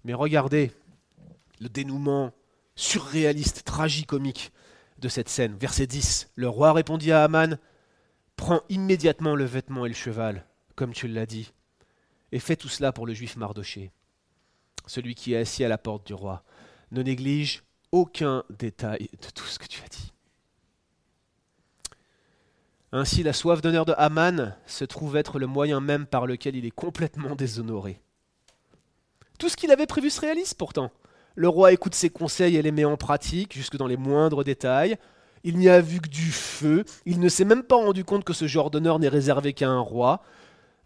Mais 0.04 0.14
regardez 0.14 0.72
le 1.60 1.70
dénouement 1.70 2.32
surréaliste, 2.76 3.64
tragicomique 3.64 4.52
de 5.00 5.10
cette 5.10 5.30
scène. 5.30 5.56
Verset 5.58 5.88
10. 5.88 6.32
Le 6.36 6.48
roi 6.48 6.74
répondit 6.74 7.12
à 7.12 7.24
Haman 7.24 7.58
Prends 8.36 8.62
immédiatement 8.70 9.36
le 9.36 9.46
vêtement 9.46 9.86
et 9.86 9.90
le 9.90 9.96
cheval, 9.96 10.46
comme 10.76 10.94
tu 10.94 11.08
l'as 11.08 11.26
dit, 11.26 11.52
et 12.32 12.40
fais 12.40 12.56
tout 12.56 12.70
cela 12.70 12.92
pour 12.92 13.08
le 13.08 13.16
juif 13.16 13.36
Mardoché, 13.36 13.92
celui 14.86 15.16
qui 15.16 15.34
est 15.34 15.38
assis 15.38 15.64
à 15.64 15.68
la 15.68 15.80
porte 15.80 16.06
du 16.06 16.14
roi. 16.14 16.44
Ne 16.92 17.02
néglige 17.02 17.64
aucun 17.92 18.44
détail 18.52 19.10
de 19.12 19.30
tout 19.32 19.46
ce 19.46 19.58
que 19.58 19.66
tu 19.66 19.82
as 19.84 19.88
dit. 19.88 19.97
Ainsi, 22.92 23.22
la 23.24 23.34
soif 23.34 23.62
d'honneur 23.62 23.86
de 23.86 23.94
Haman 23.98 24.56
se 24.66 24.86
trouve 24.86 25.18
être 25.18 25.40
le 25.40 25.48
moyen 25.48 25.82
même 25.82 26.06
par 26.06 26.26
lequel 26.26 26.56
il 26.56 26.66
est 26.66 26.72
complètement 26.72 27.36
déshonoré. 27.36 28.00
Tout 29.40 29.50
ce 29.50 29.58
qu'il 29.58 29.72
avait 29.72 29.86
prévu 29.86 30.10
se 30.10 30.22
réalise 30.22 30.54
pourtant. 30.54 30.92
Le 31.36 31.50
roi 31.50 31.72
écoute 31.72 31.94
ses 31.94 32.10
conseils 32.10 32.56
et 32.56 32.62
les 32.62 32.72
met 32.72 32.86
en 32.86 32.98
pratique, 32.98 33.54
jusque 33.54 33.78
dans 33.78 33.88
les 33.88 33.98
moindres 33.98 34.44
détails. 34.44 34.98
Il 35.44 35.58
n'y 35.58 35.70
a 35.70 35.82
vu 35.82 36.00
que 36.00 36.08
du 36.08 36.32
feu. 36.32 36.84
Il 37.06 37.20
ne 37.20 37.30
s'est 37.30 37.46
même 37.46 37.64
pas 37.64 37.76
rendu 37.76 38.04
compte 38.04 38.24
que 38.24 38.34
ce 38.34 38.48
genre 38.48 38.72
d'honneur 38.72 39.00
n'est 39.00 39.08
réservé 39.08 39.54
qu'à 39.54 39.70
un 39.70 39.80
roi. 39.80 40.24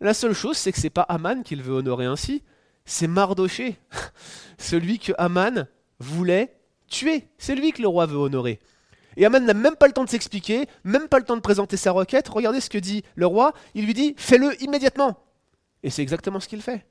La 0.01 0.13
seule 0.13 0.33
chose, 0.33 0.57
c'est 0.57 0.71
que 0.71 0.79
c'est 0.79 0.89
pas 0.89 1.03
Haman 1.03 1.43
qu'il 1.43 1.61
veut 1.61 1.75
honorer 1.75 2.05
ainsi, 2.05 2.43
c'est 2.85 3.07
Mardoché, 3.07 3.77
celui 4.57 4.97
que 4.97 5.13
Haman 5.17 5.67
voulait 5.99 6.57
tuer. 6.87 7.27
C'est 7.37 7.55
lui 7.55 7.71
que 7.71 7.81
le 7.81 7.87
roi 7.87 8.07
veut 8.07 8.17
honorer. 8.17 8.59
Et 9.17 9.25
Aman 9.25 9.43
n'a 9.43 9.53
même 9.53 9.75
pas 9.75 9.87
le 9.87 9.93
temps 9.93 10.03
de 10.03 10.09
s'expliquer, 10.09 10.67
même 10.83 11.07
pas 11.07 11.19
le 11.19 11.25
temps 11.25 11.35
de 11.35 11.41
présenter 11.41 11.77
sa 11.77 11.91
requête. 11.91 12.29
Regardez 12.29 12.61
ce 12.61 12.69
que 12.69 12.77
dit 12.77 13.03
le 13.15 13.25
roi. 13.25 13.53
Il 13.73 13.85
lui 13.85 13.93
dit 13.93 14.13
Fais-le 14.17 14.61
immédiatement. 14.63 15.17
Et 15.83 15.89
c'est 15.89 16.01
exactement 16.01 16.39
ce 16.39 16.47
qu'il 16.47 16.61
fait. 16.61 16.85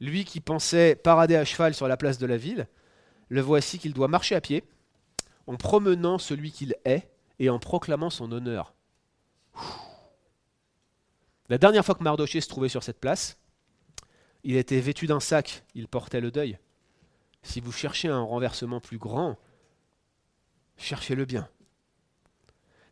Lui 0.00 0.24
qui 0.24 0.40
pensait 0.40 0.94
parader 0.94 1.36
à 1.36 1.44
cheval 1.44 1.74
sur 1.74 1.88
la 1.88 1.96
place 1.96 2.18
de 2.18 2.26
la 2.26 2.36
ville, 2.36 2.68
le 3.28 3.40
voici 3.40 3.78
qu'il 3.78 3.92
doit 3.92 4.08
marcher 4.08 4.34
à 4.34 4.40
pied, 4.40 4.64
en 5.46 5.56
promenant 5.56 6.18
celui 6.18 6.52
qu'il 6.52 6.74
est 6.84 7.08
et 7.38 7.50
en 7.50 7.58
proclamant 7.58 8.10
son 8.10 8.30
honneur. 8.32 8.74
La 11.48 11.58
dernière 11.58 11.84
fois 11.84 11.94
que 11.94 12.02
Mardoché 12.02 12.40
se 12.40 12.48
trouvait 12.48 12.68
sur 12.68 12.82
cette 12.82 13.00
place, 13.00 13.38
il 14.44 14.56
était 14.56 14.80
vêtu 14.80 15.06
d'un 15.06 15.20
sac, 15.20 15.64
il 15.74 15.88
portait 15.88 16.20
le 16.20 16.30
deuil. 16.30 16.58
Si 17.42 17.60
vous 17.60 17.72
cherchez 17.72 18.08
un 18.08 18.22
renversement 18.22 18.80
plus 18.80 18.98
grand, 18.98 19.36
cherchez-le 20.76 21.24
bien. 21.24 21.48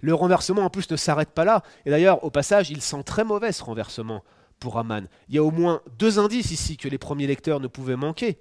Le 0.03 0.15
renversement 0.15 0.63
en 0.63 0.71
plus 0.71 0.91
ne 0.91 0.97
s'arrête 0.97 1.31
pas 1.31 1.45
là. 1.45 1.63
Et 1.87 1.91
d'ailleurs, 1.91 2.23
au 2.25 2.31
passage, 2.31 2.71
il 2.71 2.83
sent 2.83 3.05
très 3.05 3.25
mauvais 3.25 3.53
ce 3.53 3.65
renversement. 3.65 4.23
pour 4.59 4.79
Aman. 4.79 5.09
Il 5.29 5.35
y 5.35 5.39
a 5.39 5.43
au 5.43 5.51
moins 5.51 5.81
deux 5.99 6.19
indices 6.21 6.53
ici 6.53 6.77
que 6.77 6.89
les 6.89 6.99
premiers 6.99 7.27
lecteurs 7.27 7.59
ne 7.59 7.67
pouvaient 7.67 7.97
manquer. 7.97 8.39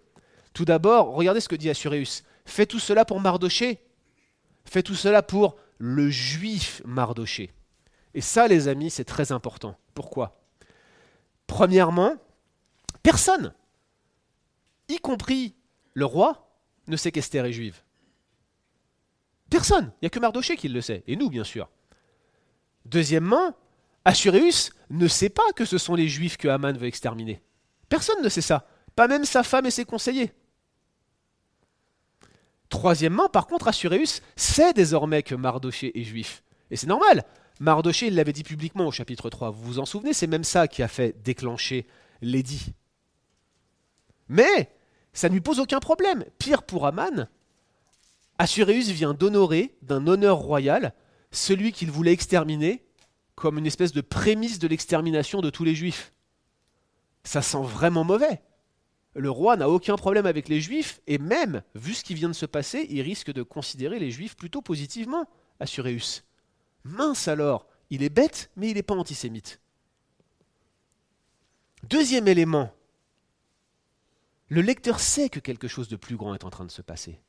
Tout 0.53 0.65
d'abord, 0.65 1.13
regardez 1.13 1.39
ce 1.39 1.49
que 1.49 1.55
dit 1.55 1.69
Assuréus. 1.69 2.23
Fais 2.45 2.65
tout 2.65 2.79
cela 2.79 3.05
pour 3.05 3.19
Mardoché. 3.19 3.79
Fais 4.65 4.83
tout 4.83 4.95
cela 4.95 5.23
pour 5.23 5.55
le 5.79 6.09
juif 6.09 6.81
Mardoché. 6.85 7.51
Et 8.13 8.21
ça, 8.21 8.47
les 8.47 8.67
amis, 8.67 8.91
c'est 8.91 9.05
très 9.05 9.31
important. 9.31 9.75
Pourquoi? 9.93 10.41
Premièrement, 11.47 12.15
personne, 13.01 13.53
y 14.89 14.97
compris 14.97 15.55
le 15.93 16.05
roi, 16.05 16.49
ne 16.87 16.97
sait 16.97 17.11
qu'Esther 17.11 17.45
est 17.45 17.53
juive. 17.53 17.81
Personne. 19.51 19.91
Il 19.97 20.05
n'y 20.05 20.07
a 20.07 20.09
que 20.09 20.19
Mardoché 20.19 20.55
qui 20.55 20.69
le 20.69 20.81
sait. 20.81 21.03
Et 21.07 21.15
nous, 21.17 21.29
bien 21.29 21.43
sûr. 21.43 21.69
Deuxièmement, 22.85 23.53
Assuréus 24.05 24.71
ne 24.89 25.07
sait 25.07 25.29
pas 25.29 25.51
que 25.55 25.65
ce 25.65 25.77
sont 25.77 25.93
les 25.93 26.07
juifs 26.07 26.37
que 26.37 26.47
Haman 26.47 26.75
veut 26.75 26.87
exterminer. 26.87 27.43
Personne 27.89 28.23
ne 28.23 28.29
sait 28.29 28.41
ça. 28.41 28.65
Pas 28.95 29.09
même 29.09 29.25
sa 29.25 29.43
femme 29.43 29.65
et 29.65 29.71
ses 29.71 29.83
conseillers. 29.83 30.31
Troisièmement, 32.69 33.27
par 33.27 33.45
contre, 33.45 33.67
Assuréus 33.67 34.21
sait 34.37 34.71
désormais 34.71 35.21
que 35.21 35.35
Mardoché 35.35 35.99
est 35.99 36.05
juif. 36.05 36.43
Et 36.71 36.77
c'est 36.77 36.87
normal. 36.87 37.25
Mardoché, 37.59 38.07
il 38.07 38.15
l'avait 38.15 38.31
dit 38.31 38.43
publiquement 38.43 38.87
au 38.87 38.91
chapitre 38.91 39.29
3. 39.29 39.51
Vous 39.51 39.63
vous 39.63 39.79
en 39.79 39.85
souvenez 39.85 40.13
C'est 40.13 40.27
même 40.27 40.45
ça 40.45 40.69
qui 40.69 40.81
a 40.81 40.87
fait 40.87 41.21
déclencher 41.23 41.85
l'édit. 42.21 42.73
Mais 44.29 44.71
ça 45.11 45.27
ne 45.27 45.33
lui 45.33 45.41
pose 45.41 45.59
aucun 45.59 45.81
problème. 45.81 46.23
Pire 46.39 46.63
pour 46.63 46.87
Aman, 46.87 47.27
Assuréus 48.41 48.89
vient 48.89 49.13
d'honorer 49.13 49.77
d'un 49.83 50.07
honneur 50.07 50.37
royal 50.37 50.95
celui 51.29 51.71
qu'il 51.71 51.91
voulait 51.91 52.11
exterminer 52.11 52.83
comme 53.35 53.59
une 53.59 53.67
espèce 53.67 53.91
de 53.91 54.01
prémisse 54.01 54.57
de 54.57 54.67
l'extermination 54.67 55.41
de 55.41 55.51
tous 55.51 55.63
les 55.63 55.75
juifs. 55.75 56.11
Ça 57.23 57.43
sent 57.43 57.61
vraiment 57.61 58.03
mauvais. 58.03 58.41
Le 59.13 59.29
roi 59.29 59.57
n'a 59.57 59.69
aucun 59.69 59.95
problème 59.95 60.25
avec 60.25 60.49
les 60.49 60.59
juifs, 60.59 61.01
et 61.05 61.19
même, 61.19 61.61
vu 61.75 61.93
ce 61.93 62.03
qui 62.03 62.15
vient 62.15 62.29
de 62.29 62.33
se 62.33 62.47
passer, 62.47 62.87
il 62.89 63.01
risque 63.01 63.31
de 63.31 63.43
considérer 63.43 63.99
les 63.99 64.09
juifs 64.09 64.35
plutôt 64.35 64.63
positivement, 64.63 65.29
Assuréus. 65.59 66.23
Mince 66.83 67.27
alors, 67.27 67.67
il 67.91 68.01
est 68.01 68.09
bête, 68.09 68.49
mais 68.55 68.69
il 68.69 68.73
n'est 68.73 68.81
pas 68.81 68.95
antisémite. 68.95 69.61
Deuxième 71.83 72.27
élément, 72.27 72.73
le 74.47 74.61
lecteur 74.61 74.99
sait 74.99 75.29
que 75.29 75.39
quelque 75.39 75.67
chose 75.67 75.89
de 75.89 75.95
plus 75.95 76.15
grand 76.15 76.33
est 76.33 76.43
en 76.43 76.49
train 76.49 76.65
de 76.65 76.71
se 76.71 76.81
passer. 76.81 77.21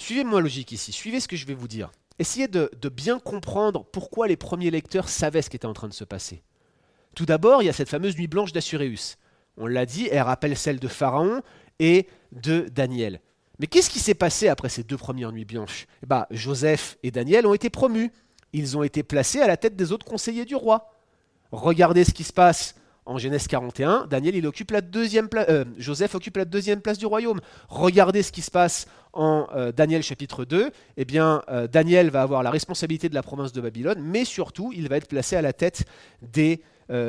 Suivez-moi 0.00 0.40
logique 0.40 0.72
ici, 0.72 0.92
suivez 0.92 1.20
ce 1.20 1.28
que 1.28 1.36
je 1.36 1.44
vais 1.44 1.52
vous 1.52 1.68
dire. 1.68 1.92
Essayez 2.18 2.48
de, 2.48 2.70
de, 2.80 2.88
bien 2.88 3.18
comprendre 3.18 3.84
pourquoi 3.92 4.28
les 4.28 4.36
premiers 4.36 4.70
lecteurs 4.70 5.10
savaient 5.10 5.42
ce 5.42 5.50
qui 5.50 5.56
était 5.56 5.66
en 5.66 5.74
train 5.74 5.88
de 5.88 5.92
se 5.92 6.04
passer. 6.04 6.42
Tout 7.14 7.26
d'abord, 7.26 7.62
il 7.62 7.66
y 7.66 7.68
a 7.68 7.74
cette 7.74 7.90
fameuse 7.90 8.16
nuit 8.16 8.26
blanche 8.26 8.52
d'Assuréus. 8.52 9.18
On 9.58 9.66
l'a 9.66 9.84
dit, 9.84 10.08
elle 10.10 10.22
rappelle 10.22 10.56
celle 10.56 10.80
de 10.80 10.88
Pharaon 10.88 11.42
et 11.80 12.08
de 12.32 12.66
Daniel. 12.72 13.20
Mais 13.58 13.66
qu'est-ce 13.66 13.90
qui 13.90 13.98
s'est 13.98 14.14
passé 14.14 14.48
après 14.48 14.70
ces 14.70 14.84
deux 14.84 14.96
premières 14.96 15.32
nuits 15.32 15.44
blanches? 15.44 15.86
Eh 16.02 16.06
ben, 16.06 16.26
Joseph 16.30 16.96
et 17.02 17.10
Daniel 17.10 17.46
ont 17.46 17.52
été 17.52 17.68
promus. 17.68 18.10
Ils 18.54 18.78
ont 18.78 18.82
été 18.82 19.02
placés 19.02 19.40
à 19.40 19.46
la 19.46 19.58
tête 19.58 19.76
des 19.76 19.92
autres 19.92 20.06
conseillers 20.06 20.46
du 20.46 20.56
roi. 20.56 20.94
Regardez 21.52 22.04
ce 22.04 22.14
qui 22.14 22.24
se 22.24 22.32
passe 22.32 22.74
en 23.04 23.18
Genèse 23.18 23.48
41. 23.48 24.06
Daniel, 24.06 24.34
il 24.34 24.46
occupe 24.46 24.70
la 24.70 24.80
deuxième 24.80 25.28
euh, 25.34 25.64
Joseph 25.76 26.14
occupe 26.14 26.36
la 26.36 26.44
deuxième 26.44 26.80
place 26.80 26.96
du 26.96 27.06
royaume. 27.06 27.40
Regardez 27.68 28.22
ce 28.22 28.32
qui 28.32 28.40
se 28.40 28.50
passe 28.50 28.86
en 29.12 29.46
euh, 29.54 29.72
Daniel 29.72 30.02
chapitre 30.02 30.44
2. 30.44 30.70
Eh 30.96 31.06
euh, 31.18 31.66
Daniel 31.66 32.10
va 32.10 32.22
avoir 32.22 32.42
la 32.42 32.50
responsabilité 32.50 33.08
de 33.08 33.14
la 33.14 33.22
province 33.22 33.52
de 33.52 33.60
Babylone, 33.60 34.00
mais 34.00 34.24
surtout, 34.24 34.72
il 34.74 34.88
va 34.88 34.96
être 34.96 35.08
placé 35.08 35.36
à 35.36 35.42
la 35.42 35.52
tête 35.52 35.84
des 36.22 36.62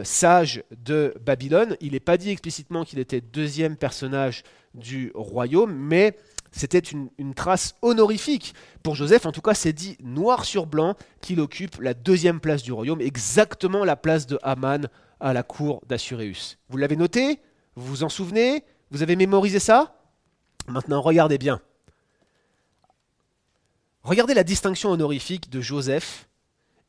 sage 0.03 0.63
de 0.85 1.15
Babylone. 1.25 1.75
Il 1.81 1.93
n'est 1.93 1.99
pas 1.99 2.15
dit 2.15 2.29
explicitement 2.29 2.83
qu'il 2.83 2.99
était 2.99 3.19
deuxième 3.19 3.75
personnage 3.75 4.43
du 4.75 5.11
royaume, 5.15 5.73
mais 5.73 6.15
c'était 6.51 6.77
une, 6.77 7.09
une, 7.17 7.33
trace 7.33 7.73
honorifique. 7.81 8.53
Pour 8.83 8.93
Joseph, 8.93 9.25
en 9.25 9.31
tout 9.31 9.41
cas, 9.41 9.55
c'est 9.55 9.73
dit 9.73 9.97
noir 10.03 10.45
sur 10.45 10.67
blanc 10.67 10.95
qu'il 11.19 11.39
occupe 11.39 11.81
la 11.81 11.95
deuxième 11.95 12.39
place 12.39 12.61
du 12.61 12.71
royaume, 12.71 13.01
exactement 13.01 13.83
la 13.83 13.95
place 13.95 14.27
de 14.27 14.37
Haman 14.43 14.87
à 15.19 15.33
la 15.33 15.43
cour 15.43 15.81
d'Assuréus. 15.87 16.57
Vous 16.69 16.77
l'avez 16.77 16.95
noté? 16.95 17.39
Vous 17.75 17.85
vous 17.87 18.03
en 18.03 18.09
souvenez? 18.09 18.65
Vous 18.89 19.01
avez 19.01 19.15
mémorisé 19.15 19.59
ça? 19.59 19.95
Maintenant, 20.67 21.01
regardez 21.01 21.37
bien. 21.37 21.61
Regardez 24.03 24.33
la 24.33 24.43
distinction 24.43 24.89
honorifique 24.89 25.51
de 25.51 25.61
Joseph 25.61 26.27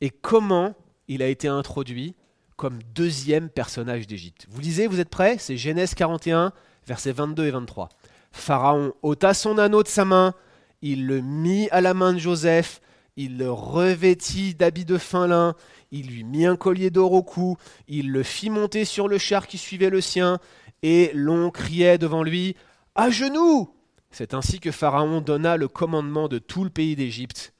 et 0.01 0.09
comment 0.09 0.73
il 1.07 1.21
a 1.21 1.27
été 1.27 1.47
introduit 1.47 2.15
comme 2.55 2.79
deuxième 2.95 3.49
personnage 3.49 4.07
d'Égypte. 4.07 4.47
Vous 4.49 4.59
lisez, 4.59 4.87
vous 4.87 4.99
êtes 4.99 5.09
prêts? 5.09 5.37
C'est 5.37 5.55
Genèse 5.55 5.93
41, 5.93 6.53
versets 6.87 7.11
22 7.11 7.45
et 7.45 7.51
23. 7.51 7.89
Pharaon 8.31 8.93
ôta 9.03 9.35
son 9.35 9.59
anneau 9.59 9.83
de 9.83 9.87
sa 9.87 10.05
main, 10.05 10.33
il 10.81 11.05
le 11.05 11.21
mit 11.21 11.69
à 11.69 11.81
la 11.81 11.93
main 11.93 12.13
de 12.13 12.17
Joseph, 12.17 12.81
il 13.15 13.37
le 13.37 13.51
revêtit 13.51 14.55
d'habits 14.55 14.85
de 14.85 14.97
fin 14.97 15.27
lin, 15.27 15.55
il 15.91 16.07
lui 16.07 16.23
mit 16.23 16.47
un 16.47 16.55
collier 16.55 16.89
d'or 16.89 17.13
au 17.13 17.21
cou, 17.21 17.57
il 17.87 18.11
le 18.11 18.23
fit 18.23 18.49
monter 18.49 18.85
sur 18.85 19.07
le 19.07 19.19
char 19.19 19.45
qui 19.45 19.59
suivait 19.59 19.91
le 19.91 20.01
sien, 20.01 20.39
et 20.81 21.11
l'on 21.13 21.51
criait 21.51 21.99
devant 21.99 22.23
lui 22.23 22.55
À 22.95 23.11
genoux 23.11 23.72
C'est 24.13 24.35
ainsi 24.35 24.59
que 24.59 24.69
Pharaon 24.69 25.21
donna 25.21 25.57
le 25.57 25.67
commandement 25.67 26.27
de 26.27 26.37
tout 26.37 26.63
le 26.63 26.69
pays 26.69 26.95
d'Égypte. 26.95 27.51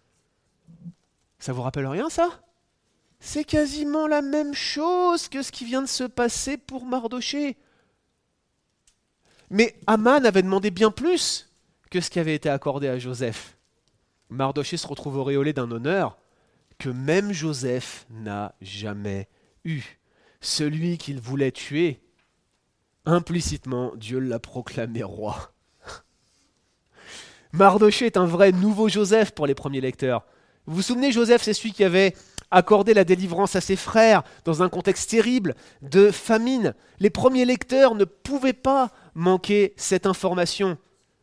Ça 1.39 1.51
vous 1.51 1.63
rappelle 1.63 1.87
rien, 1.87 2.11
ça? 2.11 2.29
C'est 3.19 3.43
quasiment 3.43 4.05
la 4.05 4.21
même 4.21 4.53
chose 4.53 5.29
que 5.29 5.41
ce 5.41 5.51
qui 5.51 5.65
vient 5.65 5.81
de 5.81 5.87
se 5.87 6.03
passer 6.03 6.57
pour 6.57 6.85
Mardoché. 6.85 7.57
Mais 9.49 9.75
Aman 9.87 10.23
avait 10.23 10.43
demandé 10.43 10.69
bien 10.69 10.91
plus 10.91 11.49
que 11.89 11.99
ce 12.01 12.11
qui 12.11 12.19
avait 12.19 12.35
été 12.35 12.49
accordé 12.49 12.87
à 12.87 12.99
Joseph. 12.99 13.57
Mardoché 14.29 14.77
se 14.77 14.85
retrouve 14.85 15.17
auréolé 15.17 15.53
d'un 15.53 15.71
honneur 15.71 16.19
que 16.77 16.89
même 16.89 17.31
Joseph 17.31 18.05
n'a 18.11 18.53
jamais 18.61 19.27
eu. 19.65 19.81
Celui 20.39 20.99
qu'il 20.99 21.19
voulait 21.19 21.51
tuer, 21.51 21.99
implicitement, 23.05 23.95
Dieu 23.95 24.19
l'a 24.19 24.39
proclamé 24.39 25.01
roi. 25.01 25.52
Mardoché 27.53 28.07
est 28.07 28.17
un 28.17 28.25
vrai 28.25 28.51
nouveau 28.51 28.89
Joseph 28.89 29.31
pour 29.31 29.45
les 29.45 29.53
premiers 29.53 29.79
lecteurs. 29.79 30.25
Vous 30.65 30.77
vous 30.77 30.81
souvenez, 30.81 31.11
Joseph, 31.11 31.43
c'est 31.43 31.53
celui 31.53 31.71
qui 31.71 31.83
avait 31.83 32.15
accorder 32.49 32.93
la 32.93 33.03
délivrance 33.03 33.55
à 33.55 33.61
ses 33.61 33.75
frères 33.75 34.23
dans 34.43 34.63
un 34.63 34.69
contexte 34.69 35.09
terrible 35.09 35.55
de 35.81 36.11
famine. 36.11 36.73
Les 36.99 37.09
premiers 37.09 37.45
lecteurs 37.45 37.95
ne 37.95 38.05
pouvaient 38.05 38.53
pas 38.53 38.91
manquer 39.13 39.73
cette 39.75 40.05
information. 40.05 40.77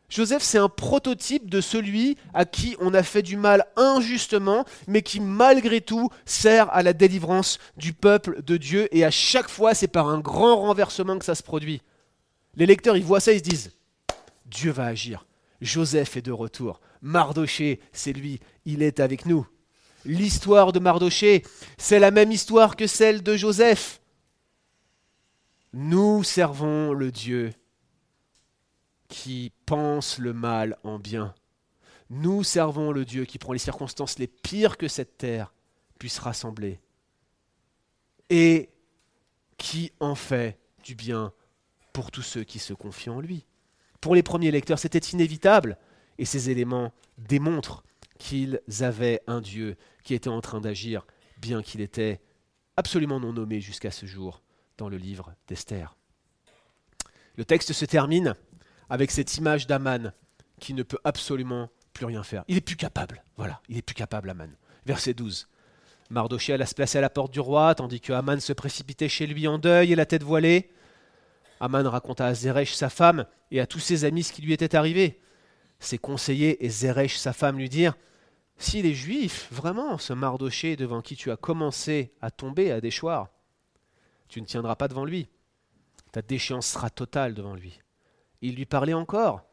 Joseph, 0.09 0.43
c'est 0.43 0.57
un 0.57 0.69
prototype 0.69 1.49
de 1.49 1.61
celui 1.61 2.17
à 2.33 2.45
qui 2.45 2.75
on 2.79 2.93
a 2.93 3.03
fait 3.03 3.21
du 3.21 3.37
mal 3.37 3.65
injustement, 3.77 4.65
mais 4.87 5.01
qui 5.01 5.21
malgré 5.21 5.79
tout 5.79 6.09
sert 6.25 6.69
à 6.73 6.83
la 6.83 6.93
délivrance 6.93 7.59
du 7.77 7.93
peuple 7.93 8.41
de 8.43 8.57
Dieu, 8.57 8.87
et 8.95 9.05
à 9.05 9.11
chaque 9.11 9.49
fois, 9.49 9.73
c'est 9.73 9.87
par 9.87 10.09
un 10.09 10.19
grand 10.19 10.57
renversement 10.57 11.17
que 11.17 11.25
ça 11.25 11.35
se 11.35 11.43
produit. 11.43 11.81
Les 12.55 12.65
lecteurs, 12.65 12.97
ils 12.97 13.05
voient 13.05 13.21
ça, 13.21 13.31
ils 13.31 13.39
se 13.39 13.43
disent, 13.43 13.71
Dieu 14.45 14.71
va 14.71 14.85
agir. 14.85 15.25
Joseph 15.61 16.17
est 16.17 16.21
de 16.21 16.31
retour. 16.31 16.81
Mardoché, 17.01 17.79
c'est 17.93 18.13
lui, 18.13 18.39
il 18.65 18.81
est 18.81 18.99
avec 18.99 19.25
nous. 19.25 19.47
L'histoire 20.03 20.73
de 20.73 20.79
Mardoché, 20.79 21.43
c'est 21.77 21.99
la 21.99 22.11
même 22.11 22.31
histoire 22.31 22.75
que 22.75 22.87
celle 22.87 23.21
de 23.21 23.37
Joseph. 23.37 24.01
Nous 25.73 26.23
servons 26.23 26.91
le 26.93 27.11
Dieu 27.11 27.53
qui 29.07 29.51
pense 29.65 30.17
le 30.17 30.33
mal 30.33 30.77
en 30.83 30.97
bien. 30.99 31.35
Nous 32.09 32.43
servons 32.43 32.91
le 32.91 33.05
Dieu 33.05 33.25
qui 33.25 33.37
prend 33.37 33.53
les 33.53 33.59
circonstances 33.59 34.19
les 34.19 34.27
pires 34.27 34.77
que 34.77 34.87
cette 34.87 35.17
terre 35.17 35.53
puisse 35.99 36.19
rassembler 36.19 36.79
et 38.29 38.69
qui 39.57 39.91
en 39.99 40.15
fait 40.15 40.57
du 40.83 40.95
bien 40.95 41.31
pour 41.93 42.09
tous 42.09 42.21
ceux 42.21 42.43
qui 42.43 42.59
se 42.59 42.73
confient 42.73 43.11
en 43.11 43.21
lui. 43.21 43.45
Pour 44.01 44.15
les 44.15 44.23
premiers 44.23 44.51
lecteurs, 44.51 44.79
c'était 44.79 44.97
inévitable 44.97 45.77
et 46.17 46.25
ces 46.25 46.49
éléments 46.49 46.91
démontrent 47.17 47.83
qu'ils 48.17 48.59
avaient 48.81 49.21
un 49.27 49.41
Dieu 49.41 49.77
qui 50.03 50.13
était 50.13 50.29
en 50.29 50.41
train 50.41 50.59
d'agir, 50.59 51.05
bien 51.37 51.61
qu'il 51.61 51.81
était 51.81 52.19
absolument 52.77 53.19
non 53.19 53.33
nommé 53.33 53.61
jusqu'à 53.61 53.91
ce 53.91 54.05
jour 54.05 54.41
dans 54.77 54.89
le 54.89 54.97
livre 54.97 55.33
d'Esther. 55.47 55.95
Le 57.35 57.45
texte 57.45 57.73
se 57.73 57.85
termine 57.85 58.35
avec 58.89 59.11
cette 59.11 59.37
image 59.37 59.67
d'Aman 59.67 60.13
qui 60.59 60.73
ne 60.73 60.83
peut 60.83 60.99
absolument 61.03 61.69
plus 61.93 62.05
rien 62.05 62.23
faire. 62.23 62.43
Il 62.47 62.57
est 62.57 62.61
plus 62.61 62.75
capable. 62.75 63.23
Voilà, 63.37 63.61
il 63.69 63.77
est 63.77 63.81
plus 63.81 63.95
capable, 63.95 64.29
Aman. 64.29 64.49
Verset 64.85 65.13
12. 65.13 65.47
Mardoché 66.09 66.53
alla 66.53 66.65
se 66.65 66.75
placer 66.75 66.97
à 66.97 67.01
la 67.01 67.09
porte 67.09 67.31
du 67.31 67.39
roi, 67.39 67.73
tandis 67.75 68.01
que 68.01 68.13
Aman 68.13 68.39
se 68.39 68.53
précipitait 68.53 69.09
chez 69.09 69.27
lui 69.27 69.47
en 69.47 69.57
deuil 69.57 69.93
et 69.93 69.95
la 69.95 70.05
tête 70.05 70.23
voilée. 70.23 70.71
Aman 71.61 71.87
raconta 71.87 72.25
à 72.25 72.33
Zeresh 72.33 72.73
sa 72.73 72.89
femme 72.89 73.25
et 73.51 73.61
à 73.61 73.67
tous 73.67 73.79
ses 73.79 74.03
amis 74.03 74.23
ce 74.23 74.33
qui 74.33 74.41
lui 74.41 74.51
était 74.51 74.75
arrivé. 74.75 75.21
Ses 75.79 75.99
conseillers 75.99 76.65
et 76.65 76.69
Zeresh 76.69 77.17
sa 77.17 77.33
femme 77.33 77.57
lui 77.57 77.69
dirent 77.69 77.95
si 78.57 78.81
les 78.81 78.93
Juifs, 78.93 79.47
vraiment, 79.51 79.97
ce 79.97 80.13
Mardoché 80.13 80.75
devant 80.75 81.01
qui 81.01 81.15
tu 81.15 81.31
as 81.31 81.37
commencé 81.37 82.13
à 82.19 82.29
tomber, 82.29 82.71
à 82.71 82.81
déchoir, 82.81 83.29
tu 84.27 84.41
ne 84.41 84.45
tiendras 84.45 84.75
pas 84.75 84.87
devant 84.87 85.05
lui. 85.05 85.29
Ta 86.11 86.21
déchéance 86.21 86.67
sera 86.67 86.89
totale 86.89 87.33
devant 87.33 87.55
lui. 87.55 87.79
Il 88.41 88.55
lui 88.55 88.65
parlait 88.65 88.93
encore. 88.93 89.43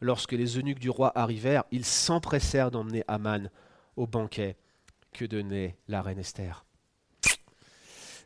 Lorsque 0.00 0.32
les 0.32 0.58
eunuques 0.58 0.80
du 0.80 0.90
roi 0.90 1.12
arrivèrent, 1.16 1.64
ils 1.70 1.84
s'empressèrent 1.84 2.72
d'emmener 2.72 3.04
Aman 3.06 3.50
au 3.96 4.06
banquet 4.06 4.56
que 5.12 5.24
donnait 5.24 5.76
la 5.86 6.02
reine 6.02 6.18
Esther? 6.18 6.64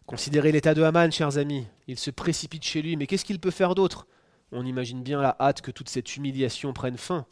Considérez 0.07 0.53
l'état 0.53 0.73
de 0.73 0.85
Haman, 0.85 1.11
chers 1.11 1.37
amis. 1.37 1.67
Il 1.89 1.99
se 1.99 2.13
précipite 2.13 2.63
chez 2.63 2.81
lui, 2.81 2.97
mais 2.97 3.09
qu'est-ce 3.09 3.25
qu'il 3.25 3.41
peut 3.41 3.51
faire 3.51 3.75
d'autre? 3.75 4.07
On 4.53 4.65
imagine 4.65 5.03
bien 5.03 5.21
la 5.21 5.35
hâte 5.41 5.63
que 5.63 5.73
toute 5.73 5.89
cette 5.89 6.15
humiliation 6.15 6.73
prenne 6.73 6.97
fin. 6.97 7.27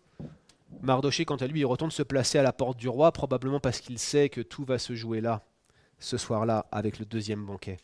Mardoché, 0.82 1.24
quant 1.24 1.36
à 1.36 1.46
lui, 1.46 1.60
il 1.60 1.66
retourne 1.66 1.92
se 1.92 2.02
placer 2.02 2.36
à 2.36 2.42
la 2.42 2.52
porte 2.52 2.76
du 2.76 2.88
roi, 2.88 3.12
probablement 3.12 3.60
parce 3.60 3.80
qu'il 3.80 4.00
sait 4.00 4.28
que 4.28 4.40
tout 4.40 4.64
va 4.64 4.80
se 4.80 4.96
jouer 4.96 5.20
là, 5.20 5.42
ce 6.00 6.16
soir-là, 6.16 6.66
avec 6.72 6.98
le 6.98 7.04
deuxième 7.04 7.46
banquet. 7.46 7.76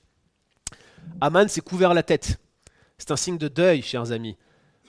Aman 1.21 1.47
s'est 1.47 1.61
couvert 1.61 1.95
la 1.95 2.03
tête. 2.03 2.41
C'est 2.99 3.13
un 3.13 3.17
signe 3.17 3.39
de 3.39 3.47
deuil, 3.47 3.83
chers 3.83 4.11
amis. 4.11 4.37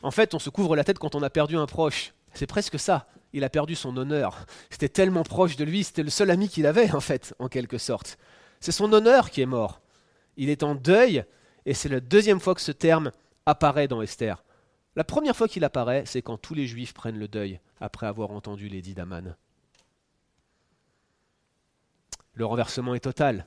En 0.02 0.10
fait, 0.10 0.34
on 0.34 0.40
se 0.40 0.50
couvre 0.50 0.76
la 0.76 0.84
tête 0.84 0.98
quand 0.98 1.14
on 1.14 1.22
a 1.22 1.30
perdu 1.30 1.58
un 1.58 1.68
proche. 1.68 2.16
C'est 2.34 2.48
presque 2.48 2.80
ça. 2.80 3.08
Il 3.34 3.44
a 3.44 3.50
perdu 3.52 3.76
son 3.76 3.96
honneur. 3.96 4.48
C'était 4.72 4.90
tellement 4.90 5.24
proche 5.24 5.58
de 5.58 5.64
lui, 5.64 5.84
c'était 5.84 6.02
le 6.02 6.10
seul 6.10 6.32
ami 6.32 6.50
qu'il 6.50 6.66
avait, 6.66 6.92
en 6.96 7.02
fait, 7.02 7.36
en 7.38 7.50
quelque 7.50 7.78
sorte. 7.78 8.18
C'est 8.60 8.72
son 8.72 8.92
honneur 8.94 9.30
qui 9.30 9.42
est 9.42 9.46
mort 9.46 9.81
il 10.42 10.50
est 10.50 10.64
en 10.64 10.74
deuil, 10.74 11.24
et 11.68 11.76
c'est 11.76 11.88
la 11.88 12.00
deuxième 12.00 12.40
fois 12.40 12.56
que 12.56 12.62
ce 12.62 12.72
terme 12.72 13.12
apparaît 13.46 13.88
dans 13.88 14.02
Esther. 14.02 14.44
La 14.96 15.04
première 15.04 15.36
fois 15.36 15.48
qu'il 15.48 15.64
apparaît, 15.64 16.02
c'est 16.08 16.24
quand 16.24 16.40
tous 16.40 16.56
les 16.56 16.66
Juifs 16.66 16.96
prennent 16.96 17.20
le 17.20 17.28
deuil 17.28 17.60
après 17.80 18.08
avoir 18.08 18.32
entendu 18.32 18.68
l'édit 18.68 18.96
d'Aman. 18.96 19.36
Le 22.34 22.44
renversement 22.44 22.96
est 22.96 23.02
total. 23.02 23.46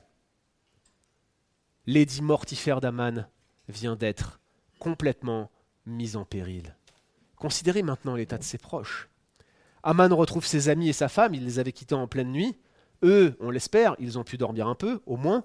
L'édit 1.85 2.21
mortifère 2.21 2.79
d'Aman 2.79 3.27
vient 3.67 3.97
d'être 3.97 4.39
complètement 4.79 5.51
mis 5.85 6.15
en 6.15 6.23
péril. 6.23 6.77
Considérez 7.35 7.83
maintenant 7.83 8.15
l'état 8.15 8.37
de 8.37 8.43
ses 8.43 8.57
proches. 8.57 9.09
Aman 9.83 10.13
retrouve 10.13 10.45
ses 10.45 10.69
amis 10.69 10.87
et 10.87 10.93
sa 10.93 11.09
femme, 11.09 11.33
il 11.33 11.43
les 11.43 11.59
avait 11.59 11.73
quittés 11.73 11.93
en 11.93 12.07
pleine 12.07 12.31
nuit. 12.31 12.57
Eux, 13.03 13.35
on 13.41 13.49
l'espère, 13.49 13.97
ils 13.99 14.17
ont 14.17 14.23
pu 14.23 14.37
dormir 14.37 14.69
un 14.69 14.75
peu, 14.75 15.01
au 15.05 15.17
moins 15.17 15.43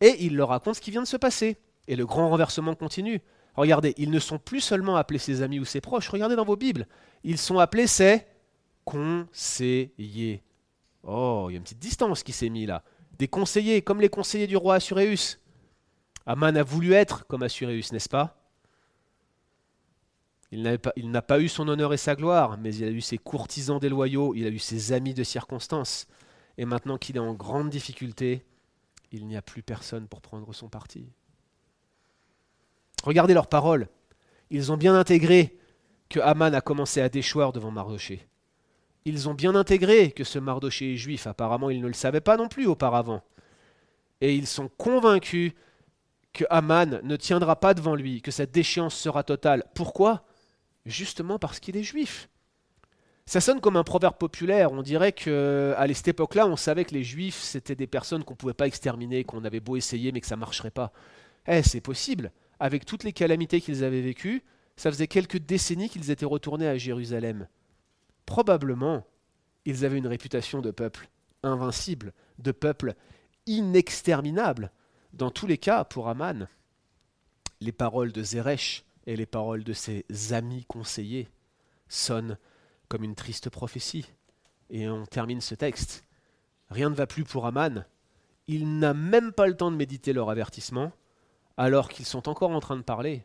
et 0.00 0.24
il 0.24 0.36
leur 0.36 0.48
raconte 0.48 0.76
ce 0.76 0.80
qui 0.80 0.90
vient 0.90 1.02
de 1.02 1.06
se 1.06 1.16
passer. 1.16 1.58
Et 1.86 1.96
le 1.96 2.06
grand 2.06 2.28
renversement 2.30 2.74
continue. 2.74 3.20
Regardez, 3.56 3.94
ils 3.98 4.10
ne 4.10 4.18
sont 4.18 4.38
plus 4.38 4.60
seulement 4.60 4.96
appelés 4.96 5.18
ses 5.18 5.42
amis 5.42 5.60
ou 5.60 5.64
ses 5.64 5.80
proches, 5.80 6.08
regardez 6.08 6.36
dans 6.36 6.44
vos 6.44 6.56
Bibles, 6.56 6.88
ils 7.22 7.38
sont 7.38 7.58
appelés 7.58 7.86
ses 7.86 8.26
conseillers. 8.84 10.42
Oh, 11.04 11.46
il 11.48 11.52
y 11.52 11.56
a 11.56 11.58
une 11.58 11.62
petite 11.62 11.78
distance 11.78 12.22
qui 12.22 12.32
s'est 12.32 12.48
mise 12.48 12.68
là. 12.68 12.82
Des 13.18 13.28
conseillers, 13.28 13.82
comme 13.82 14.00
les 14.00 14.08
conseillers 14.08 14.46
du 14.46 14.56
roi 14.56 14.76
Assuréus. 14.76 15.38
Aman 16.26 16.56
a 16.56 16.62
voulu 16.62 16.94
être 16.94 17.26
comme 17.26 17.42
Assuréus, 17.42 17.92
n'est-ce 17.92 18.08
pas? 18.08 18.40
Il 20.50 20.62
n'a 20.62 20.78
pas, 20.78 20.92
pas 21.22 21.40
eu 21.40 21.48
son 21.48 21.68
honneur 21.68 21.92
et 21.92 21.96
sa 21.96 22.14
gloire, 22.14 22.58
mais 22.58 22.74
il 22.74 22.84
a 22.84 22.90
eu 22.90 23.00
ses 23.00 23.18
courtisans 23.18 23.78
déloyaux, 23.78 24.34
il 24.34 24.46
a 24.46 24.50
eu 24.50 24.58
ses 24.58 24.92
amis 24.92 25.14
de 25.14 25.24
circonstance. 25.24 26.06
Et 26.58 26.64
maintenant 26.64 26.96
qu'il 26.96 27.16
est 27.16 27.20
en 27.20 27.34
grande 27.34 27.70
difficulté, 27.70 28.44
il 29.14 29.26
n'y 29.26 29.36
a 29.36 29.42
plus 29.42 29.62
personne 29.62 30.08
pour 30.08 30.20
prendre 30.20 30.52
son 30.52 30.68
parti. 30.68 31.06
Regardez 33.04 33.34
leurs 33.34 33.46
paroles. 33.46 33.88
Ils 34.50 34.72
ont 34.72 34.76
bien 34.76 34.94
intégré 34.94 35.56
que 36.08 36.20
Haman 36.20 36.54
a 36.54 36.60
commencé 36.60 37.00
à 37.00 37.08
déchoir 37.08 37.52
devant 37.52 37.70
Mardoché. 37.70 38.26
Ils 39.04 39.28
ont 39.28 39.34
bien 39.34 39.54
intégré 39.54 40.10
que 40.10 40.24
ce 40.24 40.38
Mardoché 40.38 40.94
est 40.94 40.96
juif. 40.96 41.26
Apparemment, 41.26 41.70
ils 41.70 41.80
ne 41.80 41.86
le 41.86 41.94
savaient 41.94 42.20
pas 42.20 42.36
non 42.36 42.48
plus 42.48 42.66
auparavant. 42.66 43.22
Et 44.20 44.34
ils 44.34 44.46
sont 44.46 44.68
convaincus 44.68 45.52
que 46.32 46.44
Haman 46.50 47.00
ne 47.02 47.16
tiendra 47.16 47.60
pas 47.60 47.74
devant 47.74 47.94
lui, 47.94 48.20
que 48.20 48.30
sa 48.30 48.46
déchéance 48.46 48.96
sera 48.96 49.22
totale. 49.22 49.64
Pourquoi? 49.74 50.24
Justement 50.86 51.38
parce 51.38 51.60
qu'il 51.60 51.76
est 51.76 51.82
juif. 51.82 52.28
Ça 53.26 53.40
sonne 53.40 53.60
comme 53.60 53.76
un 53.76 53.84
proverbe 53.84 54.16
populaire. 54.16 54.72
On 54.72 54.82
dirait 54.82 55.12
que 55.12 55.74
à 55.76 55.92
cette 55.94 56.08
époque-là, 56.08 56.46
on 56.46 56.56
savait 56.56 56.84
que 56.84 56.94
les 56.94 57.04
Juifs 57.04 57.40
c'était 57.40 57.74
des 57.74 57.86
personnes 57.86 58.22
qu'on 58.24 58.34
pouvait 58.34 58.54
pas 58.54 58.66
exterminer, 58.66 59.24
qu'on 59.24 59.44
avait 59.44 59.60
beau 59.60 59.76
essayer, 59.76 60.12
mais 60.12 60.20
que 60.20 60.26
ça 60.26 60.36
marcherait 60.36 60.70
pas. 60.70 60.92
Eh, 61.46 61.62
c'est 61.62 61.80
possible. 61.80 62.32
Avec 62.60 62.84
toutes 62.84 63.04
les 63.04 63.12
calamités 63.12 63.60
qu'ils 63.60 63.82
avaient 63.82 64.02
vécues, 64.02 64.42
ça 64.76 64.90
faisait 64.90 65.06
quelques 65.06 65.38
décennies 65.38 65.88
qu'ils 65.88 66.10
étaient 66.10 66.24
retournés 66.24 66.68
à 66.68 66.76
Jérusalem. 66.76 67.48
Probablement, 68.26 69.06
ils 69.64 69.84
avaient 69.84 69.98
une 69.98 70.06
réputation 70.06 70.60
de 70.60 70.70
peuple 70.70 71.08
invincible, 71.42 72.12
de 72.38 72.52
peuple 72.52 72.94
inexterminable. 73.46 74.70
Dans 75.12 75.30
tous 75.30 75.46
les 75.46 75.58
cas, 75.58 75.84
pour 75.84 76.08
Aman, 76.08 76.48
les 77.60 77.72
paroles 77.72 78.12
de 78.12 78.22
Zeresh 78.22 78.84
et 79.06 79.16
les 79.16 79.26
paroles 79.26 79.64
de 79.64 79.72
ses 79.72 80.04
amis 80.30 80.64
conseillers 80.66 81.28
sonnent 81.88 82.38
comme 82.88 83.04
une 83.04 83.14
triste 83.14 83.50
prophétie. 83.50 84.06
Et 84.70 84.88
on 84.88 85.04
termine 85.06 85.40
ce 85.40 85.54
texte. 85.54 86.04
Rien 86.70 86.90
ne 86.90 86.94
va 86.94 87.06
plus 87.06 87.24
pour 87.24 87.46
Aman. 87.46 87.84
Il 88.46 88.78
n'a 88.78 88.94
même 88.94 89.32
pas 89.32 89.46
le 89.46 89.56
temps 89.56 89.70
de 89.70 89.76
méditer 89.76 90.12
leur 90.12 90.30
avertissement, 90.30 90.92
alors 91.56 91.88
qu'ils 91.88 92.06
sont 92.06 92.28
encore 92.28 92.50
en 92.50 92.60
train 92.60 92.76
de 92.76 92.82
parler. 92.82 93.24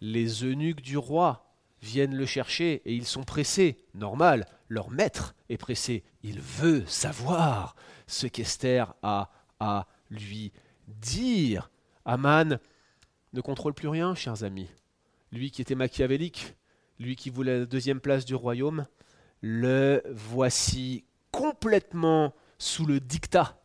Les 0.00 0.44
eunuques 0.44 0.82
du 0.82 0.98
roi 0.98 1.48
viennent 1.80 2.16
le 2.16 2.26
chercher 2.26 2.82
et 2.84 2.94
ils 2.94 3.06
sont 3.06 3.24
pressés. 3.24 3.78
Normal, 3.94 4.46
leur 4.68 4.90
maître 4.90 5.34
est 5.48 5.56
pressé. 5.56 6.04
Il 6.22 6.40
veut 6.40 6.84
savoir 6.86 7.74
ce 8.06 8.26
qu'Esther 8.26 8.94
a 9.02 9.30
à 9.60 9.86
lui 10.10 10.52
dire. 10.86 11.70
Aman 12.04 12.58
ne 13.32 13.40
contrôle 13.40 13.74
plus 13.74 13.88
rien, 13.88 14.14
chers 14.14 14.44
amis. 14.44 14.68
Lui 15.32 15.50
qui 15.50 15.62
était 15.62 15.74
machiavélique, 15.74 16.54
lui 16.98 17.16
qui 17.16 17.30
voulait 17.30 17.60
la 17.60 17.66
deuxième 17.66 18.00
place 18.00 18.24
du 18.24 18.34
royaume, 18.34 18.86
le 19.40 20.02
voici 20.10 21.04
complètement 21.30 22.34
sous 22.58 22.86
le 22.86 23.00
dictat 23.00 23.60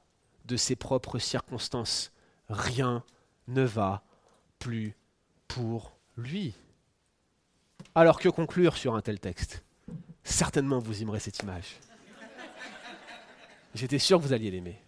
de 0.46 0.56
ses 0.58 0.76
propres 0.76 1.20
circonstances. 1.20 2.12
Rien 2.50 3.04
ne 3.48 3.64
va 3.64 4.04
plus 4.60 4.96
pour 5.48 5.98
lui. 6.18 6.56
Alors 7.96 8.20
que 8.20 8.30
conclure 8.30 8.78
sur 8.78 8.96
un 8.96 9.02
tel 9.02 9.20
texte? 9.20 9.64
Certainement 10.24 10.80
vous 10.80 11.02
aimerez 11.02 11.20
cette 11.20 11.40
image. 11.40 11.80
J'étais 13.76 14.00
sûr 14.00 14.20
que 14.20 14.24
vous 14.24 14.34
alliez 14.34 14.52
l'aimer. 14.52 14.80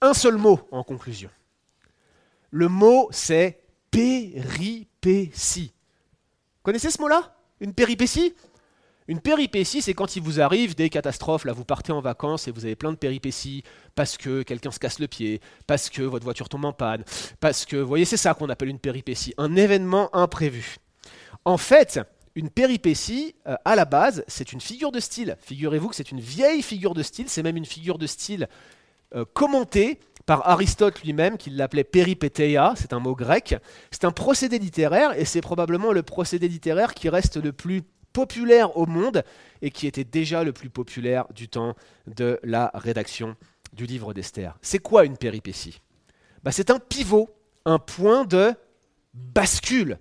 Un 0.00 0.14
seul 0.14 0.36
mot 0.36 0.66
en 0.70 0.82
conclusion. 0.82 1.30
Le 2.50 2.68
mot 2.68 3.08
c'est 3.12 3.62
péripétie. 3.90 5.72
Connaissez 6.66 6.90
ce 6.90 7.00
mot-là? 7.00 7.32
Une 7.60 7.72
péripétie? 7.72 8.34
Une 9.06 9.20
péripétie, 9.20 9.82
c'est 9.82 9.94
quand 9.94 10.16
il 10.16 10.22
vous 10.24 10.40
arrive 10.40 10.74
des 10.74 10.90
catastrophes, 10.90 11.44
là 11.44 11.52
vous 11.52 11.64
partez 11.64 11.92
en 11.92 12.00
vacances 12.00 12.48
et 12.48 12.50
vous 12.50 12.64
avez 12.64 12.74
plein 12.74 12.90
de 12.90 12.96
péripéties, 12.96 13.62
parce 13.94 14.16
que 14.16 14.42
quelqu'un 14.42 14.72
se 14.72 14.80
casse 14.80 14.98
le 14.98 15.06
pied, 15.06 15.40
parce 15.68 15.88
que 15.90 16.02
votre 16.02 16.24
voiture 16.24 16.48
tombe 16.48 16.64
en 16.64 16.72
panne, 16.72 17.04
parce 17.38 17.66
que, 17.66 17.76
vous 17.76 17.86
voyez, 17.86 18.04
c'est 18.04 18.16
ça 18.16 18.34
qu'on 18.34 18.48
appelle 18.48 18.68
une 18.68 18.80
péripétie, 18.80 19.32
un 19.38 19.54
événement 19.54 20.12
imprévu. 20.12 20.78
En 21.44 21.56
fait, 21.56 22.00
une 22.34 22.50
péripétie, 22.50 23.36
euh, 23.46 23.54
à 23.64 23.76
la 23.76 23.84
base, 23.84 24.24
c'est 24.26 24.52
une 24.52 24.60
figure 24.60 24.90
de 24.90 24.98
style. 24.98 25.36
Figurez-vous 25.42 25.90
que 25.90 25.94
c'est 25.94 26.10
une 26.10 26.20
vieille 26.20 26.62
figure 26.62 26.94
de 26.94 27.04
style, 27.04 27.28
c'est 27.28 27.44
même 27.44 27.56
une 27.56 27.64
figure 27.64 27.96
de 27.96 28.08
style 28.08 28.48
euh, 29.14 29.24
commentée 29.34 30.00
par 30.26 30.48
Aristote 30.48 31.02
lui-même, 31.02 31.38
qui 31.38 31.50
l'appelait 31.50 31.84
péripétéia, 31.84 32.74
c'est 32.76 32.92
un 32.92 32.98
mot 32.98 33.14
grec. 33.14 33.56
C'est 33.92 34.04
un 34.04 34.10
procédé 34.10 34.58
littéraire, 34.58 35.18
et 35.18 35.24
c'est 35.24 35.40
probablement 35.40 35.92
le 35.92 36.02
procédé 36.02 36.48
littéraire 36.48 36.94
qui 36.94 37.08
reste 37.08 37.36
le 37.36 37.52
plus 37.52 37.82
populaire 38.12 38.76
au 38.76 38.86
monde, 38.86 39.22
et 39.62 39.70
qui 39.70 39.86
était 39.86 40.04
déjà 40.04 40.42
le 40.42 40.52
plus 40.52 40.68
populaire 40.68 41.26
du 41.32 41.48
temps 41.48 41.74
de 42.06 42.40
la 42.42 42.72
rédaction 42.74 43.36
du 43.72 43.86
livre 43.86 44.12
d'Esther. 44.12 44.58
C'est 44.62 44.80
quoi 44.80 45.04
une 45.04 45.16
péripétie? 45.16 45.80
Bah, 46.42 46.50
C'est 46.50 46.70
un 46.70 46.78
pivot, 46.78 47.30
un 47.64 47.78
point 47.78 48.24
de 48.24 48.52
bascule. 49.14 49.98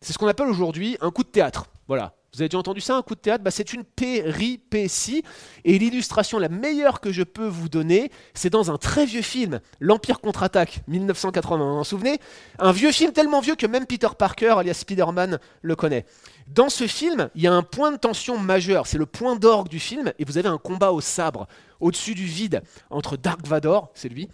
C'est 0.00 0.12
ce 0.12 0.18
qu'on 0.18 0.28
appelle 0.28 0.48
aujourd'hui 0.48 0.96
un 1.00 1.10
coup 1.10 1.22
de 1.22 1.28
théâtre. 1.28 1.66
Voilà, 1.88 2.14
vous 2.34 2.40
avez 2.40 2.48
déjà 2.48 2.58
entendu 2.58 2.80
ça, 2.80 2.96
un 2.96 3.02
coup 3.02 3.14
de 3.14 3.20
théâtre? 3.20 3.44
Bah, 3.44 3.50
C'est 3.50 3.74
une 3.74 3.84
péripétie. 3.84 5.22
Et 5.66 5.78
l'illustration 5.78 6.38
la 6.38 6.48
meilleure 6.48 7.02
que 7.02 7.12
je 7.12 7.22
peux 7.22 7.46
vous 7.46 7.68
donner, 7.68 8.10
c'est 8.32 8.48
dans 8.48 8.70
un 8.70 8.78
très 8.78 9.04
vieux 9.04 9.20
film, 9.20 9.60
L'Empire 9.80 10.18
contre-attaque, 10.18 10.80
1980. 10.88 11.72
Vous 11.72 11.78
vous 11.78 11.84
souvenez? 11.84 12.18
Un 12.58 12.72
vieux 12.72 12.90
film 12.90 13.12
tellement 13.12 13.40
vieux 13.40 13.54
que 13.54 13.66
même 13.66 13.84
Peter 13.84 14.08
Parker, 14.18 14.54
alias 14.56 14.74
Spider-Man, 14.74 15.40
le 15.60 15.76
connaît. 15.76 16.06
Dans 16.48 16.70
ce 16.70 16.86
film, 16.86 17.28
il 17.34 17.42
y 17.42 17.46
a 17.46 17.52
un 17.52 17.62
point 17.62 17.92
de 17.92 17.98
tension 17.98 18.38
majeur. 18.38 18.86
C'est 18.86 18.98
le 18.98 19.06
point 19.06 19.36
d'orgue 19.36 19.68
du 19.68 19.78
film. 19.78 20.14
Et 20.18 20.24
vous 20.24 20.38
avez 20.38 20.48
un 20.48 20.58
combat 20.58 20.90
au 20.90 21.02
sabre, 21.02 21.46
au-dessus 21.80 22.14
du 22.14 22.24
vide, 22.24 22.62
entre 22.88 23.18
Dark 23.18 23.46
Vador, 23.46 23.90
c'est 23.92 24.08
lui, 24.08 24.30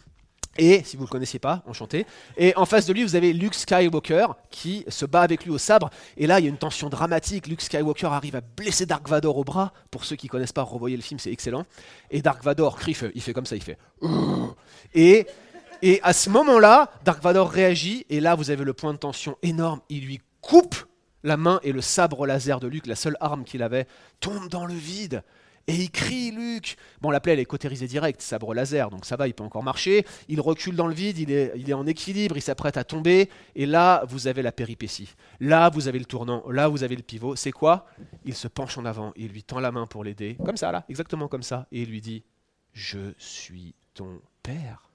et, 0.59 0.83
si 0.85 0.97
vous 0.97 1.05
ne 1.05 1.07
le 1.09 1.13
connaissiez 1.13 1.39
pas, 1.39 1.63
enchanté. 1.67 2.05
Et 2.37 2.55
en 2.57 2.67
face 2.67 2.87
de 2.87 2.93
lui, 2.93 3.05
vous 3.05 3.17
avez 3.17 3.33
Luke 3.33 3.55
Skywalker 3.55 4.27
qui 4.51 4.85
se 4.89 5.07
bat 5.07 5.23
avec 5.23 5.45
lui 5.45 5.51
au 5.51 5.59
sabre. 5.59 5.91
Et 6.17 6.27
là, 6.27 6.41
il 6.41 6.45
y 6.45 6.47
a 6.47 6.51
une 6.51 6.59
tension 6.59 6.89
dramatique. 6.89 7.47
Luke 7.47 7.63
Skywalker 7.63 8.09
arrive 8.09 8.37
à 8.37 8.41
blesser 8.41 8.85
Dark 8.85 9.09
Vador 9.09 9.39
au 9.39 9.45
bras. 9.45 9.73
Pour 9.91 10.05
ceux 10.05 10.17
qui 10.17 10.27
ne 10.27 10.31
connaissent 10.31 10.53
pas, 10.53 10.63
revoyez 10.63 10.97
le 10.97 11.03
film, 11.03 11.19
c'est 11.19 11.33
excellent. 11.33 11.65
Et 12.11 12.21
Dark 12.21 12.43
Vador 12.45 12.77
crie, 12.77 12.97
il 13.15 13.23
fait 13.23 13.33
comme 13.33 13.47
ça, 13.47 13.57
il 13.57 13.63
fait. 13.63 13.79
Et 14.95 15.27
Et 15.81 16.01
à 16.03 16.13
ce 16.13 16.29
moment-là, 16.31 16.91
Dark 17.05 17.23
Vador 17.23 17.51
réagit, 17.51 18.05
et 18.11 18.21
là 18.21 18.35
vous 18.35 18.51
avez 18.51 18.65
le 18.65 18.73
point 18.73 18.93
de 18.93 18.99
tension 18.99 19.37
énorme. 19.43 19.81
Il 19.89 20.05
lui 20.05 20.21
coupe 20.41 20.75
la 21.23 21.37
main 21.37 21.61
et 21.63 21.73
le 21.73 21.81
sabre 21.81 22.27
laser 22.27 22.59
de 22.61 22.67
Luke, 22.67 22.87
la 22.87 22.97
seule 22.97 23.17
arme 23.21 23.45
qu'il 23.45 23.63
avait, 23.63 23.87
tombe 24.21 24.49
dans 24.49 24.67
le 24.67 24.75
vide. 24.75 25.23
Et 25.69 25.75
il 25.75 25.91
crie 25.91 26.31
Luke. 26.31 26.79
Bon, 27.03 27.11
la 27.11 27.21
plaie, 27.21 27.35
elle 27.35 27.41
est 27.41 27.45
cautérisée 27.45 27.87
direct, 27.87 28.23
sabre 28.23 28.55
laser, 28.55 28.89
donc 28.89 29.05
ça 29.05 29.17
va, 29.17 29.29
il 29.29 29.35
peut 29.35 29.45
encore 29.45 29.63
marcher. 29.63 30.07
Il 30.27 30.41
recule 30.41 30.75
dans 30.75 30.87
le 30.87 30.95
vide, 30.95 31.19
il 31.19 31.31
est, 31.31 31.53
il 31.57 31.69
est 31.69 31.75
en 31.75 31.87
équilibre, 31.87 32.39
il 32.39 32.41
s'apprête 32.41 32.79
à 32.79 32.85
tomber. 32.85 33.29
Et 33.55 33.67
là, 33.67 34.03
vous 34.09 34.29
avez 34.29 34.41
la 34.41 34.51
péripétie. 34.51 35.15
Là, 35.41 35.69
vous 35.69 35.87
avez 35.87 35.99
le 35.99 36.07
tournant. 36.07 36.43
Là, 36.49 36.69
vous 36.69 36.85
avez 36.85 36.97
le 36.97 37.03
pivot. 37.03 37.37
C'est 37.37 37.53
quoi? 37.53 37.87
Il 38.25 38.35
se 38.35 38.49
penche 38.49 38.79
en 38.79 38.87
avant, 38.87 39.13
il 39.15 39.29
lui 39.29 39.43
tend 39.43 39.61
la 39.61 39.71
main 39.71 39.87
pour 39.87 40.05
l'aider. 40.05 40.39
Comme 40.43 40.57
ça, 40.57 40.73
là, 40.73 40.87
exactement 40.89 41.29
comme 41.29 41.43
ça. 41.43 41.67
Et 41.71 41.83
il 41.83 41.91
lui 41.91 42.01
dit 42.01 42.25
Je 42.73 43.13
suis 43.19 43.75
ton 43.93 44.23
père. 44.43 44.89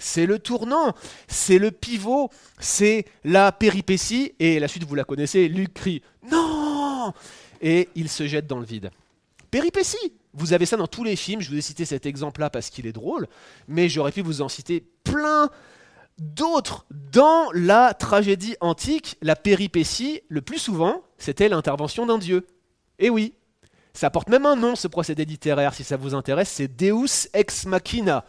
C'est 0.00 0.26
le 0.26 0.38
tournant, 0.38 0.94
c'est 1.26 1.58
le 1.58 1.72
pivot, 1.72 2.30
c'est 2.60 3.04
la 3.24 3.50
péripétie. 3.50 4.32
Et 4.38 4.60
la 4.60 4.68
suite, 4.68 4.84
vous 4.84 4.94
la 4.94 5.02
connaissez, 5.02 5.48
Luc 5.48 5.74
crie 5.74 6.02
Non 6.30 7.12
Et 7.60 7.88
il 7.96 8.08
se 8.08 8.28
jette 8.28 8.46
dans 8.46 8.60
le 8.60 8.64
vide. 8.64 8.92
Péripétie 9.50 10.12
Vous 10.34 10.52
avez 10.52 10.66
ça 10.66 10.76
dans 10.76 10.86
tous 10.86 11.04
les 11.04 11.16
films, 11.16 11.40
je 11.40 11.50
vous 11.50 11.56
ai 11.56 11.62
cité 11.62 11.84
cet 11.84 12.06
exemple-là 12.06 12.50
parce 12.50 12.70
qu'il 12.70 12.86
est 12.86 12.92
drôle, 12.92 13.26
mais 13.66 13.88
j'aurais 13.88 14.12
pu 14.12 14.22
vous 14.22 14.42
en 14.42 14.48
citer 14.48 14.84
plein 15.04 15.50
d'autres. 16.18 16.86
Dans 17.12 17.50
la 17.54 17.94
tragédie 17.94 18.56
antique, 18.60 19.16
la 19.22 19.36
péripétie, 19.36 20.22
le 20.28 20.42
plus 20.42 20.58
souvent, 20.58 21.02
c'était 21.16 21.48
l'intervention 21.48 22.06
d'un 22.06 22.18
dieu. 22.18 22.46
Et 22.98 23.10
oui, 23.10 23.34
ça 23.92 24.10
porte 24.10 24.28
même 24.28 24.46
un 24.46 24.56
nom, 24.56 24.76
ce 24.76 24.88
procédé 24.88 25.24
littéraire, 25.24 25.74
si 25.74 25.84
ça 25.84 25.96
vous 25.96 26.14
intéresse, 26.14 26.50
c'est 26.50 26.68
Deus 26.68 27.28
ex 27.32 27.66
machina. 27.66 28.24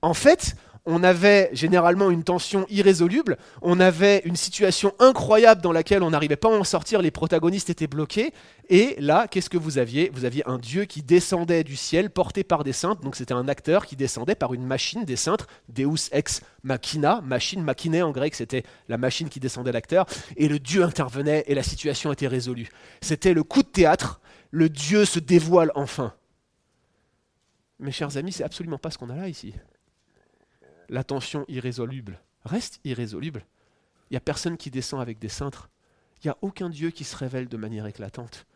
En 0.00 0.14
fait, 0.14 0.56
on 0.84 1.04
avait 1.04 1.48
généralement 1.52 2.10
une 2.10 2.24
tension 2.24 2.66
irrésoluble, 2.68 3.36
on 3.60 3.78
avait 3.78 4.22
une 4.24 4.34
situation 4.34 4.92
incroyable 4.98 5.62
dans 5.62 5.72
laquelle 5.72 6.02
on 6.02 6.10
n'arrivait 6.10 6.36
pas 6.36 6.48
à 6.48 6.58
en 6.58 6.64
sortir, 6.64 7.02
les 7.02 7.12
protagonistes 7.12 7.70
étaient 7.70 7.86
bloqués, 7.86 8.32
et 8.68 8.96
là, 8.98 9.28
qu'est-ce 9.28 9.50
que 9.50 9.58
vous 9.58 9.78
aviez? 9.78 10.10
Vous 10.12 10.24
aviez 10.24 10.48
un 10.48 10.58
dieu 10.58 10.84
qui 10.84 11.02
descendait 11.02 11.62
du 11.62 11.76
ciel, 11.76 12.10
porté 12.10 12.42
par 12.42 12.64
des 12.64 12.72
saintes, 12.72 13.02
donc 13.02 13.14
c'était 13.14 13.34
un 13.34 13.48
acteur 13.48 13.86
qui 13.86 13.96
descendait 13.96 14.34
par 14.34 14.54
une 14.54 14.64
machine 14.64 15.04
des 15.04 15.16
saintes, 15.16 15.46
Deus 15.68 16.08
ex 16.10 16.40
machina, 16.64 17.20
machine, 17.22 17.62
machiné 17.62 18.02
en 18.02 18.10
grec, 18.10 18.34
c'était 18.34 18.64
la 18.88 18.98
machine 18.98 19.28
qui 19.28 19.40
descendait 19.40 19.72
l'acteur, 19.72 20.06
et 20.36 20.48
le 20.48 20.58
dieu 20.58 20.82
intervenait 20.82 21.44
et 21.46 21.54
la 21.54 21.62
situation 21.62 22.12
était 22.12 22.28
résolue. 22.28 22.70
C'était 23.00 23.34
le 23.34 23.44
coup 23.44 23.62
de 23.62 23.68
théâtre, 23.68 24.20
le 24.50 24.68
dieu 24.68 25.04
se 25.04 25.20
dévoile 25.20 25.70
enfin. 25.76 26.12
Mes 27.78 27.92
chers 27.92 28.16
amis, 28.16 28.32
c'est 28.32 28.44
absolument 28.44 28.78
pas 28.78 28.90
ce 28.90 28.98
qu'on 28.98 29.10
a 29.10 29.16
là 29.16 29.28
ici 29.28 29.54
la 30.92 31.02
tension 31.02 31.44
irrésoluble 31.48 32.20
reste 32.44 32.78
irrésoluble. 32.84 33.44
Il 34.10 34.12
n'y 34.12 34.18
a 34.18 34.20
personne 34.20 34.58
qui 34.58 34.70
descend 34.70 35.00
avec 35.00 35.18
des 35.18 35.30
cintres. 35.30 35.70
Il 36.18 36.26
n'y 36.26 36.30
a 36.30 36.36
aucun 36.42 36.68
Dieu 36.68 36.90
qui 36.90 37.02
se 37.02 37.16
révèle 37.16 37.48
de 37.48 37.56
manière 37.56 37.86
éclatante. 37.86 38.46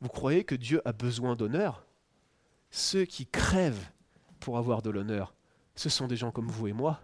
Vous 0.00 0.08
croyez 0.08 0.42
que 0.42 0.54
Dieu 0.54 0.80
a 0.86 0.92
besoin 0.92 1.36
d'honneur? 1.36 1.84
Ceux 2.70 3.04
qui 3.04 3.26
crèvent 3.26 3.90
pour 4.40 4.56
avoir 4.56 4.80
de 4.80 4.88
l'honneur, 4.88 5.34
ce 5.76 5.90
sont 5.90 6.08
des 6.08 6.16
gens 6.16 6.30
comme 6.30 6.48
vous 6.48 6.66
et 6.66 6.72
moi. 6.72 7.02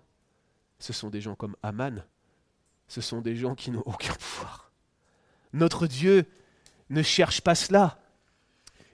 Ce 0.78 0.95
sont 0.95 1.11
des 1.11 1.20
gens 1.20 1.34
comme 1.34 1.55
Aman. 1.62 2.03
Ce 2.89 3.03
sont 3.03 3.20
des 3.20 3.36
gens 3.36 3.55
qui 3.55 3.70
n'ont 3.70 3.82
aucun 3.84 4.14
pouvoir. 4.14 4.72
Notre 5.53 5.86
Dieu 5.86 6.24
ne 6.89 7.03
cherche 7.03 7.43
pas 7.43 7.55
cela. 7.55 8.01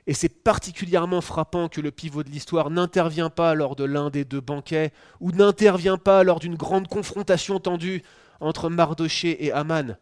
Et 0.06 0.14
c'est 0.14 0.28
particulièrement 0.28 1.20
frappant 1.20 1.68
que 1.68 1.80
le 1.80 1.90
pivot 1.90 2.22
de 2.22 2.28
l'histoire 2.28 2.70
n'intervient 2.70 3.30
pas 3.30 3.54
lors 3.54 3.74
de 3.74 3.84
l'un 3.84 4.10
des 4.10 4.24
deux 4.24 4.40
banquets, 4.40 4.92
ou 5.20 5.32
n'intervient 5.32 5.96
pas 5.96 6.24
lors 6.24 6.40
d'une 6.40 6.56
grande 6.56 6.88
confrontation 6.88 7.58
tendue 7.58 8.02
entre 8.40 8.68
Mardoché 8.68 9.44
et 9.44 9.52
Aman. 9.52 9.96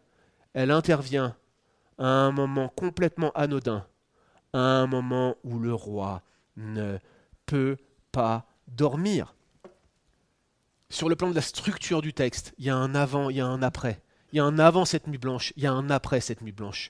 Elle 0.53 0.71
intervient 0.71 1.35
à 1.97 2.05
un 2.05 2.31
moment 2.31 2.67
complètement 2.67 3.31
anodin, 3.31 3.85
à 4.51 4.59
un 4.59 4.87
moment 4.87 5.37
où 5.43 5.59
le 5.59 5.73
roi 5.73 6.21
ne 6.57 6.97
peut 7.45 7.77
pas 8.11 8.45
dormir. 8.67 9.35
Sur 10.89 11.09
le 11.09 11.15
plan 11.15 11.29
de 11.29 11.35
la 11.35 11.41
structure 11.41 12.01
du 12.01 12.13
texte, 12.13 12.53
il 12.57 12.65
y 12.65 12.69
a 12.69 12.75
un 12.75 12.93
avant, 12.93 13.29
il 13.29 13.37
y 13.37 13.41
a 13.41 13.47
un 13.47 13.63
après. 13.63 14.01
Il 14.31 14.37
y 14.37 14.39
a 14.39 14.43
un 14.43 14.59
avant 14.59 14.85
cette 14.85 15.07
nuit 15.07 15.17
blanche, 15.17 15.53
il 15.55 15.63
y 15.63 15.67
a 15.67 15.71
un 15.71 15.89
après 15.89 16.19
cette 16.19 16.41
nuit 16.41 16.51
blanche. 16.51 16.89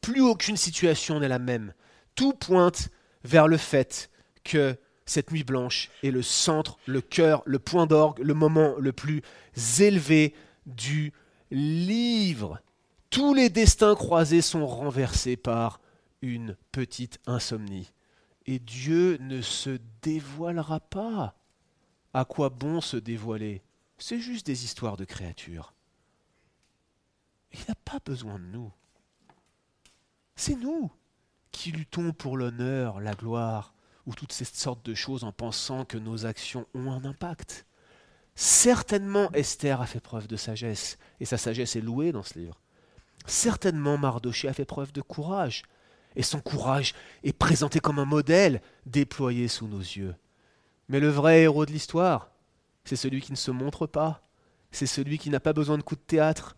Plus 0.00 0.22
aucune 0.22 0.56
situation 0.56 1.20
n'est 1.20 1.28
la 1.28 1.38
même 1.38 1.72
tout 2.18 2.32
pointe 2.32 2.90
vers 3.22 3.46
le 3.46 3.56
fait 3.56 4.10
que 4.42 4.76
cette 5.06 5.30
nuit 5.30 5.44
blanche 5.44 5.88
est 6.02 6.10
le 6.10 6.22
centre, 6.22 6.76
le 6.84 7.00
cœur, 7.00 7.44
le 7.46 7.60
point 7.60 7.86
d'orgue, 7.86 8.18
le 8.18 8.34
moment 8.34 8.74
le 8.76 8.92
plus 8.92 9.22
élevé 9.78 10.34
du 10.66 11.12
livre. 11.52 12.60
Tous 13.08 13.34
les 13.34 13.50
destins 13.50 13.94
croisés 13.94 14.42
sont 14.42 14.66
renversés 14.66 15.36
par 15.36 15.80
une 16.20 16.56
petite 16.72 17.20
insomnie. 17.26 17.92
Et 18.46 18.58
Dieu 18.58 19.18
ne 19.20 19.40
se 19.40 19.78
dévoilera 20.02 20.80
pas. 20.80 21.36
À 22.14 22.24
quoi 22.24 22.48
bon 22.48 22.80
se 22.80 22.96
dévoiler? 22.96 23.62
C'est 23.96 24.18
juste 24.18 24.46
des 24.46 24.64
histoires 24.64 24.96
de 24.96 25.04
créatures. 25.04 25.72
Il 27.52 27.60
n'a 27.68 27.76
pas 27.76 28.00
besoin 28.04 28.40
de 28.40 28.44
nous. 28.46 28.72
C'est 30.34 30.56
nous 30.56 30.90
qui 31.52 31.72
luttons 31.72 32.12
pour 32.12 32.36
l'honneur, 32.36 33.00
la 33.00 33.14
gloire, 33.14 33.74
ou 34.06 34.14
toutes 34.14 34.32
ces 34.32 34.44
sortes 34.44 34.84
de 34.84 34.94
choses 34.94 35.24
en 35.24 35.32
pensant 35.32 35.84
que 35.84 35.98
nos 35.98 36.26
actions 36.26 36.66
ont 36.74 36.92
un 36.92 37.04
impact? 37.04 37.66
Certainement 38.34 39.30
Esther 39.32 39.80
a 39.80 39.86
fait 39.86 40.00
preuve 40.00 40.28
de 40.28 40.36
sagesse, 40.36 40.98
et 41.20 41.24
sa 41.24 41.38
sagesse 41.38 41.76
est 41.76 41.80
louée 41.80 42.12
dans 42.12 42.22
ce 42.22 42.38
livre. 42.38 42.60
Certainement 43.26 43.98
Mardoché 43.98 44.48
a 44.48 44.52
fait 44.52 44.64
preuve 44.64 44.92
de 44.92 45.02
courage, 45.02 45.64
et 46.16 46.22
son 46.22 46.40
courage 46.40 46.94
est 47.24 47.32
présenté 47.32 47.80
comme 47.80 47.98
un 47.98 48.04
modèle 48.04 48.62
déployé 48.86 49.48
sous 49.48 49.68
nos 49.68 49.80
yeux. 49.80 50.14
Mais 50.88 51.00
le 51.00 51.08
vrai 51.08 51.42
héros 51.42 51.66
de 51.66 51.72
l'histoire, 51.72 52.30
c'est 52.84 52.96
celui 52.96 53.20
qui 53.20 53.32
ne 53.32 53.36
se 53.36 53.50
montre 53.50 53.86
pas, 53.86 54.22
c'est 54.70 54.86
celui 54.86 55.18
qui 55.18 55.30
n'a 55.30 55.40
pas 55.40 55.52
besoin 55.52 55.76
de 55.76 55.82
coups 55.82 56.00
de 56.00 56.06
théâtre, 56.06 56.56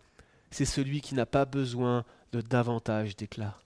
c'est 0.51 0.65
celui 0.65 1.01
qui 1.01 1.15
n'a 1.15 1.25
pas 1.25 1.45
besoin 1.45 2.05
de 2.31 2.41
davantage 2.41 3.15
d'éclat. 3.15 3.57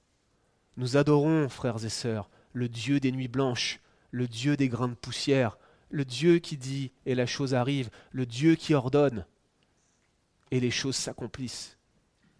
Nous 0.77 0.97
adorons, 0.97 1.47
frères 1.49 1.83
et 1.85 1.89
sœurs, 1.89 2.29
le 2.53 2.67
Dieu 2.69 2.99
des 2.99 3.11
nuits 3.11 3.27
blanches, 3.27 3.79
le 4.11 4.27
Dieu 4.27 4.57
des 4.57 4.69
grains 4.69 4.89
de 4.89 4.93
poussière, 4.93 5.57
le 5.89 6.05
Dieu 6.05 6.39
qui 6.39 6.57
dit 6.57 6.91
et 7.05 7.15
la 7.15 7.25
chose 7.25 7.53
arrive, 7.53 7.89
le 8.11 8.25
Dieu 8.25 8.55
qui 8.55 8.73
ordonne 8.73 9.25
et 10.51 10.59
les 10.59 10.71
choses 10.71 10.95
s'accomplissent. 10.95 11.77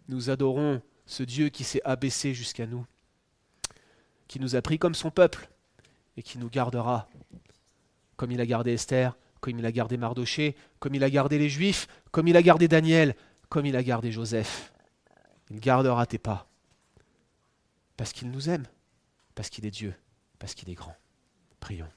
Nous 0.08 0.30
adorons 0.30 0.82
ce 1.06 1.22
Dieu 1.22 1.48
qui 1.48 1.64
s'est 1.64 1.82
abaissé 1.84 2.34
jusqu'à 2.34 2.66
nous, 2.66 2.86
qui 4.28 4.40
nous 4.40 4.56
a 4.56 4.62
pris 4.62 4.78
comme 4.78 4.94
son 4.94 5.10
peuple 5.10 5.48
et 6.16 6.22
qui 6.22 6.38
nous 6.38 6.48
gardera, 6.50 7.08
comme 8.16 8.32
il 8.32 8.40
a 8.40 8.46
gardé 8.46 8.72
Esther, 8.72 9.16
comme 9.40 9.58
il 9.58 9.66
a 9.66 9.72
gardé 9.72 9.96
Mardoché, 9.96 10.56
comme 10.78 10.94
il 10.94 11.04
a 11.04 11.10
gardé 11.10 11.38
les 11.38 11.48
Juifs, 11.48 11.86
comme 12.10 12.28
il 12.28 12.36
a 12.36 12.42
gardé 12.42 12.68
Daniel, 12.68 13.14
comme 13.48 13.66
il 13.66 13.76
a 13.76 13.82
gardé 13.82 14.10
Joseph. 14.10 14.72
Il 15.50 15.60
gardera 15.60 16.06
tes 16.06 16.18
pas. 16.18 16.48
Parce 17.96 18.12
qu'il 18.12 18.30
nous 18.30 18.48
aime, 18.48 18.66
parce 19.34 19.48
qu'il 19.48 19.66
est 19.66 19.70
Dieu, 19.70 19.94
parce 20.38 20.54
qu'il 20.54 20.68
est 20.70 20.74
grand. 20.74 20.96
Prions. 21.60 21.90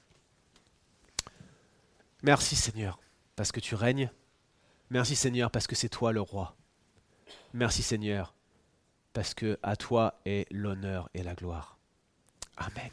Merci 2.22 2.56
Seigneur, 2.56 3.00
parce 3.36 3.52
que 3.52 3.60
tu 3.60 3.74
règnes. 3.74 4.10
Merci 4.90 5.16
Seigneur, 5.16 5.50
parce 5.50 5.66
que 5.66 5.76
c'est 5.76 5.88
toi 5.88 6.12
le 6.12 6.20
roi. 6.20 6.56
Merci 7.52 7.82
Seigneur, 7.82 8.34
parce 9.12 9.34
que 9.34 9.58
à 9.62 9.76
toi 9.76 10.20
est 10.24 10.50
l'honneur 10.52 11.08
et 11.14 11.22
la 11.22 11.34
gloire. 11.34 11.78
Amen. 12.56 12.90